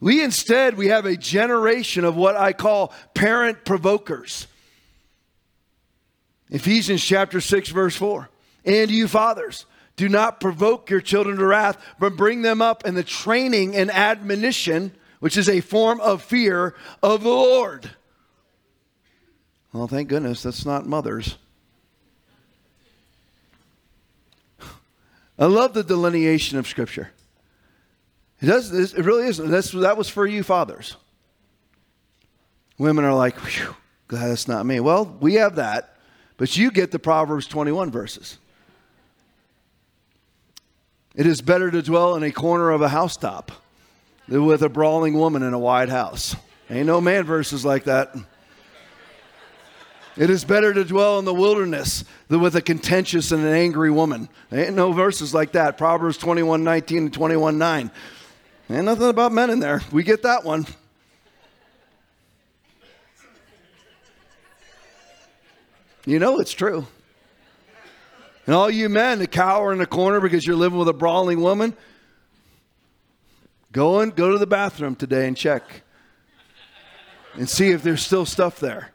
We 0.00 0.24
instead, 0.24 0.78
we 0.78 0.86
have 0.86 1.04
a 1.04 1.14
generation 1.14 2.06
of 2.06 2.16
what 2.16 2.36
I 2.36 2.54
call 2.54 2.94
parent 3.12 3.66
provokers. 3.66 4.46
Ephesians 6.48 7.04
chapter 7.04 7.38
6, 7.38 7.68
verse 7.68 7.96
4. 7.96 8.30
And 8.64 8.90
you 8.90 9.08
fathers, 9.08 9.66
do 9.96 10.08
not 10.08 10.40
provoke 10.40 10.88
your 10.88 11.02
children 11.02 11.36
to 11.36 11.44
wrath, 11.44 11.76
but 11.98 12.16
bring 12.16 12.40
them 12.40 12.62
up 12.62 12.86
in 12.86 12.94
the 12.94 13.04
training 13.04 13.76
and 13.76 13.90
admonition, 13.90 14.92
which 15.20 15.36
is 15.36 15.48
a 15.48 15.60
form 15.60 16.00
of 16.00 16.22
fear 16.22 16.74
of 17.02 17.22
the 17.22 17.28
Lord. 17.28 17.90
Well, 19.72 19.86
thank 19.86 20.08
goodness 20.08 20.42
that's 20.42 20.66
not 20.66 20.86
mothers. 20.86 21.36
I 25.38 25.46
love 25.46 25.72
the 25.72 25.84
delineation 25.84 26.58
of 26.58 26.66
Scripture. 26.66 27.12
It 28.42 28.46
does. 28.46 28.72
It 28.92 29.04
really 29.04 29.26
is. 29.26 29.38
That's, 29.38 29.70
that 29.70 29.96
was 29.96 30.08
for 30.08 30.26
you 30.26 30.42
fathers. 30.42 30.96
Women 32.78 33.04
are 33.04 33.14
like, 33.14 33.36
glad 34.08 34.28
that's 34.28 34.48
not 34.48 34.66
me. 34.66 34.80
Well, 34.80 35.16
we 35.20 35.34
have 35.34 35.56
that. 35.56 35.96
But 36.36 36.56
you 36.56 36.70
get 36.70 36.90
the 36.90 36.98
Proverbs 36.98 37.46
21 37.46 37.90
verses. 37.90 38.38
It 41.14 41.26
is 41.26 41.42
better 41.42 41.70
to 41.70 41.82
dwell 41.82 42.16
in 42.16 42.22
a 42.22 42.32
corner 42.32 42.70
of 42.70 42.80
a 42.80 42.88
housetop 42.88 43.52
with 44.30 44.62
a 44.62 44.68
brawling 44.68 45.14
woman 45.14 45.42
in 45.42 45.52
a 45.52 45.58
wide 45.58 45.88
house. 45.88 46.36
Ain't 46.70 46.86
no 46.86 47.00
man 47.00 47.24
verses 47.24 47.64
like 47.64 47.84
that. 47.84 48.14
It 50.16 50.30
is 50.30 50.44
better 50.44 50.72
to 50.72 50.84
dwell 50.84 51.18
in 51.18 51.24
the 51.24 51.34
wilderness 51.34 52.04
than 52.28 52.40
with 52.40 52.54
a 52.54 52.62
contentious 52.62 53.32
and 53.32 53.44
an 53.44 53.52
angry 53.52 53.90
woman. 53.90 54.28
Ain't 54.52 54.74
no 54.74 54.92
verses 54.92 55.34
like 55.34 55.52
that. 55.52 55.78
Proverbs 55.78 56.16
21 56.18 56.62
19 56.62 56.98
and 56.98 57.12
21 57.12 57.58
9. 57.58 57.90
Ain't 58.70 58.84
nothing 58.84 59.08
about 59.08 59.32
men 59.32 59.50
in 59.50 59.60
there. 59.60 59.82
We 59.90 60.04
get 60.04 60.22
that 60.22 60.44
one. 60.44 60.66
You 66.06 66.18
know 66.18 66.38
it's 66.38 66.52
true. 66.52 66.86
And 68.46 68.54
all 68.54 68.70
you 68.70 68.88
men 68.88 69.18
that 69.20 69.30
cower 69.30 69.72
in 69.72 69.78
the 69.78 69.86
corner 69.86 70.20
because 70.20 70.46
you're 70.46 70.56
living 70.56 70.78
with 70.78 70.88
a 70.88 70.92
brawling 70.92 71.40
woman, 71.40 71.76
go 73.72 74.00
and 74.00 74.14
go 74.14 74.32
to 74.32 74.38
the 74.38 74.46
bathroom 74.46 74.96
today 74.96 75.26
and 75.26 75.36
check 75.36 75.82
and 77.34 77.48
see 77.48 77.70
if 77.70 77.82
there's 77.82 78.04
still 78.04 78.26
stuff 78.26 78.60
there. 78.60 78.92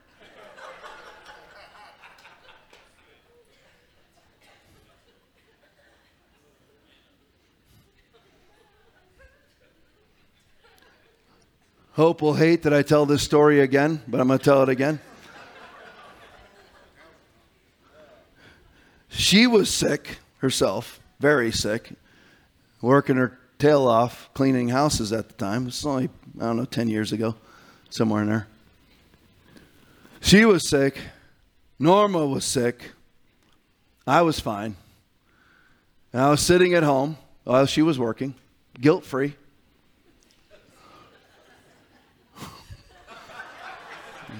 Hope 11.93 12.21
will 12.21 12.34
hate 12.34 12.63
that 12.63 12.73
I 12.73 12.82
tell 12.82 13.05
this 13.05 13.23
story 13.23 13.61
again, 13.61 14.01
but 14.05 14.19
I'm 14.19 14.28
going 14.28 14.38
to 14.38 14.43
tell 14.43 14.61
it 14.63 14.67
again. 14.67 14.99
She 19.07 19.47
was 19.47 19.73
sick 19.73 20.19
herself, 20.39 20.99
very 21.21 21.53
sick, 21.53 21.93
working 22.82 23.15
her 23.15 23.39
tail 23.59 23.87
off 23.87 24.29
cleaning 24.33 24.69
houses 24.69 25.11
at 25.11 25.29
the 25.29 25.35
time. 25.35 25.67
It's 25.67 25.85
only, 25.85 26.09
I 26.39 26.45
don't 26.45 26.57
know, 26.57 26.65
10 26.65 26.87
years 26.87 27.11
ago, 27.11 27.35
somewhere 27.89 28.21
in 28.21 28.29
there. 28.29 28.47
She 30.21 30.45
was 30.45 30.67
sick. 30.67 30.97
Norma 31.77 32.25
was 32.25 32.45
sick. 32.45 32.91
I 34.07 34.21
was 34.21 34.39
fine. 34.39 34.75
And 36.13 36.21
I 36.21 36.29
was 36.29 36.41
sitting 36.41 36.73
at 36.73 36.83
home 36.83 37.17
while 37.43 37.65
she 37.65 37.81
was 37.81 37.99
working, 37.99 38.35
guilt 38.79 39.03
free. 39.03 39.35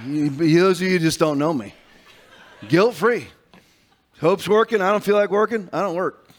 Those 0.06 0.82
of 0.82 0.88
you 0.88 1.00
just 1.00 1.20
don't 1.20 1.40
know 1.40 1.54
me. 1.54 1.74
Guilt 2.68 2.96
free. 2.96 3.28
Hope's 4.20 4.48
working. 4.48 4.82
I 4.82 4.92
don't 4.92 5.04
feel 5.04 5.16
like 5.16 5.30
working. 5.30 5.70
I 5.74 5.82
don't 5.82 5.96
work. 5.96 6.30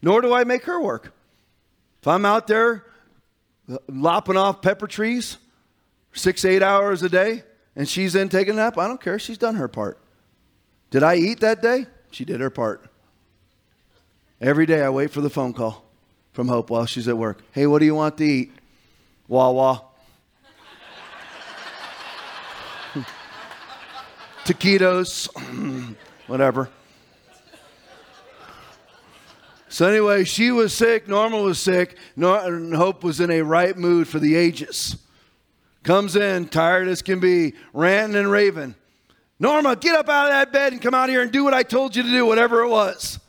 Nor 0.00 0.20
do 0.20 0.32
I 0.32 0.44
make 0.44 0.64
her 0.64 0.80
work. 0.80 1.12
If 2.06 2.10
I'm 2.10 2.24
out 2.24 2.46
there 2.46 2.84
uh, 3.68 3.78
lopping 3.88 4.36
off 4.36 4.62
pepper 4.62 4.86
trees 4.86 5.38
six, 6.12 6.44
eight 6.44 6.62
hours 6.62 7.02
a 7.02 7.08
day 7.08 7.42
and 7.74 7.88
she's 7.88 8.14
in 8.14 8.28
taking 8.28 8.54
a 8.54 8.58
nap, 8.58 8.78
I 8.78 8.86
don't 8.86 9.00
care. 9.00 9.18
She's 9.18 9.38
done 9.38 9.56
her 9.56 9.66
part. 9.66 9.98
Did 10.92 11.02
I 11.02 11.16
eat 11.16 11.40
that 11.40 11.62
day? 11.62 11.86
She 12.12 12.24
did 12.24 12.40
her 12.40 12.48
part. 12.48 12.88
Every 14.40 14.66
day 14.66 14.84
I 14.84 14.90
wait 14.90 15.10
for 15.10 15.20
the 15.20 15.28
phone 15.28 15.52
call 15.52 15.84
from 16.32 16.46
Hope 16.46 16.70
while 16.70 16.86
she's 16.86 17.08
at 17.08 17.18
work. 17.18 17.42
Hey, 17.50 17.66
what 17.66 17.80
do 17.80 17.86
you 17.86 17.96
want 17.96 18.18
to 18.18 18.24
eat? 18.24 18.52
Wawa. 19.26 19.82
taquitos, 24.44 25.26
whatever. 26.28 26.70
So, 29.76 29.86
anyway, 29.86 30.24
she 30.24 30.52
was 30.52 30.72
sick. 30.72 31.06
Norma 31.06 31.36
was 31.36 31.58
sick. 31.58 31.98
Hope 32.18 33.04
was 33.04 33.20
in 33.20 33.30
a 33.30 33.42
right 33.42 33.76
mood 33.76 34.08
for 34.08 34.18
the 34.18 34.34
ages. 34.34 34.96
Comes 35.82 36.16
in, 36.16 36.48
tired 36.48 36.88
as 36.88 37.02
can 37.02 37.20
be, 37.20 37.52
ranting 37.74 38.16
and 38.16 38.30
raving. 38.30 38.74
Norma, 39.38 39.76
get 39.76 39.94
up 39.94 40.08
out 40.08 40.24
of 40.24 40.32
that 40.32 40.50
bed 40.50 40.72
and 40.72 40.80
come 40.80 40.94
out 40.94 41.10
here 41.10 41.20
and 41.20 41.30
do 41.30 41.44
what 41.44 41.52
I 41.52 41.62
told 41.62 41.94
you 41.94 42.02
to 42.02 42.08
do, 42.08 42.24
whatever 42.24 42.62
it 42.62 42.70
was. 42.70 43.20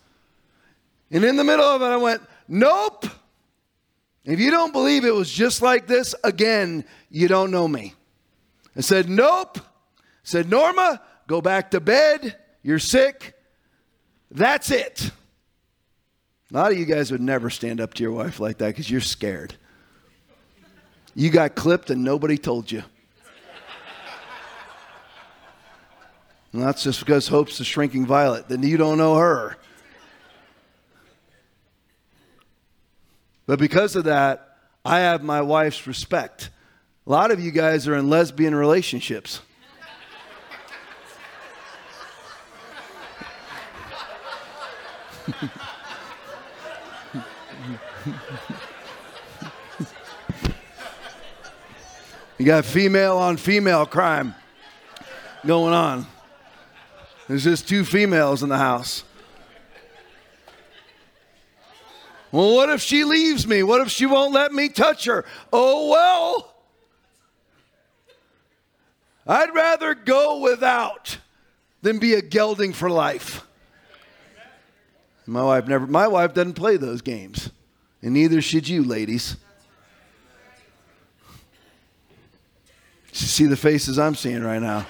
And 1.11 1.25
in 1.25 1.35
the 1.35 1.43
middle 1.43 1.65
of 1.65 1.81
it, 1.81 1.87
I 1.87 1.97
went, 1.97 2.21
Nope. 2.47 3.07
If 4.23 4.39
you 4.39 4.49
don't 4.49 4.71
believe 4.71 5.03
it 5.03 5.13
was 5.13 5.29
just 5.29 5.61
like 5.61 5.85
this, 5.85 6.15
again, 6.23 6.85
you 7.09 7.27
don't 7.27 7.51
know 7.51 7.67
me. 7.67 7.93
I 8.73 8.79
said, 8.79 9.09
Nope 9.09 9.59
said, 10.23 10.49
Norma, 10.49 11.01
go 11.27 11.41
back 11.41 11.71
to 11.71 11.81
bed. 11.81 12.37
You're 12.63 12.79
sick. 12.79 13.33
That's 14.31 14.71
it. 14.71 15.11
A 16.51 16.53
lot 16.57 16.71
of 16.71 16.77
you 16.77 16.85
guys 16.85 17.11
would 17.11 17.19
never 17.21 17.49
stand 17.49 17.81
up 17.81 17.93
to 17.95 18.03
your 18.03 18.13
wife 18.13 18.39
like 18.39 18.59
that 18.59 18.67
because 18.67 18.89
you're 18.89 19.01
scared. 19.01 19.55
You 21.13 21.29
got 21.29 21.55
clipped 21.55 21.89
and 21.89 22.03
nobody 22.03 22.37
told 22.37 22.71
you. 22.71 22.83
And 26.53 26.61
that's 26.61 26.83
just 26.83 27.01
because 27.01 27.27
Hope's 27.27 27.59
a 27.59 27.65
shrinking 27.65 28.05
violet. 28.05 28.47
Then 28.47 28.63
you 28.63 28.77
don't 28.77 28.97
know 28.97 29.15
her. 29.15 29.57
But 33.45 33.59
because 33.59 33.97
of 33.97 34.05
that, 34.05 34.57
I 34.85 34.99
have 34.99 35.23
my 35.23 35.41
wife's 35.41 35.85
respect. 35.85 36.49
A 37.05 37.09
lot 37.09 37.31
of 37.31 37.41
you 37.41 37.51
guys 37.51 37.89
are 37.89 37.95
in 37.95 38.09
lesbian 38.09 38.55
relationships. 38.55 39.41
you 52.37 52.45
got 52.45 52.65
female 52.65 53.17
on 53.17 53.37
female 53.37 53.85
crime 53.85 54.35
going 55.45 55.73
on. 55.73 56.05
There's 57.27 57.43
just 57.43 57.67
two 57.67 57.83
females 57.83 58.43
in 58.43 58.49
the 58.49 58.57
house. 58.57 59.03
Well, 62.31 62.53
what 62.55 62.69
if 62.69 62.81
she 62.81 63.03
leaves 63.03 63.47
me? 63.47 63.63
What 63.63 63.81
if 63.81 63.89
she 63.89 64.05
won't 64.05 64.33
let 64.33 64.51
me 64.51 64.69
touch 64.69 65.05
her? 65.05 65.25
Oh, 65.51 65.89
well. 65.89 66.53
I'd 69.25 69.53
rather 69.53 69.93
go 69.93 70.39
without 70.39 71.17
than 71.81 71.99
be 71.99 72.13
a 72.13 72.21
gelding 72.21 72.73
for 72.73 72.89
life. 72.89 73.45
My 75.25 75.43
wife 75.43 75.67
never 75.67 75.85
my 75.85 76.07
wife 76.07 76.33
doesn't 76.33 76.53
play 76.53 76.77
those 76.77 77.01
games. 77.01 77.51
And 78.01 78.13
neither 78.13 78.41
should 78.41 78.67
you, 78.67 78.83
ladies. 78.83 79.37
See 83.11 83.45
the 83.45 83.57
faces 83.57 83.97
I'm 83.97 84.15
seeing 84.15 84.43
right 84.43 84.61
now. 84.61 84.85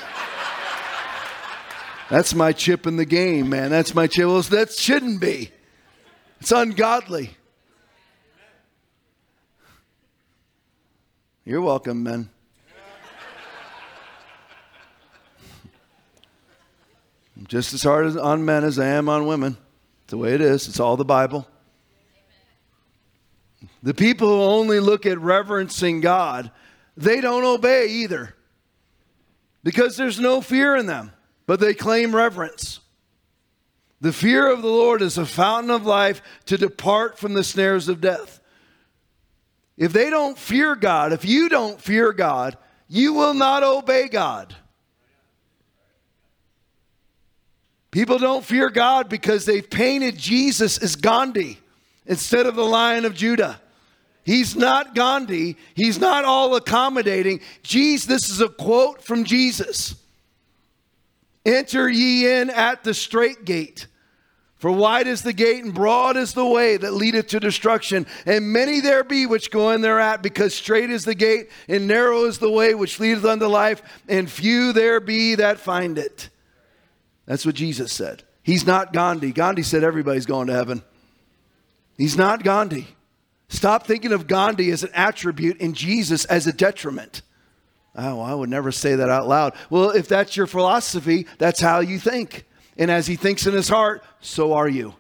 That's 2.10 2.34
my 2.34 2.54
chip 2.54 2.88
in 2.88 2.98
the 2.98 3.06
game, 3.06 3.50
man. 3.50 3.70
That's 3.70 3.94
my 3.94 4.08
chip. 4.08 4.26
Well, 4.26 4.42
that 4.42 4.72
shouldn't 4.72 5.20
be. 5.20 5.52
It's 6.40 6.52
ungodly. 6.52 7.32
You're 11.44 11.62
welcome, 11.62 12.04
men. 12.04 12.30
I'm 17.38 17.48
just 17.48 17.74
as 17.74 17.84
hard 17.84 18.18
on 18.18 18.44
men 18.44 18.64
as 18.64 18.80
I 18.80 18.88
am 18.88 19.08
on 19.08 19.28
women 19.28 19.58
It's 20.04 20.12
the 20.12 20.18
way 20.18 20.34
it 20.34 20.42
is. 20.42 20.68
It's 20.68 20.80
all 20.80 20.98
the 20.98 21.06
Bible. 21.06 21.48
The 23.84 23.94
people 23.94 24.28
who 24.28 24.44
only 24.44 24.80
look 24.80 25.06
at 25.06 25.20
reverencing 25.20 26.02
God, 26.02 26.52
they 26.96 27.22
don't 27.22 27.44
obey 27.44 27.88
either 27.88 28.36
because 29.64 29.98
there's 29.98 30.20
no 30.20 30.42
fear 30.42 30.76
in 30.76 30.86
them, 30.86 31.12
but 31.46 31.60
they 31.60 31.74
claim 31.74 32.16
reverence. 32.16 32.80
The 34.00 34.14
fear 34.14 34.52
of 34.52 34.62
the 34.62 34.68
Lord 34.68 35.02
is 35.02 35.18
a 35.18 35.26
fountain 35.26 35.72
of 35.72 35.86
life 35.86 36.22
to 36.46 36.58
depart 36.58 37.18
from 37.18 37.34
the 37.34 37.44
snares 37.44 37.90
of 37.90 38.00
death. 38.02 38.40
If 39.76 39.94
they 39.94 40.10
don't 40.10 40.38
fear 40.38 40.76
God, 40.76 41.14
if 41.14 41.26
you 41.26 41.50
don't 41.50 41.82
fear 41.82 42.14
God, 42.14 42.58
you 42.88 43.14
will 43.14 43.34
not 43.34 43.64
obey 43.64 44.08
God. 44.08 44.56
People 47.90 48.20
don't 48.20 48.46
fear 48.46 48.70
God 48.70 49.10
because 49.10 49.46
they've 49.46 49.68
painted 49.68 50.18
Jesus 50.18 50.78
as 50.78 50.96
Gandhi 50.96 51.60
instead 52.08 52.46
of 52.46 52.56
the 52.56 52.66
Lion 52.66 53.06
of 53.06 53.14
Judah. 53.14 53.62
He's 54.24 54.56
not 54.56 54.94
Gandhi. 54.96 55.56
He's 55.74 56.00
not 56.00 56.26
all 56.26 56.56
accommodating. 56.56 57.40
Jesus, 57.64 58.06
this 58.08 58.30
is 58.30 58.42
a 58.42 58.50
quote 58.50 59.02
from 59.02 59.24
Jesus. 59.24 59.96
Enter 61.46 61.88
ye 61.88 62.30
in 62.30 62.50
at 62.50 62.84
the 62.84 62.94
strait 62.94 63.46
gate. 63.46 63.88
For 64.58 64.72
wide 64.72 65.08
is 65.08 65.22
the 65.22 65.34
gate 65.34 65.64
and 65.64 65.74
broad 65.74 66.18
is 66.18 66.34
the 66.34 66.46
way 66.46 66.78
that 66.78 66.94
leadeth 66.94 67.28
to 67.28 67.40
destruction, 67.40 68.08
and 68.26 68.52
many 68.52 68.82
there 68.82 69.04
be 69.04 69.28
which 69.28 69.52
go 69.52 69.70
in 69.70 69.82
thereat, 69.82 70.24
because 70.24 70.56
strait 70.56 70.90
is 70.90 71.06
the 71.06 71.14
gate 71.14 71.52
and 71.70 71.88
narrow 71.88 72.26
is 72.26 72.40
the 72.40 72.50
way 72.50 72.74
which 72.74 73.00
leadeth 73.00 73.24
unto 73.24 73.46
life, 73.46 73.84
and 74.10 74.30
few 74.30 74.74
there 74.74 75.00
be 75.00 75.36
that 75.36 75.60
find 75.60 76.00
it. 76.00 76.30
That's 77.28 77.46
what 77.46 77.54
Jesus 77.54 77.94
said. 77.94 78.24
He's 78.42 78.66
not 78.66 78.94
Gandhi. 78.94 79.32
Gandhi 79.32 79.62
said 79.62 79.84
everybody's 79.84 80.26
going 80.26 80.48
to 80.48 80.54
heaven. 80.54 80.82
He's 81.98 82.18
not 82.18 82.44
Gandhi. 82.44 82.88
Stop 83.50 83.88
thinking 83.88 84.12
of 84.12 84.28
Gandhi 84.28 84.72
as 84.72 84.84
an 84.84 84.92
attribute 84.94 85.62
and 85.62 85.76
Jesus 85.76 86.26
as 86.26 86.48
a 86.48 86.54
detriment. 86.54 87.22
Oh, 87.96 88.20
I 88.20 88.34
would 88.34 88.50
never 88.50 88.72
say 88.72 88.96
that 88.96 89.10
out 89.10 89.28
loud. 89.28 89.54
Well, 89.70 89.90
if 89.90 90.08
that's 90.08 90.38
your 90.38 90.48
philosophy, 90.48 91.26
that's 91.40 91.60
how 91.60 91.80
you 91.80 91.98
think. 91.98 92.46
And 92.78 92.92
as 92.92 93.08
he 93.08 93.16
thinks 93.16 93.48
in 93.48 93.54
his 93.54 93.70
heart, 93.70 94.04
so 94.22 94.54
are 94.54 94.70
you. 94.70 94.94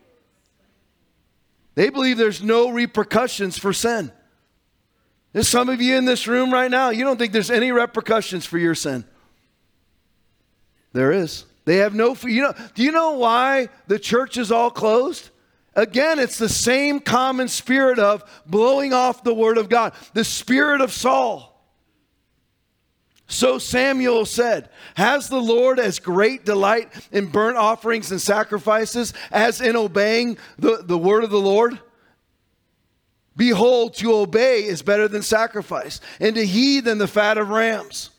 They 1.75 1.89
believe 1.89 2.17
there's 2.17 2.41
no 2.41 2.71
repercussions 2.71 3.59
for 3.59 3.71
sin. 3.71 4.11
There's 5.33 5.47
some 5.47 5.69
of 5.69 5.79
you 5.79 5.95
in 5.95 6.05
this 6.05 6.25
room 6.27 6.51
right 6.51 6.71
now, 6.71 6.89
you 6.89 7.03
don't 7.03 7.17
think 7.17 7.33
there's 7.33 7.51
any 7.51 7.71
repercussions 7.71 8.47
for 8.47 8.57
your 8.57 8.73
sin. 8.73 9.05
There 10.93 11.11
is. 11.11 11.45
They 11.65 11.77
have 11.77 11.93
no, 11.93 12.15
you 12.23 12.41
know, 12.41 12.53
do 12.73 12.81
you 12.81 12.91
know 12.91 13.11
why 13.11 13.69
the 13.85 13.99
church 13.99 14.37
is 14.37 14.51
all 14.51 14.71
closed? 14.71 15.29
Again, 15.77 16.17
it's 16.17 16.39
the 16.39 16.49
same 16.49 16.99
common 16.99 17.47
spirit 17.47 17.99
of 17.99 18.23
blowing 18.47 18.93
off 18.93 19.23
the 19.23 19.33
word 19.33 19.59
of 19.59 19.69
God, 19.69 19.93
the 20.13 20.23
spirit 20.23 20.81
of 20.81 20.91
Saul. 20.91 21.53
So 23.27 23.59
Samuel 23.59 24.25
said, 24.25 24.69
Has 24.95 25.29
the 25.29 25.39
Lord 25.39 25.79
as 25.79 25.99
great 25.99 26.45
delight 26.45 26.91
in 27.11 27.27
burnt 27.27 27.57
offerings 27.57 28.11
and 28.11 28.19
sacrifices 28.19 29.13
as 29.31 29.61
in 29.61 29.75
obeying 29.75 30.39
the, 30.57 30.81
the 30.83 30.97
word 30.97 31.23
of 31.23 31.29
the 31.29 31.39
Lord? 31.39 31.79
Behold, 33.35 33.93
to 33.97 34.15
obey 34.15 34.63
is 34.63 34.81
better 34.81 35.07
than 35.07 35.21
sacrifice, 35.21 36.01
and 36.19 36.35
to 36.35 36.43
heed 36.45 36.85
than 36.85 36.97
the 36.97 37.07
fat 37.07 37.37
of 37.37 37.49
rams. 37.49 38.09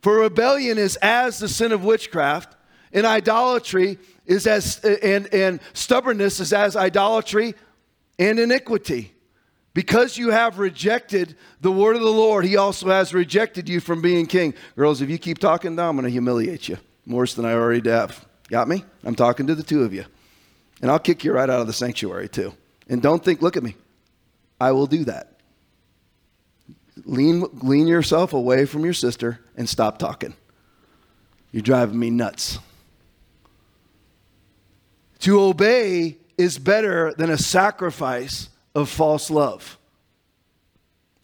For 0.00 0.20
rebellion 0.20 0.78
is 0.78 0.96
as 1.02 1.38
the 1.38 1.48
sin 1.48 1.70
of 1.72 1.84
witchcraft, 1.84 2.56
and 2.94 3.04
idolatry 3.04 3.98
is 4.26 4.46
as 4.46 4.78
and, 4.84 5.32
and 5.32 5.60
stubbornness 5.72 6.40
is 6.40 6.52
as 6.52 6.76
idolatry 6.76 7.54
and 8.18 8.38
iniquity. 8.38 9.12
Because 9.72 10.16
you 10.16 10.30
have 10.30 10.58
rejected 10.58 11.36
the 11.60 11.70
word 11.70 11.96
of 11.96 12.02
the 12.02 12.10
Lord, 12.10 12.46
he 12.46 12.56
also 12.56 12.88
has 12.88 13.12
rejected 13.12 13.68
you 13.68 13.78
from 13.78 14.00
being 14.00 14.26
king. 14.26 14.54
Girls, 14.74 15.02
if 15.02 15.10
you 15.10 15.18
keep 15.18 15.38
talking, 15.38 15.78
I'm 15.78 15.96
going 15.96 16.04
to 16.04 16.10
humiliate 16.10 16.66
you 16.66 16.78
worse 17.06 17.34
than 17.34 17.44
I 17.44 17.52
already 17.52 17.88
have. 17.90 18.26
Got 18.48 18.68
me? 18.68 18.84
I'm 19.04 19.14
talking 19.14 19.46
to 19.46 19.54
the 19.54 19.62
two 19.62 19.82
of 19.82 19.92
you. 19.92 20.04
And 20.82 20.90
I'll 20.90 20.98
kick 20.98 21.24
you 21.24 21.32
right 21.32 21.48
out 21.48 21.60
of 21.60 21.66
the 21.66 21.72
sanctuary, 21.72 22.28
too. 22.28 22.54
And 22.88 23.02
don't 23.02 23.24
think, 23.24 23.42
look 23.42 23.56
at 23.56 23.62
me. 23.62 23.76
I 24.60 24.72
will 24.72 24.86
do 24.86 25.04
that. 25.04 25.40
Lean, 27.04 27.44
lean 27.62 27.86
yourself 27.86 28.32
away 28.32 28.66
from 28.66 28.84
your 28.84 28.94
sister 28.94 29.40
and 29.56 29.68
stop 29.68 29.98
talking. 29.98 30.34
You're 31.52 31.62
driving 31.62 31.98
me 31.98 32.10
nuts. 32.10 32.58
To 35.26 35.40
obey 35.40 36.18
is 36.38 36.56
better 36.56 37.12
than 37.12 37.30
a 37.30 37.36
sacrifice 37.36 38.48
of 38.76 38.88
false 38.88 39.28
love. 39.28 39.76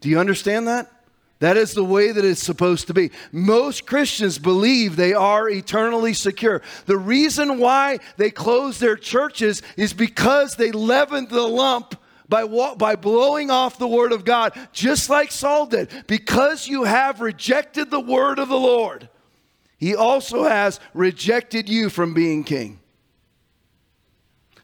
Do 0.01 0.09
you 0.09 0.19
understand 0.19 0.67
that? 0.67 0.91
That 1.39 1.57
is 1.57 1.73
the 1.73 1.85
way 1.85 2.11
that 2.11 2.25
it's 2.25 2.43
supposed 2.43 2.89
to 2.89 2.95
be. 2.95 3.13
Most 3.31 3.87
Christians 3.87 4.41
believe 4.41 4.97
they 4.97 5.13
are 5.13 5.49
eternally 5.49 6.15
secure. 6.15 6.63
The 6.87 6.97
reason 6.97 7.61
why 7.61 8.01
they 8.17 8.33
close 8.33 8.81
their 8.81 8.97
churches 8.97 9.63
is 9.77 9.93
because 9.93 10.57
they 10.57 10.73
leavened 10.73 11.29
the 11.29 11.47
lump 11.47 11.95
by, 12.29 12.45
by 12.75 12.97
blowing 12.97 13.53
off 13.53 13.79
the 13.79 13.87
word 13.87 14.11
of 14.11 14.25
God, 14.25 14.53
just 14.73 15.11
like 15.11 15.31
Saul 15.31 15.67
did. 15.67 15.89
Because 16.09 16.67
you 16.67 16.83
have 16.83 17.21
rejected 17.21 17.93
the 17.93 18.01
word 18.01 18.41
of 18.41 18.49
the 18.49 18.59
Lord, 18.59 19.09
he 19.79 19.95
also 19.95 20.43
has 20.43 20.81
rejected 20.93 21.69
you 21.69 21.89
from 21.89 22.15
being 22.15 22.43
king. 22.43 22.81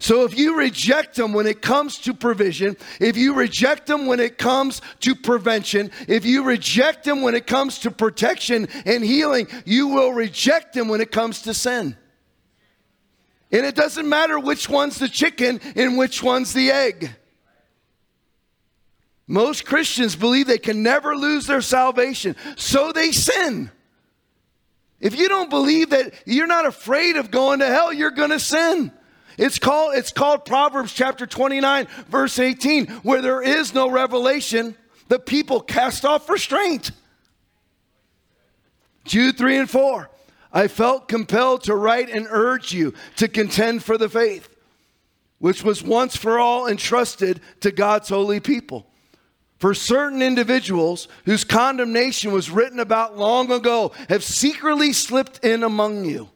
So 0.01 0.25
if 0.25 0.39
you 0.39 0.57
reject 0.57 1.17
them 1.17 1.33
when 1.33 1.47
it 1.47 1.61
comes 1.61 1.99
to 2.01 2.15
provision, 2.15 2.77
if 3.01 3.17
you 3.17 3.35
reject 3.35 3.87
them 3.87 4.07
when 4.07 4.21
it 4.21 4.39
comes 4.39 4.81
to 5.01 5.17
prevention, 5.17 5.91
if 6.07 6.25
you 6.25 6.45
reject 6.45 7.05
them 7.05 7.23
when 7.23 7.35
it 7.35 7.47
comes 7.47 7.81
to 7.81 7.91
protection 7.91 8.69
and 8.87 9.05
healing, 9.05 9.49
you 9.65 9.89
will 9.89 10.13
reject 10.13 10.73
them 10.73 10.89
when 10.89 11.01
it 11.01 11.11
comes 11.11 11.43
to 11.43 11.55
sin. 11.55 11.97
And 13.51 13.67
it 13.67 13.75
doesn't 13.75 14.09
matter 14.09 14.39
which 14.39 14.69
one's 14.69 14.99
the 14.99 15.09
chicken 15.09 15.61
and 15.75 15.99
which 15.99 16.23
one's 16.23 16.53
the 16.53 16.71
egg. 16.71 17.11
Most 19.27 19.67
Christians 19.67 20.15
believe 20.15 20.47
they 20.47 20.59
can 20.59 20.83
never 20.83 21.17
lose 21.17 21.47
their 21.47 21.61
salvation, 21.61 22.37
so 22.57 22.93
they 22.93 23.11
sin. 23.11 23.71
If 25.01 25.19
you 25.19 25.29
don't 25.29 25.51
believe 25.51 25.91
that 25.91 26.15
you're 26.25 26.47
not 26.47 26.67
afraid 26.67 27.17
of 27.17 27.31
going 27.31 27.59
to 27.61 27.67
hell, 27.67 27.93
you're 27.93 28.11
going 28.11 28.31
to 28.31 28.41
sin. 28.41 28.93
It's 29.39 29.61
called, 29.61 29.95
it's 29.95 30.11
called 30.11 30.45
Proverbs 30.45 30.93
chapter 30.93 31.25
29, 31.25 31.87
verse 32.09 32.41
18, 32.41 32.87
where 33.03 33.23
there 33.23 33.41
is 33.41 33.73
no 33.73 33.89
revelation, 33.89 34.75
the 35.07 35.21
people 35.21 35.61
cast 35.61 36.05
off 36.05 36.29
restraint. 36.29 36.91
Jude 39.05 39.39
3 39.39 39.59
and 39.59 39.71
4. 39.71 40.11
I 40.53 40.67
felt 40.67 41.09
compelled 41.09 41.63
to 41.65 41.77
write 41.77 42.11
and 42.11 42.27
urge 42.29 42.73
you 42.73 42.95
to 43.17 43.29
contend 43.29 43.85
for 43.85 43.97
the 43.97 44.09
faith, 44.09 44.49
which 45.39 45.63
was 45.63 45.85
once 45.85 46.17
for 46.17 46.41
all 46.41 46.67
entrusted 46.67 47.41
to 47.61 47.71
God's 47.71 48.09
holy 48.09 48.41
people. 48.41 48.87
For 49.59 49.73
certain 49.73 50.21
individuals 50.21 51.07
whose 51.27 51.45
condemnation 51.45 52.33
was 52.33 52.51
written 52.51 52.81
about 52.81 53.17
long 53.17 53.53
ago 53.53 53.93
have 54.09 54.25
secretly 54.25 54.93
slipped 54.93 55.45
in 55.45 55.63
among 55.63 56.05
you 56.05 56.29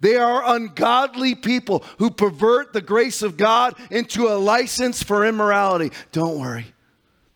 they 0.00 0.16
are 0.16 0.54
ungodly 0.54 1.34
people 1.34 1.84
who 1.98 2.10
pervert 2.10 2.72
the 2.72 2.80
grace 2.80 3.22
of 3.22 3.36
God 3.36 3.74
into 3.90 4.28
a 4.28 4.38
license 4.38 5.02
for 5.02 5.26
immorality. 5.26 5.90
Don't 6.12 6.38
worry. 6.38 6.66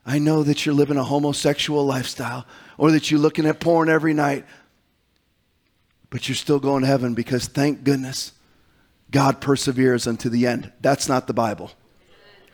I 0.04 0.18
know 0.18 0.42
that 0.42 0.64
you're 0.64 0.74
living 0.74 0.96
a 0.96 1.04
homosexual 1.04 1.84
lifestyle 1.84 2.46
or 2.78 2.90
that 2.92 3.10
you're 3.10 3.20
looking 3.20 3.46
at 3.46 3.60
porn 3.60 3.88
every 3.88 4.14
night, 4.14 4.44
but 6.10 6.28
you're 6.28 6.36
still 6.36 6.60
going 6.60 6.82
to 6.82 6.88
heaven 6.88 7.14
because 7.14 7.46
thank 7.46 7.84
goodness 7.84 8.32
God 9.10 9.40
perseveres 9.40 10.06
unto 10.06 10.28
the 10.28 10.46
end. 10.46 10.72
That's 10.80 11.08
not 11.08 11.26
the 11.26 11.34
Bible. 11.34 11.70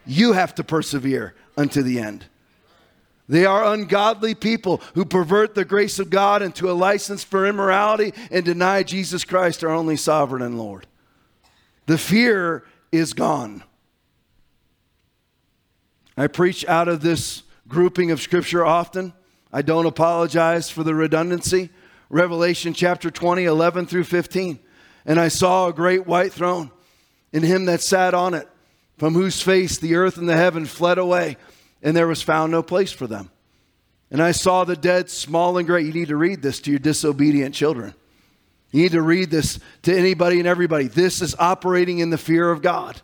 You 0.06 0.32
have 0.32 0.54
to 0.56 0.64
persevere 0.64 1.34
unto 1.56 1.82
the 1.82 2.00
end. 2.00 2.26
They 3.28 3.44
are 3.44 3.74
ungodly 3.74 4.34
people 4.34 4.80
who 4.94 5.04
pervert 5.04 5.54
the 5.54 5.64
grace 5.64 5.98
of 5.98 6.08
God 6.08 6.40
into 6.40 6.70
a 6.70 6.72
license 6.72 7.22
for 7.22 7.46
immorality 7.46 8.14
and 8.30 8.44
deny 8.44 8.82
Jesus 8.82 9.24
Christ, 9.24 9.62
our 9.62 9.70
only 9.70 9.96
sovereign 9.96 10.42
and 10.42 10.58
Lord. 10.58 10.86
The 11.86 11.98
fear 11.98 12.64
is 12.90 13.12
gone. 13.12 13.62
I 16.16 16.26
preach 16.26 16.66
out 16.66 16.88
of 16.88 17.02
this 17.02 17.42
grouping 17.68 18.10
of 18.10 18.20
scripture 18.20 18.64
often. 18.64 19.12
I 19.52 19.62
don't 19.62 19.86
apologize 19.86 20.70
for 20.70 20.82
the 20.82 20.94
redundancy. 20.94 21.68
Revelation 22.08 22.72
chapter 22.72 23.10
20, 23.10 23.44
11 23.44 23.86
through 23.86 24.04
15. 24.04 24.58
And 25.04 25.20
I 25.20 25.28
saw 25.28 25.68
a 25.68 25.72
great 25.72 26.06
white 26.06 26.32
throne, 26.32 26.70
and 27.32 27.44
him 27.44 27.66
that 27.66 27.82
sat 27.82 28.14
on 28.14 28.32
it, 28.34 28.48
from 28.96 29.14
whose 29.14 29.40
face 29.40 29.78
the 29.78 29.94
earth 29.94 30.16
and 30.16 30.28
the 30.28 30.36
heaven 30.36 30.64
fled 30.64 30.98
away 30.98 31.36
and 31.82 31.96
there 31.96 32.06
was 32.06 32.22
found 32.22 32.52
no 32.52 32.62
place 32.62 32.92
for 32.92 33.06
them. 33.06 33.30
And 34.10 34.22
I 34.22 34.32
saw 34.32 34.64
the 34.64 34.76
dead, 34.76 35.10
small 35.10 35.58
and 35.58 35.66
great. 35.66 35.86
You 35.86 35.92
need 35.92 36.08
to 36.08 36.16
read 36.16 36.42
this 36.42 36.60
to 36.60 36.70
your 36.70 36.78
disobedient 36.78 37.54
children. 37.54 37.94
You 38.70 38.82
need 38.82 38.92
to 38.92 39.02
read 39.02 39.30
this 39.30 39.58
to 39.82 39.96
anybody 39.96 40.38
and 40.38 40.48
everybody. 40.48 40.88
This 40.88 41.22
is 41.22 41.34
operating 41.38 41.98
in 41.98 42.10
the 42.10 42.18
fear 42.18 42.50
of 42.50 42.62
God. 42.62 43.00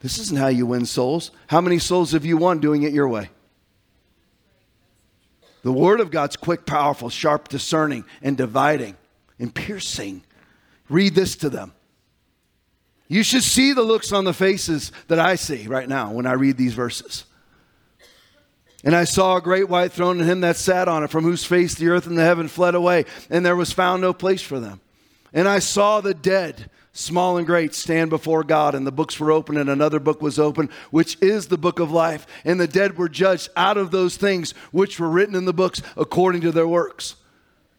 This 0.00 0.18
isn't 0.18 0.38
how 0.38 0.48
you 0.48 0.66
win 0.66 0.86
souls. 0.86 1.30
How 1.46 1.60
many 1.60 1.78
souls 1.78 2.12
have 2.12 2.24
you 2.24 2.36
won 2.36 2.58
doing 2.60 2.82
it 2.82 2.92
your 2.92 3.08
way? 3.08 3.30
The 5.62 5.72
Word 5.72 6.00
of 6.00 6.10
God's 6.10 6.36
quick, 6.36 6.64
powerful, 6.64 7.10
sharp, 7.10 7.48
discerning, 7.48 8.04
and 8.22 8.36
dividing 8.36 8.96
and 9.38 9.54
piercing. 9.54 10.22
Read 10.88 11.14
this 11.14 11.36
to 11.36 11.50
them. 11.50 11.72
You 13.10 13.24
should 13.24 13.42
see 13.42 13.72
the 13.72 13.82
looks 13.82 14.12
on 14.12 14.24
the 14.24 14.32
faces 14.32 14.92
that 15.08 15.18
I 15.18 15.34
see 15.34 15.66
right 15.66 15.88
now 15.88 16.12
when 16.12 16.26
I 16.26 16.34
read 16.34 16.56
these 16.56 16.74
verses. 16.74 17.24
And 18.84 18.94
I 18.94 19.02
saw 19.02 19.36
a 19.36 19.40
great 19.40 19.68
white 19.68 19.90
throne 19.90 20.20
and 20.20 20.30
him 20.30 20.42
that 20.42 20.54
sat 20.54 20.86
on 20.86 21.02
it, 21.02 21.10
from 21.10 21.24
whose 21.24 21.44
face 21.44 21.74
the 21.74 21.88
earth 21.88 22.06
and 22.06 22.16
the 22.16 22.22
heaven 22.22 22.46
fled 22.46 22.76
away, 22.76 23.06
and 23.28 23.44
there 23.44 23.56
was 23.56 23.72
found 23.72 24.00
no 24.00 24.12
place 24.12 24.40
for 24.40 24.60
them. 24.60 24.80
And 25.32 25.48
I 25.48 25.58
saw 25.58 26.00
the 26.00 26.14
dead, 26.14 26.70
small 26.92 27.36
and 27.36 27.48
great, 27.48 27.74
stand 27.74 28.10
before 28.10 28.44
God, 28.44 28.76
and 28.76 28.86
the 28.86 28.92
books 28.92 29.18
were 29.18 29.32
open, 29.32 29.56
and 29.56 29.68
another 29.68 29.98
book 29.98 30.22
was 30.22 30.38
open, 30.38 30.70
which 30.92 31.20
is 31.20 31.48
the 31.48 31.58
book 31.58 31.80
of 31.80 31.90
life. 31.90 32.28
And 32.44 32.60
the 32.60 32.68
dead 32.68 32.96
were 32.96 33.08
judged 33.08 33.48
out 33.56 33.76
of 33.76 33.90
those 33.90 34.16
things 34.16 34.52
which 34.70 35.00
were 35.00 35.10
written 35.10 35.34
in 35.34 35.46
the 35.46 35.52
books 35.52 35.82
according 35.96 36.42
to 36.42 36.52
their 36.52 36.68
works. 36.68 37.16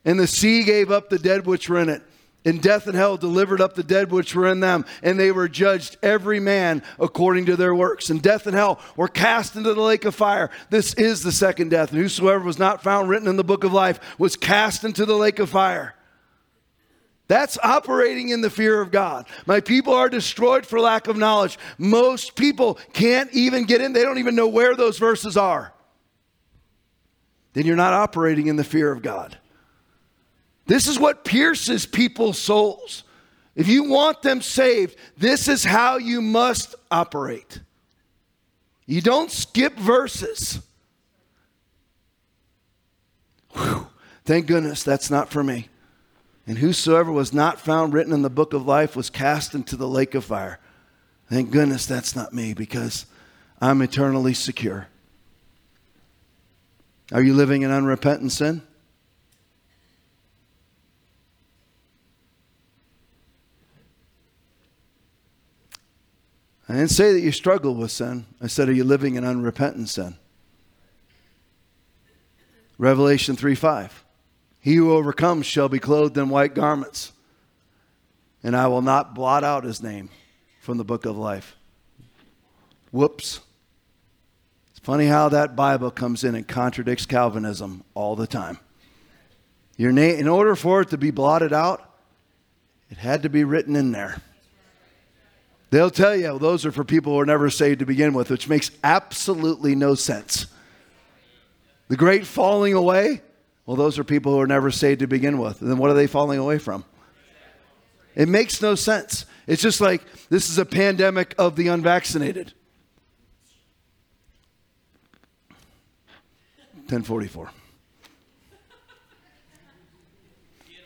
And 0.03 0.19
the 0.19 0.27
sea 0.27 0.65
gave 0.65 0.91
up 0.91 1.09
the 1.09 1.19
dead 1.19 1.45
which 1.45 1.69
were 1.69 1.79
in 1.79 1.88
it 1.88 2.03
and 2.43 2.61
death 2.61 2.87
and 2.87 2.95
hell 2.95 3.17
delivered 3.17 3.61
up 3.61 3.75
the 3.75 3.83
dead 3.83 4.11
which 4.11 4.33
were 4.33 4.47
in 4.47 4.61
them, 4.61 4.85
and 5.03 5.19
they 5.19 5.31
were 5.31 5.47
judged 5.47 5.97
every 6.01 6.39
man 6.39 6.81
according 6.99 7.45
to 7.45 7.55
their 7.55 7.75
works. 7.75 8.09
And 8.09 8.21
death 8.21 8.47
and 8.47 8.55
hell 8.55 8.79
were 8.95 9.07
cast 9.07 9.55
into 9.55 9.73
the 9.73 9.81
lake 9.81 10.05
of 10.05 10.15
fire. 10.15 10.49
This 10.69 10.93
is 10.95 11.21
the 11.21 11.31
second 11.31 11.69
death. 11.69 11.91
And 11.91 11.99
whosoever 11.99 12.43
was 12.43 12.57
not 12.57 12.83
found 12.83 13.09
written 13.09 13.27
in 13.27 13.35
the 13.35 13.43
book 13.43 13.63
of 13.63 13.73
life 13.73 13.99
was 14.17 14.35
cast 14.35 14.83
into 14.83 15.05
the 15.05 15.15
lake 15.15 15.37
of 15.37 15.49
fire. 15.49 15.95
That's 17.27 17.57
operating 17.63 18.29
in 18.29 18.41
the 18.41 18.49
fear 18.49 18.81
of 18.81 18.91
God. 18.91 19.25
My 19.45 19.61
people 19.61 19.93
are 19.93 20.09
destroyed 20.09 20.65
for 20.65 20.81
lack 20.81 21.07
of 21.07 21.15
knowledge. 21.15 21.57
Most 21.77 22.35
people 22.35 22.77
can't 22.91 23.31
even 23.31 23.63
get 23.63 23.81
in, 23.81 23.93
they 23.93 24.03
don't 24.03 24.17
even 24.17 24.35
know 24.35 24.49
where 24.49 24.75
those 24.75 24.97
verses 24.97 25.37
are. 25.37 25.73
Then 27.53 27.65
you're 27.65 27.75
not 27.75 27.93
operating 27.93 28.47
in 28.47 28.55
the 28.55 28.63
fear 28.63 28.91
of 28.91 29.01
God. 29.01 29.37
This 30.72 30.88
is 30.88 30.97
what 30.97 31.26
pierces 31.26 31.86
people's 31.86 32.39
souls. 32.39 33.03
If 33.57 33.67
you 33.67 33.89
want 33.89 34.22
them 34.22 34.41
saved, 34.41 34.95
this 35.17 35.49
is 35.49 35.65
how 35.65 35.97
you 35.97 36.22
must 36.22 36.76
operate. 36.89 37.59
You 38.86 39.01
don't 39.01 39.30
skip 39.30 39.78
verses. 39.78 40.61
Whew. 43.51 43.86
Thank 44.24 44.45
goodness 44.45 44.82
that's 44.82 45.11
not 45.11 45.30
for 45.30 45.43
me. 45.43 45.67
And 46.47 46.57
whosoever 46.59 47.11
was 47.11 47.34
not 47.34 47.59
found 47.59 47.91
written 47.91 48.13
in 48.13 48.22
the 48.22 48.30
book 48.30 48.53
of 48.53 48.65
life 48.65 48.95
was 48.95 49.09
cast 49.09 49.53
into 49.53 49.76
the 49.76 49.89
lake 49.89 50.15
of 50.15 50.24
fire. 50.24 50.57
Thank 51.30 51.51
goodness 51.51 51.86
that's 51.86 52.15
not 52.15 52.32
me 52.32 52.53
because 52.53 53.05
I'm 53.59 53.82
eternally 53.82 54.34
secure. 54.34 54.88
Are 57.11 57.22
you 57.22 57.34
living 57.34 57.63
in 57.63 57.72
unrepentant 57.72 58.32
sin? 58.32 58.61
I 66.72 66.76
didn't 66.76 66.91
say 66.91 67.11
that 67.11 67.19
you 67.19 67.34
struggle 67.34 67.76
with 67.76 67.91
sin. 67.91 68.26
I 68.41 68.47
said, 68.47 68.69
Are 68.69 68.74
you 68.74 68.86
living 68.86 69.15
in 69.15 69.26
unrepentant 69.26 69.89
sin? 69.89 70.15
Revelation 72.78 73.36
3 73.36 73.55
5. 73.55 74.05
He 74.61 74.76
who 74.76 74.93
overcomes 74.93 75.45
shall 75.45 75.67
be 75.67 75.80
clothed 75.80 76.17
in 76.17 76.30
white 76.30 76.55
garments, 76.55 77.11
and 78.41 78.55
I 78.55 78.67
will 78.67 78.82
not 78.82 79.13
blot 79.13 79.43
out 79.43 79.65
his 79.65 79.84
name 79.84 80.07
from 80.61 80.78
the 80.78 80.86
book 80.86 81.05
of 81.05 81.17
life. 81.17 81.57
Whoops. 82.91 83.41
It's 84.69 84.80
funny 84.80 85.07
how 85.07 85.28
that 85.28 85.57
Bible 85.57 85.91
comes 85.91 86.24
in 86.24 86.36
and 86.36 86.47
contradicts 86.47 87.05
Calvinism 87.05 87.84
all 87.95 88.15
the 88.15 88.28
time. 88.28 88.59
Your 89.76 89.91
name, 89.91 90.17
in 90.17 90.30
order 90.30 90.55
for 90.55 90.80
it 90.80 90.89
to 90.91 90.97
be 90.97 91.11
blotted 91.11 91.51
out, 91.51 91.97
it 92.89 92.97
had 92.97 93.24
to 93.24 93.30
be 93.30 93.43
written 93.43 93.76
in 93.76 93.91
there. 93.91 94.22
They'll 95.72 95.89
tell 95.89 96.15
you 96.15 96.24
well, 96.24 96.39
those 96.39 96.65
are 96.65 96.72
for 96.72 96.84
people 96.84 97.13
who 97.13 97.19
are 97.19 97.26
never 97.26 97.49
saved 97.49 97.80
to 97.80 97.86
begin 97.86 98.13
with, 98.13 98.30
which 98.30 98.47
makes 98.47 98.72
absolutely 98.84 99.74
no 99.74 99.95
sense. 99.95 100.45
The 101.88 101.95
great 101.95 102.28
falling 102.28 102.74
away, 102.74 103.22
well, 103.65 103.78
those 103.78 103.97
are 103.97 104.03
people 104.03 104.34
who 104.34 104.39
are 104.41 104.47
never 104.47 104.69
saved 104.69 104.99
to 104.99 105.07
begin 105.07 105.38
with. 105.38 105.61
And 105.61 105.72
then 105.72 105.78
what 105.78 105.89
are 105.89 105.93
they 105.93 106.07
falling 106.07 106.39
away 106.39 106.59
from? 106.59 106.84
It 108.15 108.28
makes 108.28 108.61
no 108.61 108.76
sense. 108.76 109.26
It's 109.47 109.61
just 109.61 109.80
like 109.80 110.03
this 110.30 110.49
is 110.49 110.57
a 110.57 110.65
pandemic 110.65 111.34
of 111.38 111.55
the 111.55 111.69
unvaccinated. 111.69 112.53
1044. 116.89 117.49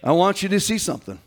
I 0.04 0.12
want 0.12 0.44
you 0.44 0.50
to 0.50 0.60
see 0.60 0.78
something. 0.78 1.20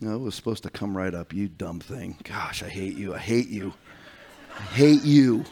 No, 0.00 0.14
it 0.14 0.20
was 0.20 0.34
supposed 0.34 0.62
to 0.62 0.70
come 0.70 0.96
right 0.96 1.12
up. 1.12 1.32
You 1.32 1.48
dumb 1.48 1.80
thing. 1.80 2.18
Gosh, 2.22 2.62
I 2.62 2.68
hate 2.68 2.96
you. 2.96 3.14
I 3.14 3.18
hate 3.18 3.48
you. 3.48 3.74
I 4.56 4.62
hate 4.62 5.02
you. 5.02 5.44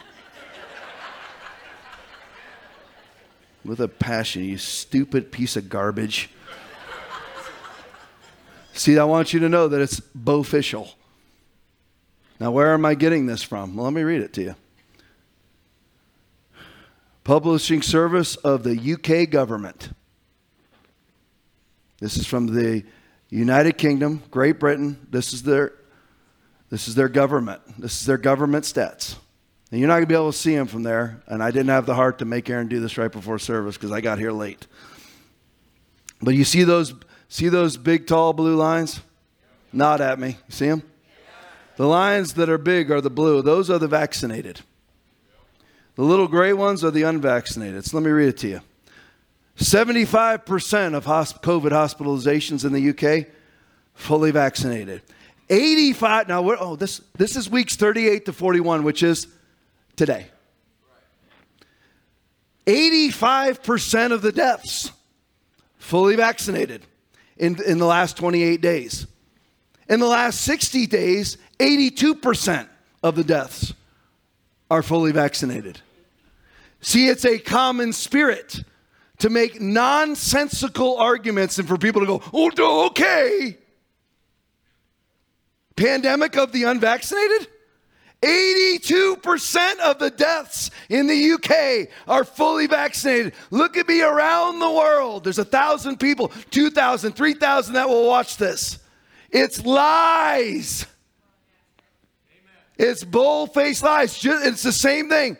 With 3.64 3.80
a 3.80 3.88
passion, 3.88 4.44
you 4.44 4.58
stupid 4.58 5.32
piece 5.32 5.56
of 5.56 5.68
garbage. 5.68 6.30
See, 8.72 8.98
I 8.98 9.04
want 9.04 9.32
you 9.32 9.40
to 9.40 9.48
know 9.48 9.66
that 9.66 9.80
it's 9.80 10.00
official. 10.26 10.90
Now, 12.38 12.52
where 12.52 12.72
am 12.74 12.84
I 12.84 12.94
getting 12.94 13.26
this 13.26 13.42
from? 13.42 13.74
Well, 13.74 13.84
let 13.84 13.94
me 13.94 14.02
read 14.02 14.20
it 14.20 14.32
to 14.34 14.42
you. 14.42 14.54
Publishing 17.24 17.82
service 17.82 18.36
of 18.36 18.62
the 18.62 18.78
UK 18.92 19.28
government. 19.28 19.88
This 21.98 22.16
is 22.16 22.26
from 22.26 22.54
the 22.54 22.84
United 23.28 23.76
Kingdom, 23.76 24.22
Great 24.30 24.60
Britain, 24.60 25.06
this 25.10 25.32
is 25.32 25.42
their, 25.42 25.72
this 26.70 26.88
is 26.88 26.94
their 26.94 27.08
government. 27.08 27.60
This 27.78 28.00
is 28.00 28.06
their 28.06 28.18
government 28.18 28.64
stats. 28.64 29.16
And 29.70 29.80
you're 29.80 29.88
not 29.88 29.94
going 29.94 30.04
to 30.04 30.08
be 30.08 30.14
able 30.14 30.32
to 30.32 30.38
see 30.38 30.54
them 30.54 30.66
from 30.68 30.84
there. 30.84 31.22
And 31.26 31.42
I 31.42 31.50
didn't 31.50 31.68
have 31.68 31.86
the 31.86 31.94
heart 31.94 32.20
to 32.20 32.24
make 32.24 32.48
Aaron 32.48 32.68
do 32.68 32.80
this 32.80 32.96
right 32.96 33.10
before 33.10 33.38
service 33.38 33.76
because 33.76 33.90
I 33.90 34.00
got 34.00 34.18
here 34.18 34.30
late. 34.30 34.66
But 36.22 36.34
you 36.34 36.44
see 36.44 36.64
those, 36.64 36.94
see 37.28 37.48
those 37.48 37.76
big, 37.76 38.06
tall 38.06 38.32
blue 38.32 38.54
lines? 38.54 39.00
Nod 39.72 40.00
at 40.00 40.18
me. 40.18 40.28
You 40.28 40.36
see 40.50 40.68
them? 40.68 40.82
The 41.76 41.86
lines 41.86 42.34
that 42.34 42.48
are 42.48 42.58
big 42.58 42.90
are 42.90 43.00
the 43.00 43.10
blue. 43.10 43.42
Those 43.42 43.68
are 43.68 43.78
the 43.78 43.88
vaccinated. 43.88 44.60
The 45.96 46.02
little 46.02 46.28
gray 46.28 46.52
ones 46.52 46.84
are 46.84 46.90
the 46.90 47.02
unvaccinated. 47.02 47.84
So 47.84 47.96
let 47.96 48.04
me 48.04 48.10
read 48.10 48.28
it 48.28 48.38
to 48.38 48.48
you. 48.48 48.60
75% 49.56 50.94
of 50.94 51.06
COVID 51.06 51.70
hospitalizations 51.70 52.64
in 52.64 52.72
the 52.72 52.90
UK 52.90 53.26
fully 53.94 54.30
vaccinated. 54.30 55.02
85 55.48 56.28
now 56.28 56.42
we're, 56.42 56.56
oh 56.58 56.76
this 56.76 57.00
this 57.16 57.36
is 57.36 57.48
weeks 57.48 57.76
38 57.76 58.26
to 58.26 58.32
41 58.32 58.82
which 58.82 59.02
is 59.02 59.28
today. 59.94 60.26
85% 62.66 64.12
of 64.12 64.22
the 64.22 64.32
deaths 64.32 64.90
fully 65.78 66.16
vaccinated 66.16 66.82
in, 67.36 67.62
in 67.62 67.78
the 67.78 67.86
last 67.86 68.16
28 68.16 68.60
days. 68.60 69.06
In 69.88 70.00
the 70.00 70.06
last 70.06 70.40
60 70.40 70.88
days, 70.88 71.38
82% 71.60 72.66
of 73.04 73.14
the 73.14 73.22
deaths 73.22 73.72
are 74.68 74.82
fully 74.82 75.12
vaccinated. 75.12 75.80
See, 76.80 77.06
it's 77.06 77.24
a 77.24 77.38
common 77.38 77.92
spirit 77.92 78.64
to 79.18 79.30
make 79.30 79.60
nonsensical 79.60 80.98
arguments 80.98 81.58
and 81.58 81.66
for 81.66 81.78
people 81.78 82.00
to 82.00 82.06
go, 82.06 82.22
oh, 82.32 82.86
okay. 82.86 83.56
Pandemic 85.76 86.36
of 86.36 86.52
the 86.52 86.64
unvaccinated? 86.64 87.48
82% 88.22 89.78
of 89.80 89.98
the 89.98 90.10
deaths 90.10 90.70
in 90.88 91.06
the 91.06 91.32
UK 91.32 91.88
are 92.08 92.24
fully 92.24 92.66
vaccinated. 92.66 93.34
Look 93.50 93.76
at 93.76 93.86
me 93.86 94.00
around 94.02 94.58
the 94.58 94.70
world. 94.70 95.24
There's 95.24 95.38
a 95.38 95.44
thousand 95.44 96.00
people, 96.00 96.32
2,000, 96.50 97.12
3,000 97.12 97.74
that 97.74 97.88
will 97.88 98.06
watch 98.06 98.38
this. 98.38 98.78
It's 99.30 99.64
lies. 99.64 100.86
It's 102.78 103.04
bull 103.04 103.46
faced 103.46 103.82
lies. 103.82 104.18
It's 104.24 104.62
the 104.62 104.72
same 104.72 105.08
thing. 105.08 105.36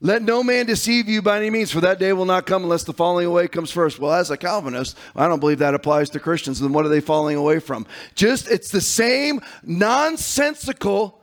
Let 0.00 0.22
no 0.22 0.42
man 0.42 0.66
deceive 0.66 1.08
you 1.08 1.22
by 1.22 1.38
any 1.38 1.48
means, 1.48 1.70
for 1.70 1.80
that 1.80 1.98
day 1.98 2.12
will 2.12 2.26
not 2.26 2.44
come 2.44 2.62
unless 2.62 2.84
the 2.84 2.92
falling 2.92 3.26
away 3.26 3.48
comes 3.48 3.70
first. 3.70 3.98
Well, 3.98 4.12
as 4.12 4.30
a 4.30 4.36
Calvinist, 4.36 4.96
I 5.14 5.26
don't 5.26 5.40
believe 5.40 5.60
that 5.60 5.74
applies 5.74 6.10
to 6.10 6.20
Christians. 6.20 6.60
Then 6.60 6.74
what 6.74 6.84
are 6.84 6.90
they 6.90 7.00
falling 7.00 7.36
away 7.36 7.60
from? 7.60 7.86
Just, 8.14 8.50
it's 8.50 8.70
the 8.70 8.82
same 8.82 9.40
nonsensical, 9.62 11.18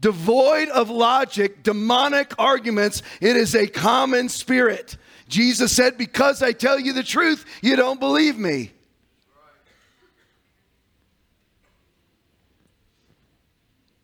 devoid 0.00 0.68
of 0.68 0.90
logic, 0.90 1.62
demonic 1.62 2.34
arguments. 2.38 3.02
It 3.22 3.34
is 3.34 3.54
a 3.54 3.66
common 3.66 4.28
spirit. 4.28 4.98
Jesus 5.28 5.74
said, 5.74 5.96
Because 5.96 6.42
I 6.42 6.52
tell 6.52 6.78
you 6.78 6.92
the 6.92 7.02
truth, 7.02 7.46
you 7.62 7.76
don't 7.76 7.98
believe 7.98 8.36
me. 8.36 8.72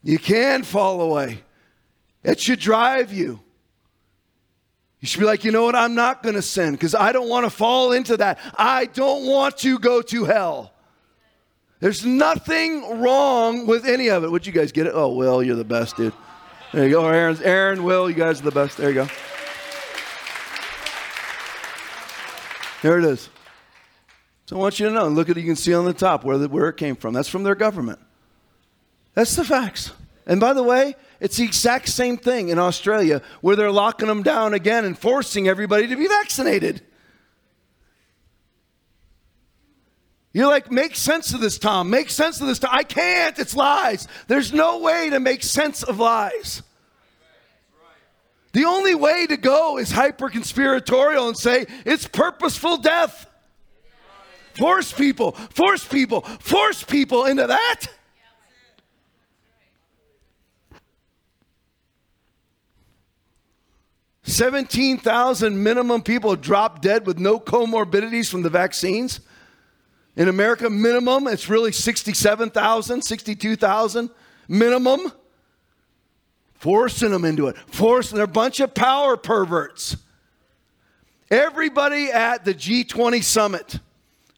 You 0.03 0.19
can 0.19 0.63
fall 0.63 1.03
away. 1.03 1.41
It 2.23 2.41
should 2.41 2.61
drive 2.61 3.13
you. 3.13 3.44
You 5.05 5.09
should 5.09 5.21
be 5.21 5.27
like, 5.27 5.45
you 5.45 5.53
know 5.53 5.65
what? 5.65 5.77
I'm 5.77 5.95
not 5.95 6.23
going 6.23 6.35
to 6.35 6.41
sin 6.41 6.73
because 6.73 6.95
I 6.95 7.13
don't 7.13 7.29
want 7.29 7.45
to 7.45 7.51
fall 7.51 7.93
into 7.93 8.17
that. 8.17 8.39
I 8.57 8.87
don't 8.87 9.27
want 9.27 9.59
to 9.59 9.79
go 9.79 10.01
to 10.01 10.25
hell. 10.25 10.73
There's 11.79 12.07
nothing 12.07 13.03
wrong 13.03 13.67
with 13.67 13.85
any 13.85 14.09
of 14.09 14.25
it. 14.25 14.31
Would 14.31 14.47
you 14.47 14.53
guys 14.55 14.73
get 14.73 14.87
it? 14.87 14.93
Oh, 14.95 15.13
Will, 15.13 15.43
you're 15.43 15.57
the 15.57 15.63
best, 15.63 15.99
dude. 15.99 16.15
There 16.73 16.85
you 16.85 16.91
go. 16.91 17.07
Aaron, 17.07 17.39
Aaron, 17.43 17.85
Will, 17.85 18.09
you 18.09 18.17
guys 18.17 18.41
are 18.41 18.45
the 18.45 18.51
best. 18.51 18.79
There 18.79 18.89
you 18.89 18.95
go. 18.95 19.09
There 22.81 22.99
it 22.99 23.05
is. 23.05 23.29
So 24.47 24.57
I 24.57 24.59
want 24.59 24.81
you 24.81 24.89
to 24.89 24.95
know. 24.95 25.09
Look 25.09 25.29
at 25.29 25.37
it. 25.37 25.41
You 25.41 25.47
can 25.47 25.57
see 25.57 25.75
on 25.75 25.85
the 25.85 25.93
top 25.93 26.25
where, 26.25 26.39
the, 26.39 26.49
where 26.49 26.71
it 26.71 26.79
came 26.79 26.97
from. 26.97 27.13
That's 27.13 27.29
from 27.29 27.43
their 27.43 27.55
government. 27.55 27.99
That's 29.13 29.37
the 29.37 29.45
facts. 29.45 29.93
And 30.27 30.41
by 30.41 30.55
the 30.55 30.63
way, 30.63 30.97
it's 31.21 31.37
the 31.37 31.45
exact 31.45 31.89
same 31.89 32.17
thing 32.17 32.49
in 32.49 32.59
Australia 32.59 33.23
where 33.41 33.57
they're 33.57 33.71
locking 33.71 34.09
them 34.09 34.23
down 34.23 34.55
again 34.55 34.85
and 34.85 34.99
forcing 34.99 35.49
everybody 35.49 35.87
to 35.87 35.97
be 35.97 36.09
vaccinated. 36.09 36.83
You're 40.33 40.49
like, 40.49 40.73
make 40.73 40.97
sense 40.97 41.33
of 41.33 41.41
this, 41.41 41.59
Tom. 41.59 41.91
Make 41.91 42.11
sense 42.11 42.41
of 42.41 42.49
this, 42.49 42.59
Tom. 42.59 42.71
I 42.73 42.83
can't. 42.83 43.39
It's 43.39 43.55
lies. 43.55 44.09
There's 44.27 44.53
no 44.53 44.81
way 44.81 45.11
to 45.11 45.21
make 45.21 45.45
sense 45.45 45.85
of 45.85 46.01
lies. 46.01 46.63
The 48.53 48.65
only 48.65 48.95
way 48.95 49.27
to 49.27 49.37
go 49.37 49.79
is 49.79 49.93
hyper 49.93 50.29
conspiratorial 50.29 51.29
and 51.29 51.37
say 51.37 51.67
it's 51.85 52.09
purposeful 52.09 52.79
death. 52.79 53.29
Force 54.55 54.93
people, 54.93 55.33
force 55.33 55.87
people, 55.87 56.21
force 56.21 56.83
people 56.83 57.25
into 57.25 57.47
that. 57.47 57.87
Seventeen 64.25 64.99
thousand 64.99 65.63
minimum 65.63 66.03
people 66.03 66.35
drop 66.35 66.81
dead 66.81 67.07
with 67.07 67.19
no 67.19 67.39
comorbidities 67.39 68.31
from 68.31 68.43
the 68.43 68.51
vaccines. 68.51 69.21
In 70.17 70.29
America, 70.29 70.71
minimum, 70.71 71.27
it's 71.27 71.49
really 71.49 71.73
67,000, 71.73 73.03
62,000 73.03 74.11
minimum. 74.49 75.13
Forcing 76.55 77.11
them 77.11 77.25
into 77.25 77.49
it. 77.49 77.57
Forcing, 77.67 78.17
they're 78.17 78.25
a 78.25 78.29
bunch 78.29 78.61
of 78.61 78.73
power 78.75 79.17
perverts. 79.17 79.97
Everybody 81.31 82.11
at 82.11 82.45
the 82.45 82.55
G20 82.55 83.23
summit 83.23 83.81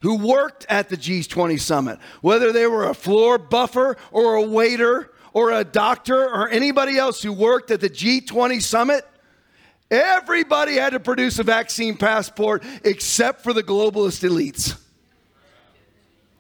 who 0.01 0.17
worked 0.17 0.67
at 0.69 0.89
the 0.89 0.97
G20 0.97 1.61
summit, 1.61 1.99
whether 2.23 2.53
they 2.53 2.67
were 2.67 2.89
a 2.89 2.95
floor 2.95 3.39
buffer 3.39 3.97
or 4.11 4.35
a 4.35 4.43
waiter 4.43 5.13
or 5.33 5.53
a 5.53 5.63
doctor 5.63 6.25
or 6.25 6.49
anybody 6.49 6.97
else 6.99 7.23
who 7.23 7.33
worked 7.33 7.71
at 7.71 7.81
the 7.81 7.91
G20 7.91 8.63
summit, 8.63 9.05
everybody 9.91 10.75
had 10.75 10.91
to 10.91 11.01
produce 11.01 11.39
a 11.39 11.43
vaccine 11.43 11.97
passport 11.97 12.63
except 12.85 13.43
for 13.43 13.53
the 13.53 13.63
globalist 13.63 14.29
elites. 14.29 14.79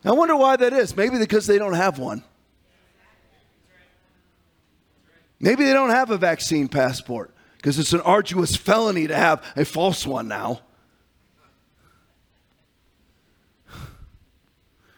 I 0.04 0.12
wonder 0.12 0.36
why 0.36 0.56
that 0.56 0.72
is. 0.72 0.96
Maybe 0.96 1.18
because 1.18 1.46
they 1.46 1.58
don't 1.58 1.74
have 1.74 1.98
one. 1.98 2.22
Maybe 5.40 5.64
they 5.64 5.72
don't 5.72 5.90
have 5.90 6.10
a 6.10 6.16
vaccine 6.16 6.68
passport 6.68 7.34
because 7.56 7.78
it's 7.78 7.92
an 7.92 8.00
arduous 8.00 8.56
felony 8.56 9.06
to 9.08 9.14
have 9.14 9.44
a 9.56 9.64
false 9.64 10.06
one 10.06 10.28
now. 10.28 10.60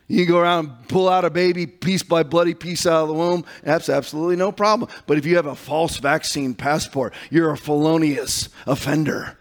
You 0.09 0.25
can 0.25 0.35
go 0.35 0.41
around 0.41 0.67
and 0.67 0.89
pull 0.89 1.07
out 1.09 1.27
a 1.27 1.31
baby 1.31 1.67
piece 1.67 2.03
by 2.03 2.23
bloody 2.23 2.55
piece 2.55 2.87
out 2.87 3.03
of 3.03 3.09
the 3.09 3.15
womb. 3.15 3.45
That's 3.63 3.91
absolutely 3.91 4.37
no 4.37 4.51
problem. 4.51 4.91
But 5.07 5.19
if 5.19 5.27
you 5.27 5.37
have 5.37 5.47
a 5.47 5.55
false 5.55 5.99
vaccine 5.99 6.55
passport, 6.55 7.13
you're 7.31 7.51
a 7.51 7.59
felonious 7.59 8.49
offender. 8.67 9.37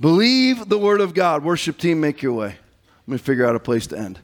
Believe 0.00 0.68
the 0.68 0.78
word 0.78 1.00
of 1.00 1.14
God. 1.14 1.42
Worship 1.42 1.78
team, 1.78 2.00
make 2.00 2.22
your 2.22 2.34
way. 2.34 2.56
Let 3.06 3.12
me 3.12 3.18
figure 3.18 3.44
out 3.44 3.56
a 3.56 3.60
place 3.60 3.88
to 3.88 3.98
end. 3.98 4.20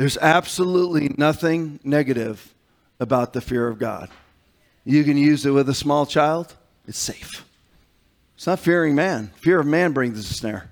There's 0.00 0.16
absolutely 0.16 1.14
nothing 1.18 1.78
negative 1.84 2.54
about 3.00 3.34
the 3.34 3.42
fear 3.42 3.68
of 3.68 3.78
God. 3.78 4.08
You 4.82 5.04
can 5.04 5.18
use 5.18 5.44
it 5.44 5.50
with 5.50 5.68
a 5.68 5.74
small 5.74 6.06
child, 6.06 6.56
it's 6.88 6.96
safe. 6.96 7.44
It's 8.34 8.46
not 8.46 8.60
fearing 8.60 8.94
man. 8.94 9.30
Fear 9.36 9.60
of 9.60 9.66
man 9.66 9.92
brings 9.92 10.18
a 10.18 10.22
snare. 10.22 10.70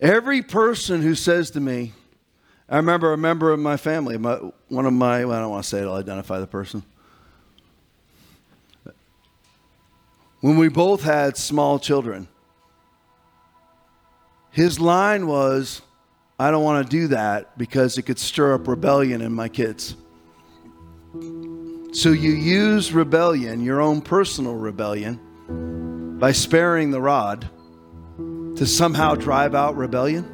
Every 0.00 0.42
person 0.42 1.02
who 1.02 1.14
says 1.14 1.52
to 1.52 1.60
me, 1.60 1.92
I 2.68 2.78
remember 2.78 3.12
a 3.12 3.16
member 3.16 3.52
of 3.52 3.60
my 3.60 3.76
family, 3.76 4.18
my, 4.18 4.40
one 4.66 4.86
of 4.86 4.92
my, 4.92 5.24
well, 5.24 5.36
I 5.36 5.40
don't 5.40 5.50
want 5.50 5.62
to 5.62 5.68
say 5.70 5.78
it, 5.78 5.84
I'll 5.84 5.94
identify 5.94 6.40
the 6.40 6.48
person. 6.48 6.82
When 10.40 10.56
we 10.56 10.66
both 10.66 11.04
had 11.04 11.36
small 11.36 11.78
children, 11.78 12.26
his 14.50 14.80
line 14.80 15.28
was, 15.28 15.80
I 16.38 16.50
don't 16.50 16.64
want 16.64 16.84
to 16.84 16.90
do 16.90 17.08
that 17.08 17.56
because 17.56 17.96
it 17.96 18.02
could 18.02 18.18
stir 18.18 18.54
up 18.54 18.66
rebellion 18.66 19.20
in 19.22 19.32
my 19.32 19.48
kids. 19.48 19.96
So 21.92 22.10
you 22.10 22.32
use 22.32 22.92
rebellion, 22.92 23.62
your 23.62 23.80
own 23.80 24.00
personal 24.00 24.54
rebellion, 24.54 26.18
by 26.18 26.32
sparing 26.32 26.90
the 26.90 27.00
rod 27.00 27.48
to 28.56 28.66
somehow 28.66 29.14
drive 29.14 29.54
out 29.54 29.76
rebellion? 29.76 30.30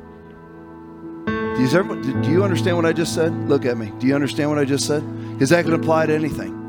Do 1.27 2.31
you, 2.31 2.43
understand 2.43 2.77
what 2.77 2.87
I 2.87 2.93
just 2.93 3.15
said? 3.15 3.33
Look 3.49 3.67
at 3.67 3.77
me. 3.77 3.93
Do 3.99 4.07
you 4.07 4.15
understand 4.15 4.49
what 4.49 4.59
I 4.59 4.65
just 4.65 4.87
said? 4.87 5.03
Because 5.33 5.51
that 5.51 5.65
can 5.65 5.75
apply 5.75 6.07
to 6.07 6.15
anything. 6.15 6.60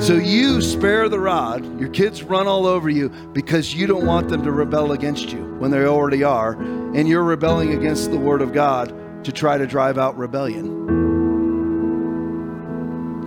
So 0.00 0.14
you 0.14 0.62
spare 0.62 1.08
the 1.08 1.20
rod, 1.20 1.78
your 1.78 1.90
kids 1.90 2.22
run 2.22 2.46
all 2.46 2.66
over 2.66 2.88
you 2.88 3.10
because 3.32 3.74
you 3.74 3.86
don't 3.86 4.06
want 4.06 4.28
them 4.28 4.42
to 4.44 4.50
rebel 4.50 4.92
against 4.92 5.30
you 5.30 5.44
when 5.58 5.70
they 5.70 5.84
already 5.84 6.24
are, 6.24 6.52
and 6.52 7.06
you're 7.06 7.22
rebelling 7.22 7.74
against 7.74 8.10
the 8.10 8.18
Word 8.18 8.40
of 8.40 8.52
God 8.52 9.24
to 9.24 9.32
try 9.32 9.58
to 9.58 9.66
drive 9.66 9.98
out 9.98 10.16
rebellion. 10.16 10.88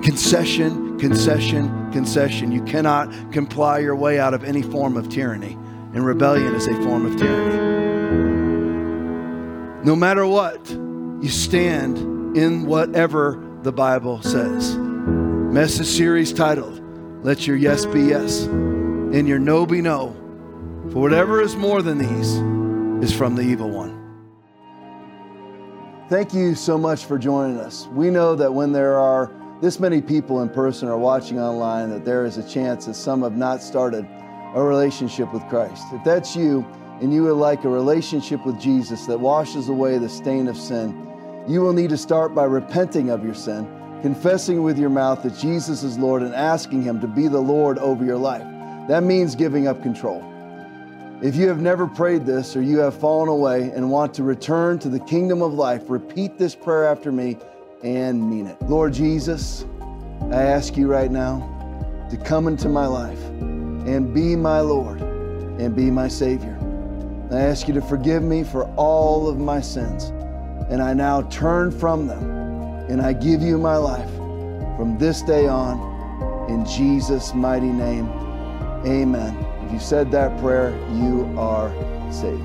Concession, 0.02 0.98
concession, 1.00 1.92
concession. 1.92 2.52
You 2.52 2.64
cannot 2.64 3.32
comply 3.32 3.80
your 3.80 3.96
way 3.96 4.20
out 4.20 4.34
of 4.34 4.44
any 4.44 4.64
form 4.64 4.98
of 4.98 5.10
tyranny 5.10 5.58
and 5.94 6.04
rebellion 6.04 6.56
is 6.56 6.66
a 6.68 6.74
form 6.84 7.06
of 7.06 7.16
tyranny. 7.18 7.72
No 9.86 9.96
matter 9.96 10.26
what, 10.26 10.70
you 10.72 11.30
stand 11.30 12.36
in 12.36 12.66
whatever 12.66 13.40
the 13.62 13.72
Bible 13.72 14.22
says. 14.24 14.76
Message 15.54 15.86
series 15.86 16.34
titled, 16.34 16.82
Let 17.24 17.46
Your 17.46 17.56
Yes 17.56 17.86
Be 17.86 18.02
Yes 18.06 18.46
and 18.46 19.28
Your 19.28 19.38
No 19.38 19.68
Be 19.68 19.82
No. 19.82 20.12
For 20.92 21.00
whatever 21.00 21.42
is 21.42 21.56
more 21.56 21.84
than 21.84 22.00
these 22.00 23.08
is 23.08 23.16
from 23.16 23.36
the 23.36 23.44
evil 23.44 23.70
one. 23.70 23.94
Thank 26.10 26.34
you 26.34 26.56
so 26.56 26.76
much 26.76 27.06
for 27.06 27.20
joining 27.20 27.60
us. 27.60 27.86
We 27.92 28.10
know 28.10 28.34
that 28.34 28.52
when 28.52 28.72
there 28.72 28.98
are 28.98 29.32
this 29.62 29.80
many 29.80 30.02
people 30.02 30.42
in 30.42 30.50
person 30.50 30.88
or 30.88 30.98
watching 30.98 31.40
online, 31.40 31.92
that 31.92 32.04
there 32.04 32.26
is 32.26 32.40
a 32.40 32.50
chance 32.50 32.88
that 32.88 32.96
some 32.96 33.22
have 33.22 33.38
not 33.38 33.62
started 33.62 34.08
a 34.56 34.64
relationship 34.64 35.32
with 35.32 35.48
Christ. 35.50 35.84
If 35.94 36.04
that's 36.04 36.36
you 36.36 36.66
and 37.00 37.14
you 37.14 37.26
would 37.26 37.34
like 37.34 37.64
a 37.64 37.70
relationship 37.70 38.44
with 38.44 38.60
Jesus 38.60 39.06
that 39.06 39.20
washes 39.20 39.70
away 39.70 40.00
the 40.00 40.10
stain 40.10 40.48
of 40.48 40.58
sin, 40.58 41.00
you 41.48 41.62
will 41.62 41.74
need 41.74 41.92
to 41.92 41.98
start 41.98 42.34
by 42.34 42.46
repenting 42.46 43.12
of 43.12 43.24
your 43.24 43.36
sin, 43.36 43.68
confessing 44.04 44.64
with 44.64 44.78
your 44.78 44.90
mouth 44.90 45.24
that 45.24 45.34
Jesus 45.38 45.82
is 45.82 45.98
Lord, 45.98 46.24
and 46.24 46.36
asking 46.36 46.84
Him 46.84 47.00
to 47.00 47.08
be 47.08 47.30
the 47.30 47.40
Lord 47.40 47.78
over 47.78 48.04
your 48.04 48.18
life. 48.18 48.44
That 48.90 49.02
means 49.02 49.34
giving 49.34 49.66
up 49.66 49.82
control. 49.82 50.22
If 51.22 51.38
you 51.38 51.48
have 51.48 51.62
never 51.62 51.88
prayed 51.88 52.26
this 52.26 52.58
or 52.58 52.62
you 52.62 52.80
have 52.80 53.00
fallen 53.00 53.30
away 53.30 53.72
and 53.74 53.90
want 53.90 54.14
to 54.16 54.24
return 54.24 54.78
to 54.80 54.90
the 54.90 55.00
kingdom 55.00 55.42
of 55.42 55.54
life, 55.54 55.84
repeat 55.88 56.38
this 56.38 56.54
prayer 56.54 56.86
after 56.86 57.14
me 57.14 57.38
and 57.82 58.30
mean 58.30 58.46
it. 58.48 58.62
Lord 58.64 58.92
Jesus, 58.92 59.66
I 60.24 60.44
ask 60.44 60.76
you 60.76 60.88
right 60.88 61.10
now 61.10 61.40
to 62.12 62.18
come 62.18 62.50
into 62.50 62.68
my 62.68 62.86
life 62.86 63.24
and 63.30 64.14
be 64.14 64.36
my 64.36 64.60
Lord 64.60 65.00
and 65.00 65.74
be 65.74 65.90
my 65.90 66.10
Savior. 66.10 66.60
I 67.32 67.40
ask 67.40 67.70
you 67.70 67.74
to 67.76 67.82
forgive 67.82 68.22
me 68.22 68.44
for 68.44 68.66
all 68.76 69.30
of 69.30 69.40
my 69.40 69.62
sins. 69.62 70.12
And 70.70 70.82
I 70.82 70.94
now 70.94 71.22
turn 71.22 71.72
from 71.72 72.08
them 72.08 72.43
and 72.90 73.02
I 73.02 73.14
give 73.14 73.42
you 73.42 73.58
my 73.58 73.78
life 73.78 74.10
from 74.78 74.98
this 74.98 75.22
day 75.22 75.48
on 75.48 75.94
in 76.50 76.66
Jesus' 76.66 77.34
mighty 77.34 77.72
name. 77.72 78.08
Amen. 78.86 79.36
If 79.66 79.72
you 79.72 79.80
said 79.80 80.12
that 80.12 80.38
prayer, 80.40 80.72
you 80.92 81.34
are 81.38 81.72
saved. 82.12 82.44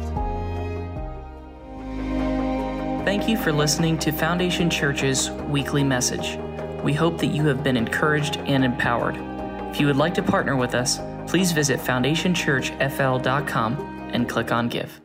Thank 3.04 3.28
you 3.28 3.36
for 3.36 3.52
listening 3.52 3.98
to 3.98 4.12
Foundation 4.12 4.68
Church's 4.68 5.30
weekly 5.48 5.82
message. 5.82 6.38
We 6.82 6.92
hope 6.92 7.18
that 7.18 7.28
you 7.28 7.46
have 7.46 7.64
been 7.64 7.76
encouraged 7.76 8.36
and 8.38 8.64
empowered. 8.64 9.16
If 9.70 9.80
you 9.80 9.86
would 9.86 9.96
like 9.96 10.14
to 10.14 10.22
partner 10.22 10.56
with 10.56 10.74
us, 10.74 10.98
please 11.26 11.52
visit 11.52 11.80
foundationchurchfl.com 11.80 14.10
and 14.12 14.28
click 14.28 14.52
on 14.52 14.68
Give. 14.68 15.00